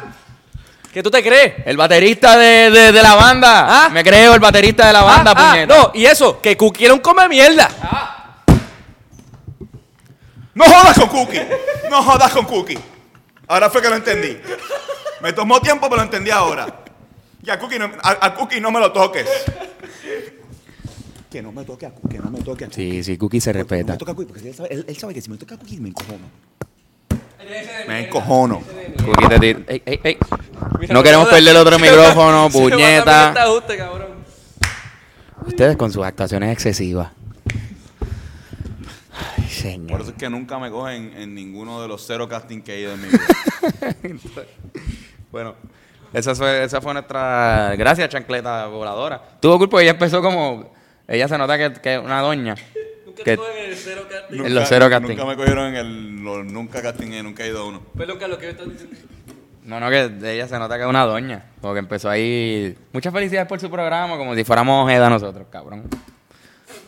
¿Qué 0.91 1.02
tú 1.02 1.10
te 1.10 1.23
crees? 1.23 1.54
El 1.65 1.78
baterista 1.78 2.36
de, 2.38 2.69
de- 2.69 2.91
de 2.91 3.02
la 3.02 3.15
banda. 3.15 3.86
Ah. 3.86 3.89
Me 3.89 4.04
creo 4.04 4.34
el 4.34 4.39
baterista 4.41 4.88
de 4.88 4.91
la 4.93 5.04
banda, 5.04 5.32
Ah, 5.34 5.39
ah, 5.39 5.52
puñeta. 5.54 5.78
no, 5.78 5.91
y 5.93 6.06
eso, 6.06 6.41
que 6.41 6.58
Cookie 6.58 6.84
era 6.86 6.93
un 6.93 6.99
come 6.99 7.30
mierda. 7.30 7.69
No 10.54 10.65
jodas 10.65 10.97
con 10.99 11.08
Cookie. 11.08 11.41
No 11.89 12.04
jodas 12.04 12.32
con 12.34 12.43
Cookie. 12.45 12.80
Ahora 13.47 13.69
fue 13.69 13.82
que 13.82 13.88
lo 13.89 13.95
entendí. 13.95 14.38
Me 15.21 15.32
tomó 15.32 15.62
tiempo, 15.62 15.88
pero 15.89 15.97
lo 15.97 16.04
entendí 16.04 16.30
ahora. 16.32 16.67
Y 17.43 17.49
a 17.49 17.58
Cookie 17.60 17.80
no, 17.80 17.86
a, 18.04 18.25
a 18.25 18.34
Cookie 18.36 18.60
no 18.60 18.71
me 18.71 18.80
lo 18.80 18.91
toques. 18.91 19.28
Que 21.30 21.41
no 21.41 21.52
me 21.52 21.63
toque 21.63 21.86
a 21.86 21.91
Cookie, 21.91 22.15
que 22.17 22.19
no 22.23 22.32
me 22.32 22.39
toque 22.41 22.65
a 22.65 22.67
Cookie. 22.67 22.91
Sí, 22.91 23.04
sí, 23.04 23.17
Cookie 23.17 23.39
se 23.39 23.54
No 23.54 23.60
respeta. 23.60 23.93
me 23.93 23.97
toca 23.97 24.12
a 24.12 24.15
Cookie, 24.15 24.28
porque 24.34 24.49
él 24.49 24.56
sabe, 24.56 24.69
él- 24.73 24.86
él 24.88 24.97
sabe 24.97 25.13
que 25.13 25.21
si 25.21 25.30
me 25.30 25.38
toca 25.38 25.56
a 25.56 25.58
Cookie 25.58 25.80
me 25.80 25.89
encojono. 25.89 26.25
Me 27.88 28.06
encojono. 28.08 28.62
Cookie 29.06 29.28
te 29.30 29.39
tira- 29.39 29.60
Ey, 29.67 29.82
ey, 29.86 29.99
ey. 30.04 30.17
Mira, 30.80 30.93
No 30.93 31.02
queremos 31.04 31.28
perder 31.30 31.56
otro 31.56 31.80
micrófono, 31.80 32.49
puñeta. 32.52 33.30
ajuste, 33.43 33.78
cabrón. 33.78 34.10
Ustedes 35.45 35.78
con 35.78 35.91
sus 35.91 36.04
actuaciones 36.06 36.52
excesivas. 36.52 37.12
Ay, 39.12 39.43
Por 39.43 39.49
señor. 39.49 40.02
eso 40.02 40.10
es 40.12 40.15
que 40.17 40.30
nunca 40.30 40.60
me 40.60 40.69
cogen 40.69 41.13
en 41.17 41.34
ninguno 41.34 41.82
de 41.82 41.88
los 41.88 42.06
cero 42.06 42.28
casting 42.30 42.62
que 42.62 42.75
he 42.75 42.82
ido 42.82 42.93
en 42.93 43.02
mi 43.02 43.08
vida. 44.04 44.43
Bueno, 45.32 45.56
esa 46.13 46.36
fue, 46.36 46.63
esa 46.63 46.82
fue 46.82 46.93
nuestra. 46.93 47.76
Gracias, 47.78 48.10
chancleta 48.10 48.65
voladora. 48.67 49.22
Tuvo 49.39 49.58
culpa, 49.58 49.82
ella 49.82 49.91
empezó 49.91 50.22
como. 50.22 50.74
Ella 51.08 51.28
se 51.28 51.38
nota 51.38 51.58
que 51.58 51.74
que 51.82 51.95
es 51.95 52.00
una 52.00 52.22
doña. 52.22 52.56
Que, 53.24 53.34
en 53.34 53.39
el 53.72 53.76
cero 53.76 54.04
casting. 54.10 54.45
En 54.45 54.56
los 54.56 54.69
cero 54.69 54.88
casting. 54.89 55.10
Nunca 55.10 55.26
me 55.26 55.36
cogieron 55.36 55.67
en 55.67 55.76
el. 55.76 56.24
los 56.24 56.45
nunca 56.45 56.82
casting, 56.82 57.12
eh, 57.12 57.24
nunca 57.24 57.43
he 57.43 57.50
ido 57.50 57.62
a 57.62 57.65
uno. 57.65 57.82
Perdón, 57.98 58.17
Carlos, 58.17 58.39
¿qué 58.39 58.45
me 58.45 58.52
estás 58.52 58.69
diciendo? 58.69 58.95
no, 59.63 59.80
no, 59.80 59.89
que 59.89 60.10
de 60.10 60.34
ella 60.34 60.48
se 60.48 60.58
nota 60.58 60.78
que 60.78 60.84
es 60.84 60.89
una 60.89 61.06
doña. 61.06 61.45
Como 61.62 61.74
que 61.74 61.80
empezó 61.80 62.10
ahí. 62.10 62.76
Muchas 62.91 63.13
felicidades 63.13 63.48
por 63.48 63.60
su 63.60 63.69
programa, 63.69 64.17
como 64.17 64.36
si 64.36 64.43
fuéramos 64.43 64.86
Ojeda 64.86 65.10
nosotros, 65.10 65.48
cabrón. 65.52 65.84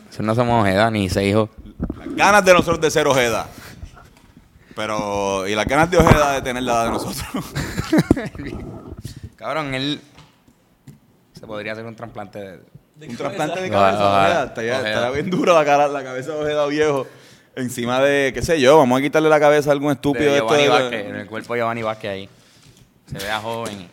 Nosotros 0.06 0.26
no 0.26 0.34
somos 0.34 0.62
Ojeda, 0.62 0.90
ni 0.90 1.08
seis 1.08 1.30
hijos. 1.30 1.50
Las 1.96 2.14
ganas 2.16 2.44
de 2.44 2.52
nosotros 2.52 2.80
de 2.80 2.90
ser 2.90 3.06
Ojeda. 3.06 3.46
Pero. 4.74 5.46
Y 5.46 5.54
las 5.54 5.66
ganas 5.66 5.90
de 5.90 5.98
Ojeda 5.98 6.32
de 6.32 6.42
tener 6.42 6.62
la 6.62 6.72
edad 6.72 6.84
de 6.86 6.90
nosotros. 6.90 7.44
Cabrón, 9.42 9.74
él. 9.74 10.00
Se 11.32 11.44
podría 11.48 11.72
hacer 11.72 11.84
un 11.84 11.96
trasplante 11.96 12.38
de. 12.38 12.60
Un 13.08 13.16
trasplante 13.16 13.60
de 13.60 13.68
cabeza, 13.70 13.98
ojalá. 13.98 14.22
Ojeda. 14.28 14.44
Estaría, 14.44 14.74
Ojeda. 14.78 14.88
estaría 14.88 15.10
bien 15.10 15.30
duro 15.30 15.52
la, 15.52 15.64
cara, 15.64 15.88
la 15.88 16.04
cabeza 16.04 16.32
de 16.32 16.38
Ojeda 16.42 16.66
viejo. 16.66 17.06
Encima 17.56 18.00
de, 18.00 18.30
qué 18.32 18.40
sé 18.40 18.60
yo, 18.60 18.78
vamos 18.78 19.00
a 19.00 19.02
quitarle 19.02 19.28
la 19.28 19.40
cabeza 19.40 19.70
a 19.70 19.72
algún 19.72 19.90
estúpido 19.90 20.26
de 20.26 20.30
de 20.30 20.36
esto 20.38 20.48
Giovanni 20.48 20.62
de- 20.62 20.68
Vázquez, 20.70 21.06
en 21.08 21.16
el 21.16 21.26
cuerpo 21.26 21.54
de 21.54 21.58
Giovanni 21.60 21.82
Vázquez 21.82 22.10
ahí. 22.10 22.28
Se 23.06 23.18
vea 23.18 23.40
joven. 23.40 23.88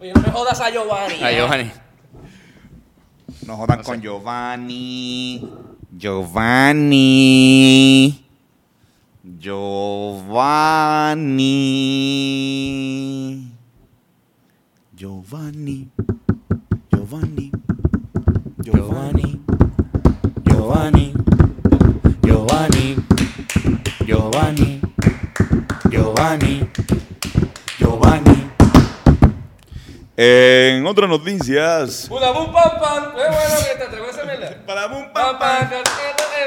Oye, 0.00 0.12
no 0.12 0.20
me 0.20 0.30
jodas 0.32 0.60
a 0.60 0.68
Giovanni. 0.70 1.22
A 1.22 1.30
¿eh? 1.32 1.36
Giovanni. 1.36 1.70
No 3.46 3.56
jodan 3.56 3.82
con 3.84 4.00
Giovanni. 4.02 5.48
Giovanni. 5.96 7.34
Giovanni. 12.58 13.47
Giovanni, 14.98 15.88
Giovanni, 16.90 17.52
Giovanni, 18.58 19.40
Giovanni, 20.42 21.14
Giovanni, 22.20 22.96
Giovanni, 24.04 24.80
Giovanni, 25.88 26.68
Giovanni. 27.78 28.50
En 30.16 30.84
otras 30.84 31.08
noticias. 31.08 32.08
Budabum 32.08 32.50
pam 32.50 32.80
pam. 32.80 33.14
Qué 33.14 33.22
bueno 33.22 33.56
que 33.70 33.78
te 33.78 33.84
atreves 33.84 34.18
a 34.18 34.22
hacerla. 34.22 34.50
Badabum 34.66 35.12
pam 35.12 35.38
pam. 35.38 35.70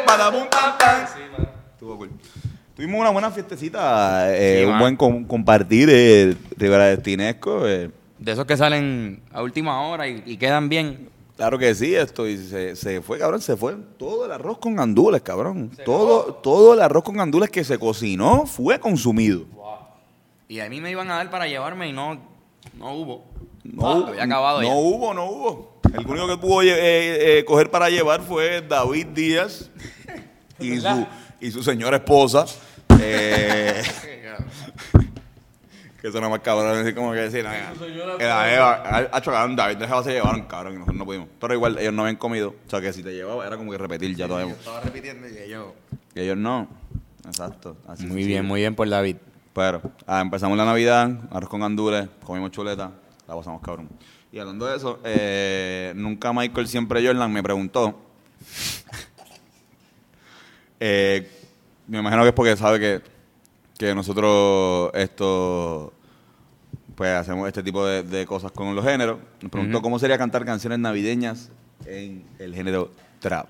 Badabum 0.06 0.50
pam 0.50 0.78
pam. 0.78 1.08
Sí. 1.08 1.22
Estuvo. 1.72 2.06
Tuvimos 2.76 3.00
una 3.00 3.12
buena 3.12 3.32
fiestecita, 3.32 4.36
eh, 4.36 4.66
un 4.66 4.78
buen 4.78 4.98
compartir 4.98 5.88
eh, 5.90 6.36
Rivera 6.58 6.88
Destinesco. 6.88 7.66
Eh. 7.66 8.01
De 8.22 8.32
esos 8.32 8.46
que 8.46 8.56
salen 8.56 9.22
a 9.34 9.42
última 9.42 9.82
hora 9.90 10.08
y, 10.08 10.24
y 10.26 10.38
quedan 10.38 10.70
bien. 10.70 11.10
Claro 11.36 11.58
que 11.58 11.74
sí, 11.76 11.96
esto 11.96 12.28
y 12.28 12.38
se, 12.38 12.76
se 12.76 13.02
fue, 13.02 13.18
cabrón, 13.18 13.42
se 13.42 13.58
fue 13.58 13.76
todo 13.98 14.26
el 14.26 14.32
arroz 14.32 14.60
con 14.60 14.76
gandules, 14.76 15.22
cabrón. 15.24 15.72
Todo, 15.84 16.36
todo 16.36 16.76
el 16.76 16.82
arroz 16.82 17.04
con 17.04 17.18
gandules 17.18 17.50
que 17.50 17.64
se 17.64 17.80
cocinó 17.80 18.46
fue 18.46 18.80
consumido. 18.80 19.46
Y 20.48 20.60
a 20.60 20.70
mí 20.70 20.80
me 20.82 20.92
iban 20.92 21.10
a 21.10 21.16
dar 21.16 21.32
para 21.32 21.48
llevarme 21.48 21.90
y 21.90 21.94
no, 21.94 22.14
no 22.78 22.94
hubo. 22.94 23.26
No, 23.64 23.88
Ah, 23.88 24.06
había 24.10 24.24
acabado 24.24 24.62
no 24.62 24.68
ya. 24.68 24.74
hubo, 24.76 25.14
no 25.14 25.26
hubo. 25.26 25.82
El 25.92 26.06
único 26.06 26.28
que 26.28 26.38
pudo 26.38 26.62
eh, 26.62 27.40
eh, 27.40 27.46
coger 27.46 27.72
para 27.72 27.90
llevar 27.90 28.22
fue 28.22 28.62
David 28.62 29.08
Díaz 29.08 29.70
y 30.60 30.80
su, 30.80 31.08
y 31.40 31.52
su 31.52 31.64
señora 31.64 31.98
esposa. 31.98 32.46
eh, 33.02 33.82
que 36.02 36.10
nada 36.10 36.30
más 36.30 36.40
cabrón, 36.40 36.80
así 36.80 36.94
como 36.94 37.12
que 37.12 37.20
decir, 37.20 37.44
"Nah, 37.44 37.74
que 38.18 38.24
la 38.24 38.54
Eva, 38.54 39.10
hacho, 39.12 39.32
cabrón, 39.32 39.56
David 39.56 39.78
dejaba 39.78 40.04
se 40.04 40.14
llevaron, 40.14 40.44
cabrón, 40.44 40.74
y 40.74 40.76
nosotros 40.78 40.98
no 40.98 41.06
pudimos. 41.06 41.28
Pero 41.40 41.54
igual, 41.54 41.78
ellos 41.78 41.94
no 41.94 42.02
habían 42.02 42.16
comido. 42.16 42.56
O 42.66 42.70
sea, 42.70 42.82
que 42.82 42.92
si 42.92 43.04
te 43.04 43.14
llevaba 43.14 43.46
era 43.46 43.58
como 43.58 43.72
que 43.72 43.78
repetir 43.78 44.16
ya 44.16 44.28
todavía. 44.28 44.54
Estaba 44.54 44.80
repitiendo 44.82 45.28
y 45.28 45.50
yo. 45.50 45.76
Y 46.16 46.22
ellos 46.22 46.38
no. 46.38 46.68
Exacto. 47.26 47.78
Así 47.88 48.08
Muy 48.08 48.26
bien, 48.26 48.46
muy 48.46 48.62
bien 48.62 48.74
por 48.74 48.90
David. 48.90 49.18
Pero 49.54 49.82
ah, 50.08 50.22
empezamos 50.22 50.58
la 50.58 50.66
Navidad, 50.66 51.10
arroz 51.30 51.50
con 51.50 51.62
gandules, 51.62 52.08
comimos 52.24 52.52
chuleta, 52.52 52.92
la 53.28 53.36
pasamos 53.36 53.62
cabrón. 53.62 53.90
Y 54.32 54.40
hablando 54.40 54.66
de 54.66 54.78
eso, 54.78 55.00
eh, 55.04 55.94
nunca 55.96 56.32
Michael 56.32 56.68
siempre 56.68 57.06
Jordan 57.06 57.32
me 57.32 57.44
preguntó 57.44 58.00
Eh, 60.84 61.30
me 61.88 62.00
imagino 62.00 62.24
que 62.24 62.30
es 62.30 62.34
porque 62.34 62.58
sabe 62.58 62.80
que, 62.80 63.02
que 63.88 63.96
nosotros 63.96 64.92
esto 64.94 65.94
pues 66.96 67.12
hacemos 67.12 67.48
este 67.48 67.64
tipo 67.64 67.86
de, 67.86 68.04
de 68.04 68.26
cosas 68.26 68.52
con 68.52 68.76
los 68.76 68.86
géneros. 68.86 69.18
Nos 69.42 69.52
preguntó 69.52 69.82
cómo 69.82 69.98
sería 69.98 70.18
cantar 70.18 70.46
canciones 70.46 70.80
navideñas 70.80 71.50
en 71.86 72.24
el 72.38 72.54
género 72.54 72.92
trap. 73.20 73.48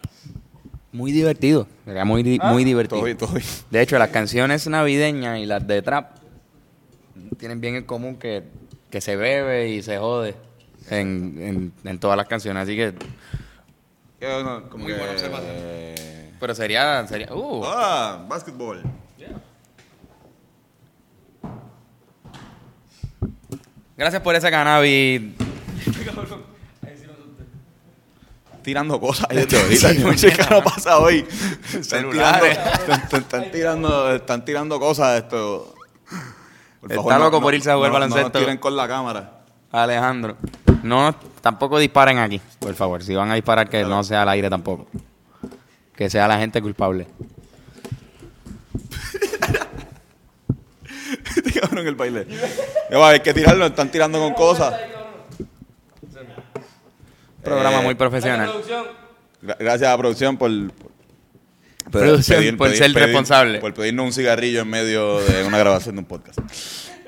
Muy 0.93 1.11
divertido. 1.11 1.67
Sería 1.85 2.05
muy, 2.05 2.23
di- 2.23 2.39
muy 2.43 2.63
divertido. 2.63 3.01
Todo 3.01 3.15
todo 3.15 3.33
bien. 3.33 3.45
De 3.69 3.81
hecho, 3.81 3.97
las 3.97 4.09
canciones 4.09 4.67
navideñas 4.67 5.39
y 5.39 5.45
las 5.45 5.65
de 5.65 5.81
trap 5.81 6.17
tienen 7.37 7.59
bien 7.61 7.75
en 7.75 7.83
común 7.83 8.15
que, 8.17 8.43
que 8.89 9.01
se 9.01 9.15
bebe 9.15 9.69
y 9.69 9.81
se 9.81 9.97
jode 9.97 10.35
en, 10.89 11.35
en, 11.39 11.73
en 11.83 11.99
todas 11.99 12.17
las 12.17 12.27
canciones. 12.27 12.63
Así 12.63 12.75
que. 12.75 12.93
No, 14.21 14.69
como 14.69 14.83
Muy 14.83 14.93
que, 14.93 14.99
eh, 15.41 16.31
Pero 16.39 16.53
sería. 16.53 17.05
sería 17.07 17.33
uh, 17.33 17.63
ah, 17.65 18.25
basketball. 18.29 18.81
Gracias 24.01 24.23
por 24.23 24.33
ese 24.35 24.49
cannabis. 24.49 25.21
tirando 28.63 28.99
cosas 28.99 29.27
ahí 29.29 29.37
desde 29.37 29.61
ahorita. 29.61 29.91
Yo 29.93 30.07
no 30.11 30.17
sé 30.17 30.31
qué 30.33 30.43
nos 30.49 30.63
pasa 30.63 30.97
hoy. 30.97 31.19
Están 31.19 31.81
tirando, 31.83 31.83
Celulares. 31.83 32.57
están, 32.57 33.01
están- 33.01 33.21
están 33.21 33.51
tirando, 33.51 34.15
están 34.15 34.43
tirando 34.45 34.79
cosas 34.79 35.19
esto. 35.21 35.75
Por 36.79 36.91
Está 36.91 37.19
loco 37.19 37.39
por 37.39 37.53
irse 37.53 37.69
a 37.69 37.75
jugar 37.75 37.91
no, 37.91 37.99
No 37.99 38.05
baloncesto. 38.05 38.39
nos 38.39 38.41
tiren 38.47 38.57
con 38.57 38.75
la 38.75 38.87
cámara. 38.87 39.41
Alejandro. 39.71 40.35
No, 40.81 41.13
tampoco 41.41 41.77
disparen 41.77 42.17
aquí, 42.17 42.41
por 42.57 42.73
favor. 42.73 43.03
Si 43.03 43.13
van 43.13 43.29
a 43.29 43.35
disparar, 43.35 43.69
que 43.69 43.83
no 43.83 44.03
sea 44.03 44.23
al 44.23 44.29
aire 44.29 44.49
tampoco. 44.49 44.87
Que 45.95 46.09
sea 46.09 46.27
la 46.27 46.39
gente 46.39 46.59
culpable. 46.59 47.05
Este 51.35 51.59
cabrón 51.59 51.87
el 51.87 51.95
baile. 51.95 52.25
Va, 52.93 53.09
hay 53.09 53.19
que 53.19 53.33
tirarlo, 53.33 53.65
están 53.65 53.89
tirando 53.89 54.19
con 54.19 54.33
cosas. 54.33 54.73
Programa 57.43 57.79
Eh, 57.81 57.83
muy 57.83 57.95
profesional. 57.95 58.51
Gra- 59.41 59.57
Gracias 59.59 59.87
a 59.87 59.91
la 59.91 59.97
producción 59.97 60.37
por, 60.37 60.51
por, 60.71 61.91
Producción, 61.91 62.57
por 62.57 62.69
ser 62.75 62.93
responsable. 62.93 63.59
Por 63.59 63.73
pedirnos 63.73 64.05
un 64.05 64.13
cigarrillo 64.13 64.61
en 64.61 64.69
medio 64.69 65.19
de 65.21 65.43
una 65.43 65.57
grabación 65.57 65.95
de 65.95 65.99
un 65.99 66.05
podcast. 66.05 66.39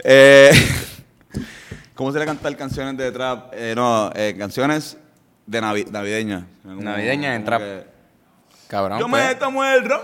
Eh, 0.04 0.51
¿Cómo 1.95 2.12
se 2.12 2.18
le 2.20 2.26
cantar 2.26 2.56
canciones 2.58 2.97
de 2.97 3.12
trap? 3.12 3.54
Eh, 3.54 3.74
no, 3.76 4.12
eh, 4.16 4.36
canciones 4.38 4.97
de 5.45 5.62
navi- 5.62 5.89
navideñas. 5.91 6.43
Como- 6.64 6.82
Navideñas 6.82 7.36
en 7.36 7.43
como 7.43 7.45
trap. 7.45 7.62
que- 7.62 7.93
Cabrón. 8.68 8.99
Yo 8.99 9.08
pues. 9.08 9.24
me 9.28 9.36
tomo 9.36 9.64
el 9.64 9.86
ron, 9.88 10.01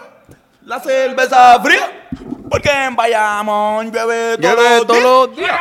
la 0.66 0.80
cerveza 0.80 1.60
fría, 1.64 2.08
porque 2.50 2.70
en 2.72 2.96
Bayamón 2.96 3.92
llueve 3.92 4.38
todos 4.38 4.56
Llueve 4.56 4.78
los 4.78 4.88
todos 4.88 4.98
días. 5.00 5.04
los 5.04 5.36
días. 5.36 5.60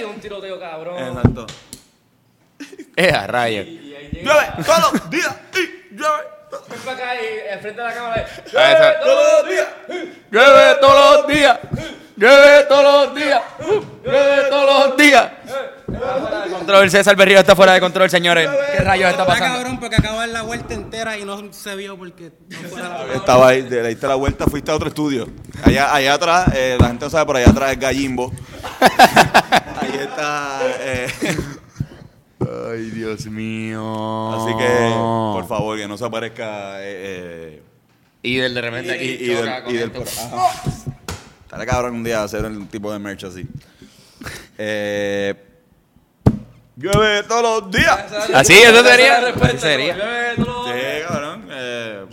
Y 0.00 0.02
un 0.02 0.20
tiroteo, 0.20 0.58
cabrón. 0.58 0.98
Exacto. 0.98 1.46
Eh, 2.96 3.10
a 3.12 3.26
llega. 3.26 3.64
Llueve 3.64 4.64
todos 4.64 4.92
los 4.92 5.10
días 5.10 5.36
y 5.54 5.94
llueve 5.94 6.33
Ven 6.68 6.80
para 6.80 6.96
acá 6.96 7.14
y 7.16 7.52
al 7.52 7.60
frente 7.60 7.80
de 7.82 7.88
la 7.88 7.94
cámara. 7.94 8.26
Esa- 8.46 9.00
todos 9.00 9.32
los 9.42 9.50
días. 9.50 9.66
Llueve 10.30 10.74
todos 10.80 11.16
los 11.16 11.26
días. 11.28 11.58
Llueve 12.16 12.64
todos 12.68 13.06
los 13.06 13.14
días. 13.14 13.42
Llueve 14.04 14.42
todos 14.48 14.88
los 14.88 14.96
días. 14.96 15.30
Fuera 15.86 16.44
de 16.44 16.50
Control, 16.50 16.90
César 16.90 17.14
Berrío 17.16 17.38
está 17.38 17.54
fuera 17.54 17.72
de 17.74 17.80
control, 17.80 18.10
señores. 18.10 18.48
¿Qué 18.76 18.82
rayos 18.82 19.10
está 19.10 19.22
Está 19.22 19.26
pasando? 19.32 19.58
cabrón 19.58 19.78
porque 19.80 19.96
acabo 19.96 20.14
de 20.14 20.20
dar 20.20 20.28
la 20.30 20.42
vuelta 20.42 20.74
entera 20.74 21.16
y 21.16 21.24
no 21.24 21.52
se 21.52 21.76
vio 21.76 21.96
porque 21.96 22.32
no 22.48 22.68
fuera 22.68 22.88
la 23.06 23.14
Estaba 23.14 23.48
ahí, 23.48 23.62
le 23.62 23.86
diste 23.88 24.06
la 24.08 24.16
vuelta, 24.16 24.46
fuiste 24.46 24.72
a 24.72 24.74
otro 24.74 24.88
estudio. 24.88 25.28
Allá, 25.64 25.94
allá 25.94 26.14
atrás, 26.14 26.48
eh, 26.54 26.76
la 26.80 26.88
gente 26.88 27.04
no 27.04 27.10
sabe, 27.10 27.26
por 27.26 27.36
allá 27.36 27.50
atrás 27.50 27.72
es 27.72 27.78
Gallimbo. 27.78 28.32
ahí 29.80 29.98
está. 30.00 30.58
eh, 30.80 31.08
Ay, 32.72 32.90
Dios 32.90 33.26
mío. 33.26 34.32
así 34.32 34.56
que, 34.56 34.88
por 35.34 35.46
favor, 35.48 35.78
que 35.78 35.86
no 35.88 35.96
se 35.96 36.04
aparezca. 36.04 36.80
Eh, 36.82 37.60
eh, 37.60 37.62
Y 38.22 38.36
del 38.36 38.54
de 38.54 38.60
repente 38.60 38.92
aquí. 38.92 39.04
y, 39.04 39.08
y 39.24 39.26
del, 39.28 39.38
choca 39.38 39.64
con 39.64 39.74
y 39.74 39.78
del 39.78 39.90
por- 39.90 40.02
ajá. 40.08 40.62
Estará 41.44 41.66
cabrón 41.66 41.94
un 41.96 42.04
día 42.04 42.22
hacer 42.22 42.44
un 42.44 42.66
tipo 42.66 42.92
de 42.92 42.98
merch 42.98 43.24
así. 43.24 43.46
Eh, 44.58 45.34
llueve 46.76 47.22
todos 47.24 47.62
los 47.62 47.70
días. 47.70 48.12
Así, 48.34 48.52
eso 48.54 48.82
sería. 48.84 49.18
Así 49.18 49.58
sería. 49.58 49.94
Llueve 49.96 50.34
todos 50.36 50.66
los 50.66 50.74
Sí, 50.74 50.82
cabrón. 51.08 51.46
Eh, 51.50 52.04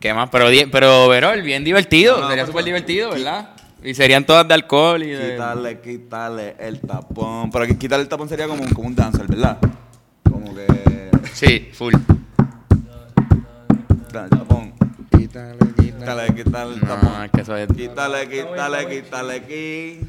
¿Qué 0.00 0.12
más? 0.12 0.28
Pero, 0.30 0.46
pero 0.70 1.08
Verol, 1.08 1.40
bien 1.42 1.64
divertido. 1.64 2.16
No, 2.16 2.22
no, 2.24 2.28
sería 2.28 2.46
súper 2.46 2.64
divertido, 2.64 3.10
¿verdad? 3.10 3.50
Y 3.84 3.92
serían 3.94 4.24
todas 4.24 4.48
de 4.48 4.54
alcohol 4.54 5.02
y 5.02 5.10
de... 5.10 5.32
Quítale, 5.32 5.80
quítale 5.80 6.56
el 6.58 6.80
tapón. 6.80 7.50
Pero 7.50 7.66
que 7.66 7.76
quitarle 7.76 8.02
el 8.04 8.08
tapón 8.08 8.28
sería 8.28 8.48
como, 8.48 8.62
un- 8.62 8.70
como 8.70 8.88
un 8.88 8.94
dancer, 8.94 9.26
¿verdad? 9.26 9.58
Como 10.30 10.54
que. 10.54 11.10
Sí, 11.34 11.68
full. 11.72 11.92
Quítale 14.06 14.24
el 14.24 14.30
tapón. 14.30 14.72
Quítale, 15.10 15.56
Quítale, 15.76 16.34
quítale 16.34 16.74
el 16.74 16.80
tapón. 16.80 17.12
No, 17.12 17.24
es 17.24 17.30
que 17.30 17.40
eso 17.42 17.56
es... 17.56 17.68
Quítale, 17.68 18.28
quítale, 18.28 18.88
quítale 18.88 19.34
aquí. 19.34 20.00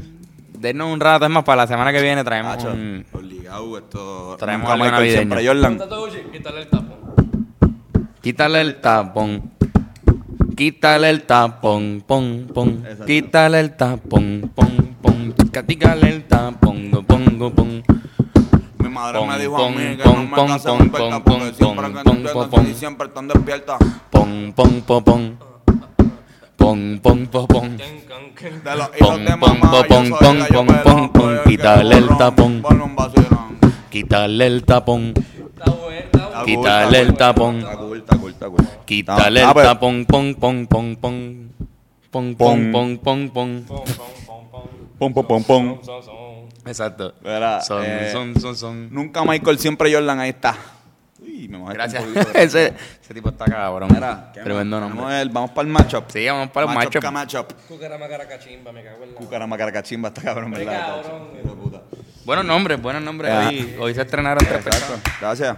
Denos 0.57 0.93
un 0.93 0.99
rato, 1.01 1.25
es 1.25 1.31
más, 1.31 1.43
para 1.43 1.63
la 1.63 1.67
semana 1.67 1.91
que 1.91 2.01
viene 2.01 2.23
traemos 2.23 2.55
Macho, 2.55 2.71
un... 2.71 3.05
obligado 3.11 3.77
esto. 3.77 4.37
Traemos 4.39 4.71
algo 4.71 4.85
navideño. 4.85 5.15
Siempre 5.17 5.45
Jordan. 5.45 5.77
Quítale 6.31 6.61
el 6.61 6.67
tapón. 6.69 6.95
Quítale 8.21 8.61
el 8.61 8.75
tapón. 8.81 9.51
Quítale 10.55 11.09
el 11.09 11.23
tapón, 11.23 12.01
pon, 12.07 12.47
pon. 12.53 12.69
Exacto. 12.85 13.05
Quítale 13.05 13.59
el 13.59 13.75
tapón, 13.75 14.51
pon, 14.55 14.95
pon. 15.01 15.35
Quítale 15.67 16.09
el 16.09 16.23
tapón, 16.23 16.91
pongo, 17.05 17.51
pon. 17.51 17.83
Mi 18.77 18.87
madre 18.89 19.19
Pon, 19.19 19.27
me 19.27 19.37
dijo 19.39 19.55
a 19.55 19.59
pon, 19.59 19.75
mí 19.75 19.97
que 19.97 20.03
pon, 20.03 20.15
no 20.15 20.21
me 20.21 20.27
pon, 20.29 20.47
porque 20.47 20.59
pon, 20.59 20.59
siempre 20.61 20.99
pon, 20.99 21.11
que 21.11 21.19
pon, 21.19 21.39
despiertan 21.39 22.33
pon, 22.33 22.49
pon. 22.49 22.73
siempre 22.73 23.07
están 23.07 23.27
despiertas. 23.27 23.77
Pon, 24.09 24.53
pon, 24.55 24.81
pon, 24.87 25.03
pon. 25.03 25.37
Pon, 26.55 26.99
pon, 27.03 27.27
pon, 27.27 27.47
pon. 27.47 27.77
De 27.77 28.75
los 28.75 28.87
Pon, 28.89 28.97
hijos 28.97 29.19
de 29.25 29.37
pon, 29.37 29.59
mamá, 29.59 29.71
pon, 29.71 29.81
yo 29.81 29.87
pon, 29.89 30.05
soy 30.07 30.19
pon, 30.19 30.39
gallo 30.39 30.55
pon, 30.55 30.67
pelón, 30.67 30.83
pon, 30.83 31.09
pon. 31.11 31.35
porque 31.35 31.49
Quítale 31.49 31.97
el 31.97 32.07
tapón. 32.17 32.63
Quítale 33.89 34.45
el 34.47 34.63
tapón. 34.63 35.13
Quítale 36.43 36.99
el 36.99 37.13
tapón. 37.13 37.65
Quítale 38.85 39.41
Ah, 39.41 39.47
el 39.47 39.53
pues, 39.53 39.65
tapón, 39.65 40.05
pon, 40.05 40.35
pon, 40.35 40.67
pon, 40.67 40.95
pon. 40.95 41.51
Pon, 42.11 42.35
pon, 42.35 42.71
pon, 42.71 42.97
pon, 42.97 43.29
pon. 43.29 43.63
Pom, 43.67 43.83
pom, 43.85 44.13
pom, 44.25 44.49
pom. 44.49 44.69
Pom, 44.97 45.13
pom, 45.13 45.25
pom, 45.27 45.43
pom. 45.43 45.83
Son, 45.83 46.03
son. 46.03 46.15
Exacto. 46.65 47.13
Son, 47.65 47.83
eh, 47.85 48.09
son, 48.11 48.39
son, 48.39 48.55
son. 48.55 48.93
Nunca 48.93 49.23
Michael, 49.23 49.59
siempre 49.59 49.93
Jordan, 49.93 50.19
ahí 50.19 50.29
está. 50.29 50.55
Uy, 51.19 51.47
me 51.47 51.73
Gracias. 51.73 52.03
ese, 52.35 52.73
ese 53.01 53.13
tipo 53.13 53.29
está 53.29 53.45
cabrón. 53.45 53.89
Mira, 53.93 54.31
¿qué 54.33 54.41
Tremendo 54.41 54.79
nombre. 54.79 54.99
Vamos, 55.01 55.13
el- 55.13 55.29
vamos 55.29 55.51
para 55.51 55.67
el 55.67 55.73
matchup. 55.73 56.05
Sí, 56.09 56.25
vamos 56.25 56.49
para 56.51 56.67
los 56.67 56.75
Matchup 56.75 57.03
matchup. 57.11 57.53
Cucarama 57.67 58.07
caracachimba, 58.07 58.71
me 58.71 58.83
cago 58.83 59.03
en 59.03 59.13
la. 59.13 59.15
Cucarama 59.15 59.57
caracachimba 59.57 60.09
está 60.09 60.21
cabrón, 60.21 60.53
Qué 60.53 60.59
¿verdad? 60.65 61.01
cabrón. 61.03 61.81
Buenos 62.25 62.45
nombres, 62.45 62.81
buenos 62.81 63.03
nombres. 63.03 63.31
Hoy, 63.47 63.75
hoy 63.79 63.93
se 63.93 64.01
estrenaron 64.01 64.43
tres. 64.45 64.63
Gracias. 65.19 65.57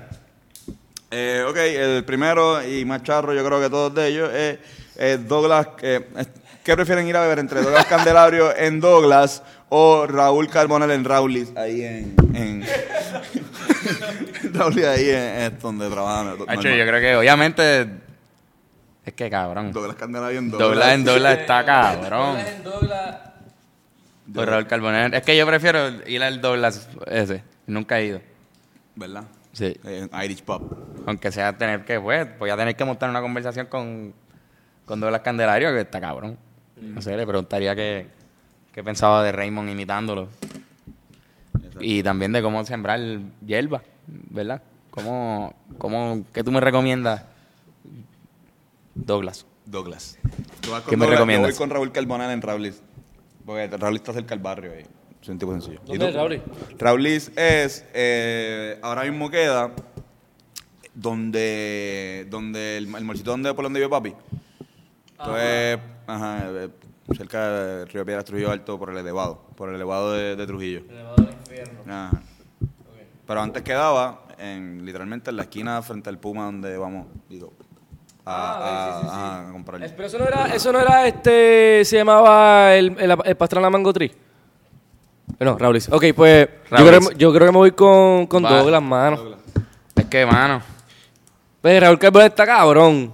Eh, 1.12 1.46
ok, 1.48 1.56
el 1.58 2.04
primero 2.04 2.62
y 2.68 2.84
más 2.86 3.04
charro, 3.04 3.34
yo 3.34 3.46
creo 3.46 3.62
que 3.62 3.70
todos 3.70 3.94
de 3.96 4.08
ellos, 4.08 4.30
es, 4.34 4.60
es 4.98 5.28
Douglas. 5.28 5.68
eh, 5.82 6.08
es- 6.18 6.30
¿Qué 6.64 6.76
prefieren 6.76 7.08
ir 7.08 7.16
a 7.16 7.22
beber 7.22 7.40
entre 7.40 7.62
Douglas 7.62 7.86
Candelario 7.90 8.54
en 8.56 8.82
Douglas 8.82 9.42
o 9.70 10.06
Raúl 10.06 10.50
Carbonell 10.50 10.92
en 10.92 11.06
Raulis? 11.06 11.56
Ahí 11.56 11.82
en. 11.82 12.14
en 12.34 12.66
Raulis 14.54 14.86
ahí 14.86 15.10
en, 15.10 15.16
es 15.54 15.60
donde 15.62 15.90
trabajan. 15.90 16.36
Hacho, 16.48 16.70
yo 16.70 16.86
creo 16.86 17.00
que 17.00 17.16
obviamente. 17.16 17.88
Es 19.06 19.14
que 19.14 19.30
cabrón. 19.30 19.72
Douglas 19.72 19.96
Candelario 19.96 20.40
en 20.40 20.52
Douglas. 20.52 20.68
Douglas 20.70 20.94
en 20.94 21.04
Douglas 21.06 21.38
está 21.40 21.66
cabrón. 21.66 22.36
Douglas 22.36 22.50
en 22.50 22.64
Douglas. 22.64 23.18
Por 24.36 24.46
Raúl 24.50 24.68
Carbonell. 24.68 25.14
Es 25.14 25.24
que 25.24 25.38
yo 25.38 25.46
prefiero 25.48 25.88
ir 26.06 26.22
al 26.22 26.42
Douglas 26.42 26.90
ese. 27.06 27.44
Nunca 27.66 27.98
he 28.00 28.08
ido. 28.08 28.22
¿Verdad? 28.96 29.24
Sí. 29.58 29.76
Eh, 29.86 30.08
Irish 30.24 30.44
Pop. 30.44 30.72
Aunque 31.08 31.32
sea 31.32 31.58
tener 31.58 31.84
que, 31.84 32.00
pues, 32.00 32.28
voy 32.38 32.52
a 32.52 32.56
tener 32.56 32.76
que 32.76 32.86
montar 32.86 33.10
una 33.10 33.22
conversación 33.22 33.66
con, 33.66 34.14
con 34.86 35.00
Douglas 35.00 35.22
Candelario, 35.22 35.72
que 35.72 35.82
está 35.82 36.00
cabrón. 36.00 36.38
No 36.80 37.02
sé, 37.02 37.18
le 37.18 37.26
preguntaría 37.26 37.76
qué, 37.76 38.06
qué 38.72 38.84
pensaba 38.84 39.24
de 39.24 39.32
Raymond 39.32 39.68
imitándolo. 39.68 40.28
Y 41.80 42.04
también 42.04 42.34
de 42.34 42.44
cómo 42.44 42.64
sembrar 42.66 43.00
hierba, 43.44 43.82
¿verdad? 44.06 44.62
¿Cómo, 44.92 45.56
cómo, 45.80 46.24
¿Qué 46.32 46.44
tú 46.44 46.52
me 46.52 46.60
recomiendas, 46.60 47.24
Douglas? 48.94 49.48
Douglas. 49.66 50.20
¿Qué 50.62 50.70
me 50.70 51.06
Douglas, 51.06 51.10
recomiendas? 51.10 51.50
Yo 51.50 51.56
voy 51.56 51.58
con 51.58 51.70
Raúl 51.72 51.92
Carbonell 51.92 52.30
en 52.30 52.42
Raulis. 52.44 52.84
Porque 53.44 53.76
Raulis 53.76 54.02
está 54.02 54.14
cerca 54.14 54.36
del 54.36 54.44
barrio 54.44 54.74
ahí. 54.74 54.86
Es 55.22 55.30
un 55.30 55.38
tipo 55.40 55.52
sencillo. 55.54 55.80
¿Y 55.86 55.98
¿Dónde 55.98 56.10
es 56.10 56.16
Raulis? 56.16 56.42
Raulis 56.78 57.32
es, 57.36 57.86
eh, 57.94 58.80
ahora 58.82 59.04
mismo 59.04 59.30
queda 59.30 59.72
donde, 60.94 62.26
donde 62.30 62.78
el, 62.78 62.94
el 62.96 63.04
morcito 63.04 63.32
donde, 63.32 63.54
por 63.54 63.64
donde 63.66 63.80
vive 63.80 63.90
papi. 63.90 64.14
Esto 65.12 65.38
es 65.38 65.80
ajá, 66.08 66.44
eh, 66.52 66.70
cerca 67.16 67.50
del 67.52 67.88
río 67.90 68.06
Piedras 68.06 68.26
Trujillo 68.26 68.52
Alto 68.52 68.78
por 68.80 68.90
el 68.92 68.98
elevado, 68.98 69.42
por 69.56 69.70
el 69.70 69.76
elevado 69.76 70.14
de, 70.14 70.36
de 70.36 70.48
Trujillo. 70.48 70.82
Ajá. 71.88 72.22
Pero 73.26 73.42
antes 73.42 73.62
quedaba 73.64 74.24
en, 74.38 74.86
literalmente 74.86 75.30
en 75.32 75.36
la 75.38 75.44
esquina 75.44 75.82
frente 75.82 76.10
al 76.10 76.18
Puma 76.20 76.46
donde 76.46 76.78
vamos, 76.78 77.08
digo, 77.30 77.52
a, 78.26 78.54
a- 78.54 79.00
ajá, 79.00 79.50
a 79.50 79.52
comprar. 79.52 79.82
Pero 79.96 80.08
eso 80.08 80.18
no 80.18 80.26
era, 80.26 80.46
eso 80.56 80.72
no 80.72 80.80
era 80.80 81.08
este, 81.08 81.84
se 81.84 81.98
llamaba 81.98 82.74
el, 82.76 82.96
el, 83.00 83.18
el 83.26 83.36
Pastrana 83.36 83.70
Mango 83.70 83.92
Tree. 83.92 84.12
No, 85.40 85.58
Raulis. 85.58 85.90
Ok, 85.92 86.06
pues 86.16 86.48
yo 86.72 86.88
creo, 86.88 87.00
que- 87.00 87.16
yo 87.18 87.34
creo 87.34 87.46
que 87.48 87.52
me 87.52 87.58
voy 87.58 87.72
con, 87.72 88.26
con. 88.28 88.44
Douglas, 88.44 88.82
mano. 88.82 89.36
Es 89.96 90.06
que, 90.06 90.26
mano, 90.26 90.62
Pues 91.62 91.80
Raúl 91.82 92.00
Carbón 92.00 92.24
está 92.24 92.46
cabrón. 92.46 93.14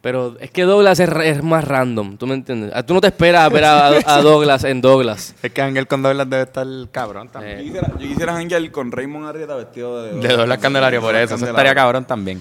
Pero 0.00 0.36
es 0.38 0.52
que 0.52 0.62
Douglas 0.62 1.00
es, 1.00 1.10
es 1.24 1.42
más 1.42 1.64
random, 1.64 2.16
¿tú 2.18 2.26
me 2.28 2.34
entiendes? 2.34 2.70
Ah, 2.72 2.84
Tú 2.84 2.94
no 2.94 3.00
te 3.00 3.08
esperas 3.08 3.50
ver 3.50 3.64
a, 3.64 3.88
a 3.88 4.22
Douglas 4.22 4.62
en 4.62 4.80
Douglas. 4.80 5.34
es 5.42 5.52
que 5.52 5.60
Ángel 5.60 5.88
con 5.88 6.02
Douglas 6.02 6.30
debe 6.30 6.44
estar 6.44 6.64
cabrón 6.92 7.26
Yo 7.26 7.32
también. 7.32 7.58
quisiera, 7.64 7.88
yo 7.88 7.98
quisiera 7.98 8.32
janguear 8.34 8.70
con 8.70 8.92
Raymond 8.92 9.26
Arrieta 9.26 9.56
vestido 9.56 10.00
de... 10.04 10.12
De 10.20 10.36
Douglas 10.36 10.58
Candelario, 10.58 11.00
por 11.00 11.16
eso. 11.16 11.34
Eso 11.34 11.46
estaría 11.46 11.74
cabrón 11.74 12.04
también. 12.04 12.40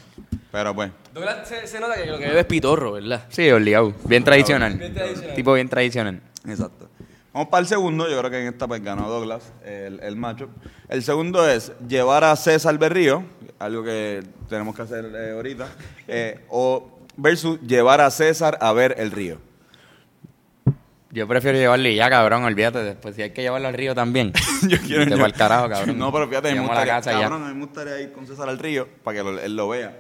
Pero 0.51 0.75
pues, 0.75 0.91
Douglas 1.15 1.47
se, 1.47 1.65
se 1.65 1.79
nota 1.79 1.95
que 1.95 2.05
lo 2.05 2.19
que 2.19 2.27
bebe 2.27 2.39
es 2.41 2.45
pitorro, 2.45 2.91
¿verdad? 2.93 3.23
Sí, 3.29 3.49
obligado. 3.49 3.91
Bien 4.05 4.23
tradicional. 4.23 4.73
Bien 4.77 4.93
tradicional. 4.93 5.35
Tipo 5.35 5.53
bien 5.53 5.67
tradicional. 5.67 6.21
exacto. 6.47 6.86
Vamos 7.37 7.51
para 7.51 7.61
el 7.61 7.67
segundo, 7.67 8.09
yo 8.09 8.17
creo 8.17 8.31
que 8.31 8.41
en 8.41 8.47
esta 8.47 8.67
pues 8.67 8.83
ganó 8.83 9.07
Douglas, 9.07 9.53
el, 9.63 9.99
el 10.01 10.15
macho. 10.15 10.49
El 10.89 11.03
segundo 11.03 11.47
es 11.47 11.71
llevar 11.87 12.23
a 12.23 12.35
César 12.35 12.75
Berrío, 12.79 13.25
algo 13.59 13.83
que 13.83 14.23
tenemos 14.49 14.75
que 14.75 14.81
hacer 14.81 15.05
eh, 15.15 15.33
ahorita, 15.35 15.67
eh, 16.07 16.43
o 16.49 16.97
versus 17.15 17.61
llevar 17.61 18.01
a 18.01 18.09
César 18.09 18.57
a 18.59 18.73
ver 18.73 18.95
el 18.97 19.11
río. 19.11 19.37
Yo 21.11 21.27
prefiero 21.27 21.59
llevarlo 21.59 21.87
y 21.87 21.93
ya, 21.95 22.09
cabrón, 22.09 22.43
olvídate. 22.43 22.79
Después, 22.79 23.15
si 23.15 23.21
hay 23.21 23.29
que 23.29 23.43
llevarlo 23.43 23.67
al 23.67 23.75
río 23.75 23.93
también. 23.93 24.33
Yo 24.67 24.79
quiero 24.79 25.05
Te 25.05 25.31
carajo, 25.33 25.69
cabrón. 25.69 25.95
No, 25.95 26.11
pero 26.11 26.27
fíjate, 26.27 26.55
me 26.55 26.61
gustaría, 26.61 26.99
ya. 27.01 27.11
cabrón, 27.21 27.43
a 27.43 27.49
mí 27.49 27.53
me 27.53 27.65
gustaría 27.65 28.01
ir 28.01 28.13
con 28.13 28.25
César 28.25 28.49
al 28.49 28.57
río 28.57 28.87
para 29.03 29.17
que 29.19 29.23
lo- 29.23 29.39
él 29.39 29.55
lo 29.55 29.69
vea. 29.69 29.95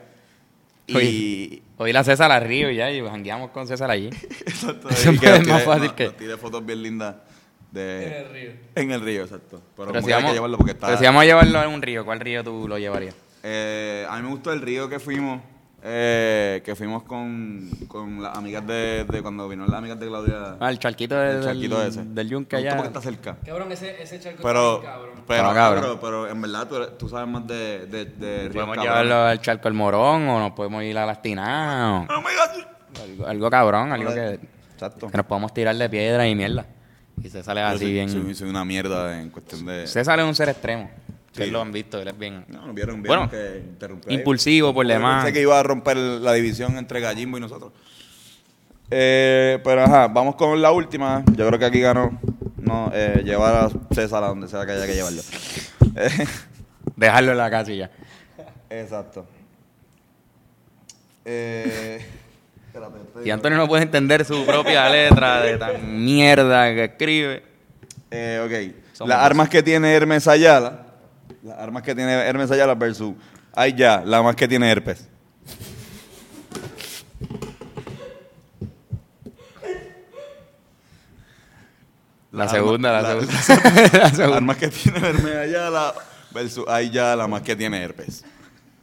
Y. 0.87 1.61
Hoy 1.77 1.93
la 1.93 2.03
César 2.03 2.31
al 2.31 2.43
río 2.45 2.71
ya, 2.71 2.89
y 2.89 3.07
jangueamos 3.07 3.51
con 3.51 3.67
César 3.67 3.91
allí. 3.91 4.07
exacto, 4.39 4.89
Eso 4.89 5.11
es 5.11 5.47
más 5.47 5.63
fácil 5.63 5.89
no, 5.89 5.95
que- 5.95 6.05
nos 6.05 6.17
tire 6.17 6.37
fotos 6.37 6.65
bien 6.65 6.81
lindas 6.81 7.15
de, 7.71 8.05
En 8.07 8.13
el 8.13 8.29
río. 8.31 8.51
En 8.75 8.91
el 8.91 9.01
río, 9.01 9.21
exacto. 9.23 9.61
Pero 9.75 9.87
Pero, 9.87 9.87
como 9.87 10.01
si, 10.01 10.07
que 10.07 10.13
hay 10.13 10.17
vamos, 10.21 10.31
que 10.31 10.35
llevarlo 10.35 10.57
porque 10.57 10.71
está... 10.71 10.87
pero 10.87 10.97
si 10.99 11.05
vamos 11.05 11.21
a 11.21 11.25
llevarlo 11.25 11.59
a 11.59 11.67
un 11.67 11.81
río, 11.81 12.05
¿cuál 12.05 12.19
río 12.19 12.43
tú 12.43 12.67
lo 12.67 12.77
llevarías? 12.77 13.15
Eh, 13.43 14.05
a 14.09 14.17
mí 14.17 14.23
me 14.23 14.29
gustó 14.29 14.51
el 14.51 14.61
río 14.61 14.89
que 14.89 14.99
fuimos, 14.99 15.41
eh, 15.83 16.61
que 16.65 16.75
fuimos 16.75 17.03
con, 17.03 17.69
con 17.87 18.21
las 18.21 18.35
amigas 18.37 18.65
de, 18.65 19.05
de 19.07 19.21
cuando 19.21 19.47
vino 19.47 19.65
las 19.65 19.75
amigas 19.75 19.99
de 19.99 20.07
Claudia. 20.07 20.57
Ah, 20.59 20.69
el 20.69 20.79
charquito, 20.79 21.15
del, 21.15 21.37
el 21.37 21.43
charquito 21.43 21.81
ese. 21.83 22.03
del 22.03 22.29
yunque 22.29 22.55
allá. 22.55 22.75
porque 22.75 22.87
está 22.87 23.01
cerca. 23.01 23.37
Cabrón, 23.45 23.71
ese, 23.71 24.01
ese 24.01 24.19
charco 24.19 24.41
Pero, 24.43 24.77
está 24.77 24.91
cabrón. 24.91 25.23
pero, 25.27 25.53
cabrón. 25.53 25.81
pero, 25.81 25.99
pero 26.01 26.27
en 26.29 26.41
verdad 26.41 26.67
tú, 26.67 26.87
tú 26.97 27.09
sabes 27.09 27.27
más 27.29 27.45
de, 27.47 27.85
de, 27.85 28.49
Podemos 28.51 28.77
llevarlo 28.77 29.15
al 29.15 29.39
charco 29.39 29.67
El 29.67 29.75
Morón 29.75 30.27
o 30.27 30.39
nos 30.39 30.51
podemos 30.53 30.83
ir 30.83 30.97
a 30.97 31.05
las 31.05 31.21
Tinadas. 31.21 32.07
Oh. 32.09 33.03
Algo, 33.03 33.27
algo 33.27 33.49
cabrón, 33.49 33.91
algo 33.91 34.13
que, 34.13 34.39
Exacto. 34.73 35.07
que 35.07 35.17
nos 35.17 35.25
podamos 35.25 35.53
tirar 35.53 35.75
de 35.75 35.89
piedra 35.89 36.27
y 36.27 36.35
mierda. 36.35 36.65
Y 37.23 37.29
se 37.29 37.43
sale 37.43 37.61
así 37.61 37.79
soy, 37.79 37.93
bien. 37.93 38.09
soy- 38.09 38.35
soy 38.35 38.49
una 38.49 38.63
mierda 38.63 39.19
en 39.19 39.29
cuestión 39.29 39.65
de... 39.65 39.87
Se 39.87 40.03
sale 40.05 40.23
un 40.23 40.35
ser 40.35 40.49
extremo. 40.49 40.89
Sí. 41.07 41.13
Ustedes 41.43 41.51
lo 41.51 41.61
han 41.61 41.71
visto, 41.71 42.01
él 42.01 42.07
es 42.07 42.17
bien. 42.17 42.45
No, 42.47 42.73
vieron, 42.73 43.01
vieron 43.01 43.27
Bueno, 43.27 43.29
que 43.29 43.63
impulsivo 44.13 44.73
por 44.73 44.85
demás. 44.87 45.23
Pensé 45.23 45.33
que 45.33 45.41
iba 45.41 45.59
a 45.59 45.63
romper 45.63 45.95
la 45.97 46.33
división 46.33 46.77
entre 46.77 46.99
Gallimbo 46.99 47.37
y 47.37 47.41
nosotros. 47.41 47.71
Eh, 48.89 49.59
pero 49.63 49.83
ajá, 49.83 50.07
vamos 50.07 50.35
con 50.35 50.59
la 50.61 50.71
última. 50.71 51.23
Yo 51.35 51.45
creo 51.47 51.59
que 51.59 51.65
aquí 51.65 51.79
ganó 51.79 52.17
no, 52.57 52.89
eh, 52.93 53.21
llevar 53.23 53.55
a 53.55 53.69
César 53.93 54.23
a 54.23 54.27
donde 54.27 54.47
sea 54.47 54.65
que 54.65 54.71
haya 54.71 54.87
que 54.87 54.93
llevarlo. 54.95 55.21
Eh, 55.95 56.25
Dejarlo 56.95 57.31
en 57.33 57.37
la 57.37 57.63
ya. 57.63 57.91
exacto. 58.69 59.25
Eh, 61.25 62.03
Y 63.23 63.29
Antonio 63.29 63.57
no 63.57 63.67
puede 63.67 63.83
entender 63.83 64.25
su 64.25 64.45
propia 64.45 64.89
letra 64.89 65.41
de 65.41 65.57
tan 65.57 66.03
mierda 66.03 66.73
que 66.73 66.83
escribe. 66.85 67.43
Eh, 68.11 68.41
ok. 68.43 68.85
Somos 68.93 69.09
las 69.09 69.17
dos. 69.19 69.25
armas 69.25 69.49
que 69.49 69.63
tiene 69.63 69.93
Hermes 69.93 70.27
Ayala. 70.27 70.85
Las 71.43 71.57
armas 71.59 71.83
que 71.83 71.93
tiene 71.95 72.13
Hermes 72.13 72.51
Ayala 72.51 72.75
versus. 72.75 73.13
Ay, 73.55 73.73
ya, 73.75 74.01
la 74.05 74.21
más 74.21 74.35
que 74.35 74.47
tiene 74.47 74.69
herpes. 74.71 75.07
La 82.31 82.47
segunda, 82.47 83.01
la, 83.01 83.09
segunda. 83.09 83.33
la 83.93 83.99
Las 83.99 84.11
segunda. 84.15 84.37
armas 84.37 84.57
que 84.57 84.67
tiene 84.67 84.99
Hermes 84.99 85.35
Ayala 85.35 85.93
versus. 86.31 86.65
Ay, 86.67 86.89
ya, 86.91 87.15
la 87.15 87.27
más 87.27 87.41
que 87.41 87.55
tiene 87.55 87.81
herpes. 87.81 88.23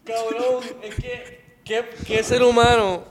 Cabrón, 0.05 0.65
es 0.83 0.95
que, 0.97 1.59
¿qué, 1.65 1.85
qué 2.07 2.23
ser 2.23 2.43
humano 2.43 3.05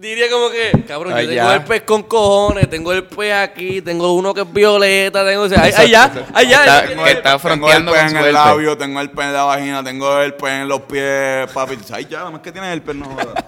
diría 0.00 0.30
como 0.30 0.50
que, 0.50 0.84
cabrón, 0.88 1.12
Ay, 1.14 1.26
yo 1.26 1.30
tengo 1.32 1.48
ya. 1.48 1.54
el 1.56 1.64
pez 1.64 1.82
con 1.82 2.02
cojones, 2.04 2.68
tengo 2.70 2.92
el 2.92 3.04
pez 3.04 3.34
aquí, 3.34 3.82
tengo 3.82 4.14
uno 4.14 4.32
que 4.32 4.40
es 4.42 4.52
violeta, 4.52 5.24
tengo, 5.26 5.42
o 5.42 5.48
sea, 5.48 5.62
ay, 5.62 5.72
ay, 5.76 5.90
ya, 5.90 6.12
ay, 6.32 6.48
ya, 6.48 6.60
Está- 6.64 6.82
que 6.86 6.92
está 6.92 7.22
tengo 7.22 7.34
el 7.34 7.40
fronteando 7.40 7.92
pez 7.92 8.00
con 8.04 8.16
en 8.16 8.24
el 8.24 8.32
labio, 8.32 8.78
tengo 8.78 9.00
el 9.00 9.10
pez 9.10 9.26
en 9.26 9.32
la 9.34 9.42
vagina, 9.44 9.84
tengo 9.84 10.20
el 10.20 10.34
pez 10.34 10.50
en 10.52 10.68
los 10.68 10.80
pies, 10.82 11.50
papi. 11.52 11.78
Ay, 11.92 12.06
ya, 12.10 12.24
la 12.24 12.30
más 12.30 12.40
que 12.40 12.50
tiene 12.52 12.72
herpes, 12.72 12.94
no 12.96 13.06
jodas. 13.06 13.44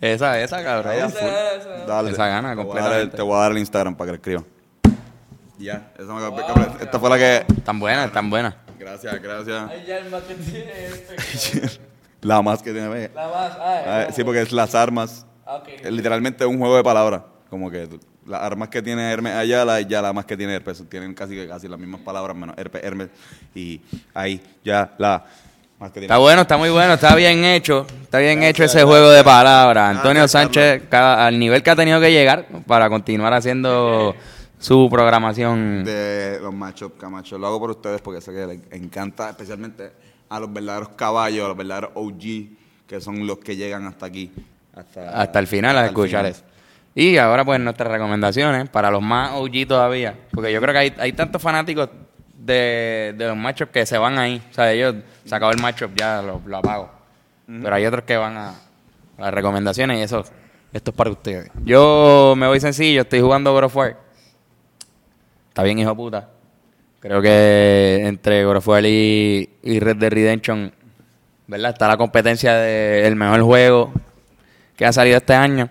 Esa, 0.00 0.40
esa, 0.40 0.62
cabrón. 0.64 0.94
Esa, 0.94 1.08
full. 1.10 1.28
esa. 1.28 1.84
Dale. 1.86 2.10
Esa 2.12 2.26
gana 2.26 2.56
te 2.56 2.62
voy, 2.62 2.78
a 2.78 2.80
dar 2.80 2.92
el, 2.92 3.10
completamente. 3.10 3.16
te 3.16 3.22
voy 3.22 3.34
a 3.36 3.38
dar 3.40 3.52
el 3.52 3.58
Instagram 3.58 3.94
para 3.96 4.06
que 4.06 4.12
le 4.12 4.16
escriban. 4.16 4.46
Ya, 5.58 5.92
esa 5.98 6.14
me- 6.14 6.82
esta 6.84 6.98
fue 6.98 7.10
la 7.10 7.18
que. 7.18 7.44
Tan 7.64 7.78
buena, 7.78 8.10
tan 8.10 8.30
buena. 8.30 8.56
Gracias, 8.78 9.20
gracias. 9.20 9.70
Ay, 9.70 9.84
ya, 9.86 9.98
el 9.98 10.08
más 10.08 10.22
que 10.22 10.34
tiene 10.36 10.86
este, 10.86 11.16
cabrón. 11.60 11.89
La 12.22 12.42
más 12.42 12.62
que 12.62 12.72
tiene. 12.72 13.10
La 13.14 13.28
más, 13.28 13.52
ah, 13.58 13.82
Ah, 13.86 14.12
sí, 14.12 14.22
porque 14.24 14.42
es 14.42 14.52
las 14.52 14.74
armas. 14.74 15.26
Ah. 15.46 15.62
Es 15.82 15.90
literalmente 15.90 16.44
un 16.46 16.58
juego 16.58 16.76
de 16.76 16.84
palabras. 16.84 17.22
Como 17.48 17.70
que 17.70 17.88
las 18.26 18.40
armas 18.42 18.68
que 18.68 18.82
tiene 18.82 19.10
Hermes 19.10 19.34
Ayala 19.34 19.80
y 19.80 19.86
ya 19.86 20.00
la 20.02 20.12
más 20.12 20.24
que 20.24 20.36
tiene 20.36 20.54
Herpes. 20.54 20.82
Tienen 20.88 21.14
casi 21.14 21.46
casi 21.48 21.66
las 21.68 21.78
mismas 21.78 22.00
palabras, 22.02 22.36
menos 22.36 22.56
Herpes, 22.58 22.82
Hermes. 22.84 23.08
Y 23.54 23.80
ahí 24.14 24.40
ya 24.64 24.92
la 24.98 25.24
más 25.78 25.88
que 25.90 25.94
tiene. 26.00 26.06
Está 26.06 26.18
bueno, 26.18 26.42
está 26.42 26.56
muy 26.58 26.70
bueno, 26.70 26.94
está 26.94 27.14
bien 27.16 27.44
hecho. 27.44 27.86
Está 28.02 28.18
bien 28.18 28.38
Gracias, 28.40 28.50
hecho 28.50 28.64
ese 28.64 28.72
gracias. 28.74 28.88
juego 28.90 29.10
de 29.10 29.24
palabras. 29.24 29.84
Gracias, 29.86 29.96
Antonio 30.04 30.28
Sánchez, 30.28 30.82
cada- 30.90 31.26
al 31.26 31.38
nivel 31.38 31.62
que 31.62 31.70
ha 31.70 31.76
tenido 31.76 31.98
que 32.00 32.12
llegar 32.12 32.46
para 32.66 32.88
continuar 32.90 33.32
haciendo 33.32 34.14
su 34.58 34.88
programación. 34.90 35.82
de 35.84 36.38
los 36.40 36.52
matchups, 36.52 37.00
Camacho. 37.00 37.38
Lo 37.38 37.46
hago 37.46 37.58
por 37.58 37.70
ustedes 37.70 38.00
porque 38.02 38.20
sé 38.20 38.30
que 38.32 38.46
les 38.46 38.60
encanta, 38.72 39.30
especialmente 39.30 39.90
a 40.30 40.40
los 40.40 40.50
verdaderos 40.52 40.88
caballos, 40.90 41.44
a 41.44 41.48
los 41.48 41.56
verdaderos 41.56 41.90
OG, 41.94 42.48
que 42.86 43.00
son 43.00 43.26
los 43.26 43.38
que 43.38 43.56
llegan 43.56 43.86
hasta 43.86 44.06
aquí. 44.06 44.32
Hasta, 44.74 45.20
hasta 45.20 45.38
el 45.40 45.46
final 45.46 45.76
a 45.76 45.80
hasta 45.80 45.90
el 45.90 45.96
escuchar 45.96 46.20
final. 46.24 46.30
eso. 46.32 46.44
Y 46.94 47.16
ahora 47.18 47.44
pues 47.44 47.60
nuestras 47.60 47.90
recomendaciones 47.92 48.68
para 48.68 48.90
los 48.90 49.02
más 49.02 49.32
OG 49.32 49.66
todavía. 49.68 50.16
Porque 50.32 50.52
yo 50.52 50.60
creo 50.60 50.72
que 50.72 50.78
hay, 50.78 50.94
hay 50.98 51.12
tantos 51.12 51.42
fanáticos 51.42 51.88
de, 52.38 53.14
de 53.16 53.26
los 53.26 53.36
matchups 53.36 53.70
que 53.72 53.84
se 53.86 53.98
van 53.98 54.18
ahí. 54.18 54.40
O 54.50 54.54
sea, 54.54 54.72
ellos 54.72 54.94
se 55.24 55.34
acabó 55.34 55.52
el 55.52 55.60
matchup, 55.60 55.90
ya 55.94 56.22
lo, 56.22 56.40
lo 56.46 56.56
apago. 56.56 56.90
Pero 57.46 57.74
hay 57.74 57.84
otros 57.84 58.04
que 58.04 58.16
van 58.16 58.36
a, 58.36 58.50
a 58.50 58.54
las 59.18 59.34
recomendaciones 59.34 59.98
y 59.98 60.02
eso, 60.02 60.24
esto 60.72 60.90
es 60.92 60.96
para 60.96 61.10
ustedes. 61.10 61.50
Yo 61.64 62.34
me 62.36 62.46
voy 62.46 62.60
sencillo, 62.60 63.02
estoy 63.02 63.20
jugando 63.20 63.52
God 63.52 63.64
of 63.64 63.76
War. 63.76 63.96
Está 65.48 65.64
bien, 65.64 65.78
hijo 65.80 65.94
puta. 65.96 66.28
Creo 67.00 67.22
que 67.22 68.02
entre 68.04 68.44
God 68.44 68.56
of 68.56 68.68
War 68.68 68.84
y, 68.84 69.48
y 69.62 69.80
Red 69.80 69.96
Dead 69.96 70.10
Redemption, 70.12 70.70
¿verdad? 71.46 71.70
Está 71.72 71.88
la 71.88 71.96
competencia 71.96 72.54
del 72.54 73.16
mejor 73.16 73.40
juego 73.40 73.92
que 74.76 74.84
ha 74.84 74.92
salido 74.92 75.16
este 75.16 75.34
año. 75.34 75.70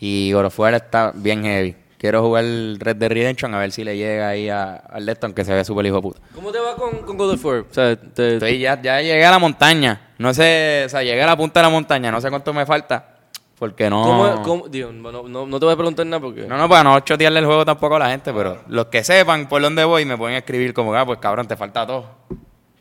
Y 0.00 0.32
God 0.32 0.46
of 0.46 0.58
War 0.58 0.74
está 0.74 1.12
bien 1.14 1.44
heavy. 1.44 1.76
Quiero 1.98 2.20
jugar 2.20 2.44
Red 2.44 2.96
Dead 2.96 3.10
Redemption 3.10 3.54
a 3.54 3.60
ver 3.60 3.70
si 3.70 3.84
le 3.84 3.96
llega 3.96 4.28
ahí 4.28 4.48
a, 4.48 4.82
Leston 4.98 5.32
que 5.32 5.44
se 5.44 5.54
ve 5.54 5.64
súper 5.64 5.86
hijo 5.86 5.96
de 5.96 6.02
puta. 6.02 6.20
¿Cómo 6.34 6.50
te 6.50 6.58
va 6.58 6.74
con, 6.74 6.98
con 6.98 7.16
God 7.16 7.34
of 7.34 7.44
War? 7.44 7.58
O 7.60 7.72
sea, 7.72 7.96
te, 7.96 8.34
Estoy 8.34 8.58
ya, 8.58 8.82
ya 8.82 9.00
llegué 9.00 9.24
a 9.24 9.30
la 9.30 9.38
montaña. 9.38 10.00
No 10.18 10.34
sé, 10.34 10.82
o 10.84 10.88
sea, 10.88 11.02
llegué 11.02 11.22
a 11.22 11.26
la 11.26 11.36
punta 11.36 11.60
de 11.60 11.64
la 11.64 11.70
montaña. 11.70 12.10
No 12.10 12.20
sé 12.20 12.28
cuánto 12.28 12.52
me 12.52 12.66
falta. 12.66 13.13
Porque 13.58 13.88
no. 13.88 14.02
¿cómo, 14.02 14.42
cómo- 14.42 14.68
digo, 14.68 14.90
no, 14.92 15.28
no, 15.28 15.46
no 15.46 15.58
te 15.60 15.64
voy 15.64 15.72
a 15.74 15.76
preguntar 15.76 16.04
nada 16.06 16.20
porque... 16.20 16.46
No, 16.46 16.56
no, 16.58 16.68
para 16.68 16.82
no 16.82 17.00
chotearle 17.00 17.38
el 17.38 17.46
juego 17.46 17.64
tampoco 17.64 17.96
a 17.96 18.00
la 18.00 18.10
gente, 18.10 18.32
pero 18.32 18.58
los 18.68 18.86
que 18.86 19.04
sepan 19.04 19.48
por 19.48 19.62
dónde 19.62 19.84
voy 19.84 20.04
me 20.04 20.16
pueden 20.18 20.36
escribir 20.36 20.74
como, 20.74 20.94
ah, 20.94 21.06
pues 21.06 21.18
cabrón, 21.20 21.46
te 21.46 21.56
falta 21.56 21.86
todo. 21.86 22.06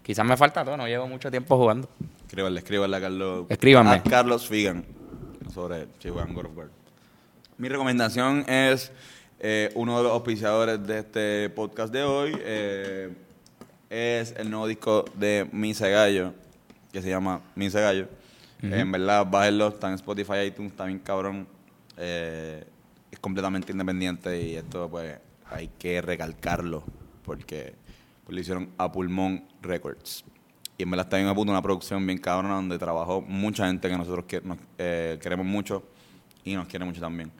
Quizás 0.01 0.25
me 0.25 0.35
falta 0.35 0.65
todo, 0.65 0.75
no 0.75 0.87
llevo 0.87 1.07
mucho 1.07 1.29
tiempo 1.29 1.55
jugando. 1.57 1.87
Escríbanle, 2.25 2.59
escríbanle 2.59 2.97
a 2.97 3.01
Carlos. 3.01 3.45
Escríbanme. 3.49 3.91
A 3.91 4.03
Carlos 4.03 4.47
Figan 4.47 4.83
sobre 5.53 5.87
juegan 6.01 6.33
God 6.33 6.45
of 6.47 6.57
War. 6.57 6.67
Mi 7.57 7.69
recomendación 7.69 8.43
es 8.49 8.91
eh, 9.39 9.69
uno 9.75 9.97
de 9.97 10.03
los 10.03 10.11
auspiciadores 10.13 10.85
de 10.85 10.99
este 10.99 11.49
podcast 11.51 11.93
de 11.93 12.03
hoy. 12.03 12.35
eh, 12.39 13.13
es 13.91 14.33
el 14.39 14.49
nuevo 14.49 14.65
disco 14.65 15.05
de 15.13 15.47
Misa 15.51 15.87
Gallo, 15.87 16.33
que 16.91 16.99
se 17.03 17.09
llama 17.09 17.41
Misa 17.53 17.79
Gallo. 17.79 18.07
En 18.71 18.91
verdad, 18.91 19.25
bájenlo. 19.29 19.67
Está 19.69 19.89
en 19.89 19.95
Spotify, 19.95 20.39
iTunes, 20.47 20.71
está 20.71 20.85
bien 20.85 20.99
cabrón. 20.99 21.47
Eh, 21.97 22.63
es 23.11 23.19
completamente 23.19 23.71
independiente 23.71 24.41
y 24.41 24.55
esto, 24.55 24.89
pues, 24.89 25.17
hay 25.49 25.69
que 25.77 26.01
recalcarlo 26.01 26.83
porque 27.23 27.75
pues, 28.23 28.33
lo 28.35 28.41
hicieron 28.41 28.69
a 28.77 28.91
Pulmón 28.91 29.43
Records. 29.61 30.23
Y 30.77 30.83
en 30.83 30.89
verdad 30.91 31.05
está 31.05 31.17
bien 31.17 31.29
a 31.29 31.35
punto 31.35 31.51
una 31.51 31.61
producción 31.61 32.05
bien 32.07 32.17
cabrona 32.17 32.55
donde 32.55 32.79
trabajó 32.79 33.21
mucha 33.21 33.67
gente 33.67 33.87
que 33.89 33.97
nosotros 33.97 34.25
que- 34.25 34.41
nos, 34.41 34.57
eh, 34.77 35.19
queremos 35.21 35.45
mucho 35.45 35.83
y 36.43 36.55
nos 36.55 36.67
quiere 36.67 36.83
mucho 36.85 36.99
también. 37.01 37.31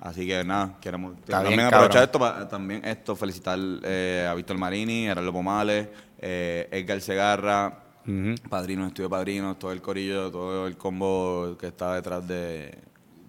Así 0.00 0.26
que 0.26 0.44
nada, 0.44 0.76
queremos 0.80 1.14
también 1.22 1.60
aprovechar 1.68 2.02
esto, 2.04 2.18
pa- 2.18 2.46
también 2.48 2.84
esto, 2.84 3.16
felicitar 3.16 3.58
eh, 3.84 4.26
a 4.28 4.34
Víctor 4.34 4.58
Marini, 4.58 5.08
a 5.08 5.12
Arlo 5.12 5.32
Pomales, 5.32 5.88
eh, 6.18 6.68
Edgar 6.70 7.00
Segarra, 7.00 7.83
Ujú. 8.06 8.34
Padrinos, 8.48 8.88
Estudio 8.88 9.08
Padrinos, 9.10 9.58
todo 9.58 9.72
el 9.72 9.80
corillo, 9.80 10.30
todo 10.30 10.66
el 10.66 10.76
combo 10.76 11.56
que 11.58 11.68
está 11.68 11.94
detrás 11.94 12.26
de, 12.28 12.74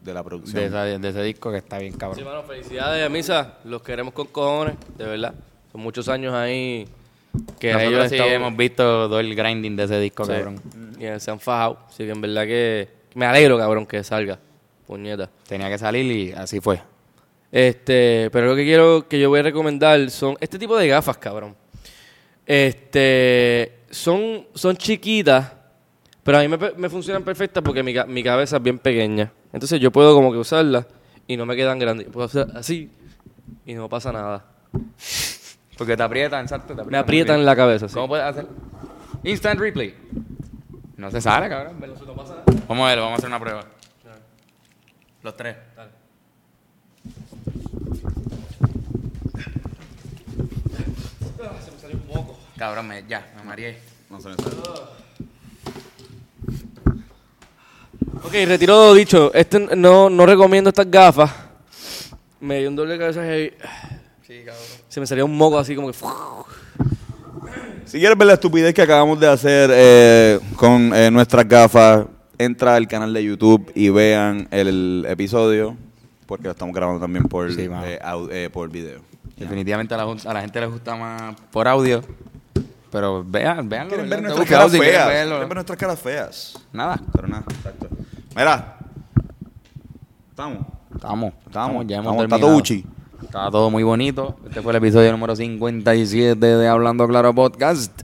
de 0.04 0.14
la 0.14 0.24
producción. 0.24 0.62
De, 0.62 0.68
esa- 0.68 0.84
de 0.84 1.10
ese 1.10 1.24
disco 1.24 1.52
que 1.52 1.58
está 1.58 1.78
bien 1.80 1.94
Sí, 1.94 1.98
cabrón. 2.00 2.24
mano, 2.26 2.44
felicidades 2.44 3.06
a 3.06 3.10
Misa. 3.10 3.58
Los 3.64 3.82
queremos 3.82 4.14
con 4.14 4.28
cojones, 4.28 4.76
de 4.98 5.06
verdad. 5.06 5.34
Son 5.72 5.82
muchos 5.82 6.08
años 6.10 6.34
ahí 6.34 6.88
que 7.60 7.74
Nosotros 7.74 7.94
ellos 7.94 8.10
sí 8.10 8.34
hemos 8.34 8.56
visto 8.56 8.84
todo 9.08 9.20
el 9.20 9.34
grinding 9.36 9.76
de 9.76 9.84
ese 9.84 10.00
disco, 10.00 10.26
Sí. 10.26 10.32
cabrón. 10.32 10.62
Y 11.00 11.20
se 11.20 11.32
han 11.32 11.40
fajado. 11.40 11.80
Así 11.88 12.04
que 12.06 12.12
en 12.12 12.22
verdad 12.22 12.46
que 12.46 12.88
me 13.14 13.26
alegro, 13.26 13.58
cabrón, 13.58 13.86
que 13.86 14.04
salga. 14.04 14.40
Puñeta. 14.88 15.30
Tenía 15.48 15.68
que 15.70 15.78
salir 15.78 16.06
y 16.12 16.32
así 16.34 16.60
fue. 16.62 16.80
Este, 17.52 18.30
pero 18.32 18.48
lo 18.48 18.56
que 18.56 18.64
quiero 18.64 19.08
que 19.08 19.20
yo 19.20 19.30
voy 19.30 19.40
a 19.40 19.44
recomendar 19.44 20.10
son 20.12 20.36
este 20.42 20.60
tipo 20.60 20.78
de 20.78 20.88
gafas, 20.90 21.18
cabrón. 21.18 21.56
Este, 22.46 23.80
son, 23.96 24.46
son 24.54 24.76
chiquitas, 24.76 25.52
pero 26.24 26.38
a 26.38 26.42
mí 26.42 26.48
me, 26.48 26.58
me 26.76 26.90
funcionan 26.90 27.24
perfectas 27.24 27.64
porque 27.64 27.82
mi, 27.82 27.94
mi 28.08 28.24
cabeza 28.24 28.58
es 28.58 28.64
bien 28.64 28.78
pequeña. 28.78 29.32
Entonces 29.54 29.80
yo 29.80 29.92
puedo 29.92 30.14
como 30.14 30.32
que 30.32 30.38
usarlas 30.38 30.86
y 31.28 31.38
no 31.38 31.46
me 31.46 31.56
quedan 31.56 31.80
grandes. 31.80 32.08
Puedo 32.10 32.26
hacer 32.26 32.48
así 32.56 32.92
y 33.66 33.74
no 33.74 33.88
pasa 33.88 34.12
nada. 34.12 34.46
Porque 35.78 35.96
te 35.96 36.04
aprietan, 36.04 36.44
exacto. 36.44 36.76
Te 36.76 36.84
Me 36.84 36.98
aprietan 36.98 37.46
la 37.46 37.56
cabeza, 37.56 37.88
sí. 37.88 37.94
¿Cómo 37.94 38.10
puedes 38.10 38.26
hacer? 38.26 38.48
Instant 39.24 39.60
replay. 39.60 39.96
No 40.98 41.10
se 41.10 41.22
sale, 41.22 41.48
cabrón. 41.48 41.78
Vamos 42.68 42.86
a 42.86 42.90
ver, 42.90 43.00
vamos 43.00 43.14
a 43.14 43.16
hacer 43.16 43.28
una 43.30 43.40
prueba. 43.40 43.66
Los 45.24 45.38
tres. 45.38 45.56
Cabrón, 52.58 52.88
me, 52.88 53.04
ya, 53.08 53.34
me 53.38 53.44
mareé. 53.44 53.78
No 54.10 54.20
se 54.22 54.30
me 54.30 54.36
sale. 54.36 54.56
Ok, 58.24 58.34
retiro 58.48 58.88
lo 58.88 58.94
dicho. 58.94 59.34
Este 59.34 59.60
no, 59.76 60.10
no 60.10 60.26
recomiendo 60.26 60.70
estas 60.70 60.90
gafas. 60.90 61.32
Me 62.40 62.60
dio 62.60 62.70
un 62.70 62.76
doble 62.76 62.94
de 62.94 63.00
cabeza 63.00 63.24
heavy. 63.24 63.54
Se 64.88 65.00
me 65.00 65.08
salía 65.08 65.26
un 65.26 65.36
moco 65.36 65.58
así 65.60 65.76
como 65.76 65.92
que... 65.92 65.98
Si 67.86 68.00
quieres 68.00 68.18
ver 68.18 68.28
la 68.28 68.34
estupidez 68.34 68.74
que 68.74 68.82
acabamos 68.82 69.20
de 69.20 69.28
hacer 69.28 69.70
eh, 69.74 70.40
con 70.56 70.94
eh, 70.94 71.12
nuestras 71.12 71.48
gafas, 71.48 72.06
entra 72.38 72.76
al 72.76 72.88
canal 72.88 73.14
de 73.14 73.24
YouTube 73.24 73.72
y 73.76 73.90
vean 73.90 74.48
el, 74.52 75.06
episodio, 75.08 75.78
porque 76.26 76.46
lo 76.46 76.52
estamos 76.52 76.74
grabando 76.74 77.00
también 77.00 77.26
por, 77.26 77.54
Sí, 77.54 77.62
eh, 77.84 78.00
au- 78.04 78.30
eh, 78.32 78.50
por 78.52 78.70
video. 78.70 79.02
Definitivamente 79.38 79.94
a 79.94 79.98
la, 79.98 80.04
a 80.04 80.34
la 80.34 80.42
gente 80.42 80.60
le 80.60 80.66
gusta 80.68 80.96
más 80.96 81.36
por 81.52 81.68
audio. 81.68 82.02
Pero 82.96 83.26
vean, 83.28 83.68
vean 83.68 83.90
Quieren 83.90 84.10
ver 84.10 84.22
nuestras 84.22 84.48
caras 84.48 84.72
feas. 84.72 85.06
Quieren 85.10 85.50
ver 85.50 85.54
nuestras 85.54 85.78
caras 85.78 86.00
feas. 86.00 86.58
Nada. 86.72 86.98
Pero 87.12 87.28
nada, 87.28 87.44
exacto. 87.50 87.90
Mira. 88.34 88.78
Estamos. 90.30 90.60
Estamos, 90.96 91.34
Estamos. 91.46 91.88
ya 91.88 91.98
hemos 91.98 92.14
Estamos, 92.14 92.24
está 92.24 92.38
terminado. 92.38 92.40
todo 92.40 92.56
uchi. 92.56 92.86
Estaba 93.22 93.52
todo 93.52 93.70
muy 93.70 93.84
bonito. 93.84 94.38
Este 94.48 94.62
fue 94.62 94.72
el 94.72 94.78
episodio 94.78 95.12
número 95.12 95.36
57 95.36 96.40
de 96.40 96.68
Hablando 96.70 97.06
Claro 97.06 97.36
Podcast. 97.36 98.04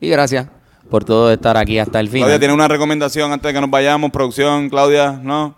Y 0.00 0.10
gracias 0.10 0.48
por 0.90 1.02
todo 1.02 1.32
estar 1.32 1.56
aquí 1.56 1.78
hasta 1.78 1.98
el 1.98 2.08
final. 2.10 2.28
Claudia 2.28 2.38
tiene 2.38 2.52
una 2.52 2.68
recomendación 2.68 3.32
antes 3.32 3.48
de 3.48 3.54
que 3.54 3.60
nos 3.62 3.70
vayamos. 3.70 4.10
Producción, 4.10 4.68
Claudia, 4.68 5.12
¿no? 5.12 5.54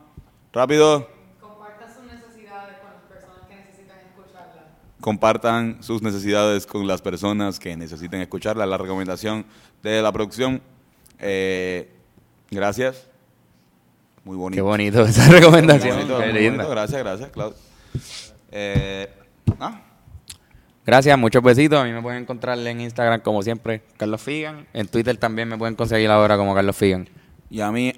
Rápido. 0.52 1.08
Comparta 1.40 1.88
sus 1.92 2.04
necesidades 2.04 2.76
con 2.78 2.90
las 2.92 3.02
personas 3.08 3.44
que 3.48 3.56
necesitan 3.56 3.98
escucharla. 4.06 4.66
Compartan 5.08 5.78
sus 5.82 6.02
necesidades 6.02 6.66
con 6.66 6.86
las 6.86 7.00
personas 7.00 7.58
que 7.58 7.74
necesiten 7.78 8.20
escucharla. 8.20 8.66
La 8.66 8.76
recomendación 8.76 9.46
de 9.82 10.02
la 10.02 10.12
producción. 10.12 10.60
Eh, 11.18 11.88
gracias. 12.50 13.08
Muy 14.22 14.34
Qué 14.52 14.60
bonito. 14.60 14.64
bonito 14.64 15.04
esa 15.06 15.24
Muy 15.24 15.36
recomendación. 15.40 15.96
bonito, 15.96 16.20
muy 16.20 16.44
bonito. 16.50 16.68
Gracias, 16.68 17.00
gracias, 17.02 17.30
Claudia. 17.30 17.56
Eh, 18.52 19.08
ah, 19.58 19.80
Gracias, 20.84 21.18
muchos 21.18 21.42
besitos. 21.42 21.78
A 21.80 21.84
mí 21.84 21.92
me 21.92 22.02
pueden 22.02 22.20
encontrar 22.24 22.58
en 22.58 22.80
Instagram 22.82 23.22
como 23.22 23.42
siempre, 23.42 23.80
Carlos 23.96 24.20
Figan. 24.20 24.66
En 24.74 24.88
Twitter 24.88 25.16
también 25.16 25.48
me 25.48 25.56
pueden 25.56 25.74
conseguir 25.74 26.10
ahora 26.10 26.36
como 26.36 26.54
Carlos 26.54 26.76
Figan. 26.76 27.08
y 27.48 27.62
a 27.62 27.72
mí 27.72 27.94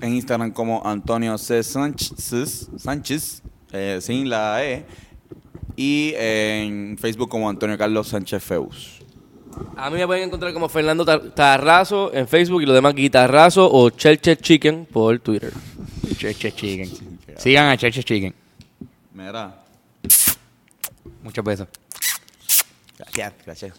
en 0.00 0.14
Instagram 0.14 0.52
como 0.52 0.80
Antonio 0.86 1.36
C. 1.38 1.60
Sánchez, 1.64 2.68
Sánchez 2.76 3.42
eh, 3.72 3.98
sin 4.00 4.28
la 4.30 4.64
E. 4.64 4.86
Y 5.76 6.12
en 6.16 6.96
Facebook 6.98 7.28
como 7.28 7.48
Antonio 7.48 7.76
Carlos 7.78 8.08
Sánchez 8.08 8.42
Feus. 8.42 8.98
A 9.76 9.90
mí 9.90 9.98
me 9.98 10.06
pueden 10.06 10.24
encontrar 10.24 10.52
como 10.52 10.68
Fernando 10.68 11.04
Tar- 11.04 11.30
Tarrazo 11.34 12.12
en 12.14 12.26
Facebook 12.26 12.62
y 12.62 12.66
los 12.66 12.74
demás 12.74 12.94
Guitarrazo 12.94 13.70
o 13.70 13.90
Chelche 13.90 14.36
Chicken 14.36 14.86
por 14.86 15.18
Twitter. 15.20 15.52
Cheche 16.16 16.52
Chicken. 16.52 16.90
Sigan 17.36 17.68
a 17.68 17.76
Cheche 17.76 18.02
Chicken. 18.02 18.34
Mira. 19.14 19.62
Muchos 21.22 21.44
besos. 21.44 21.68
Gracias, 22.98 23.32
gracias. 23.44 23.72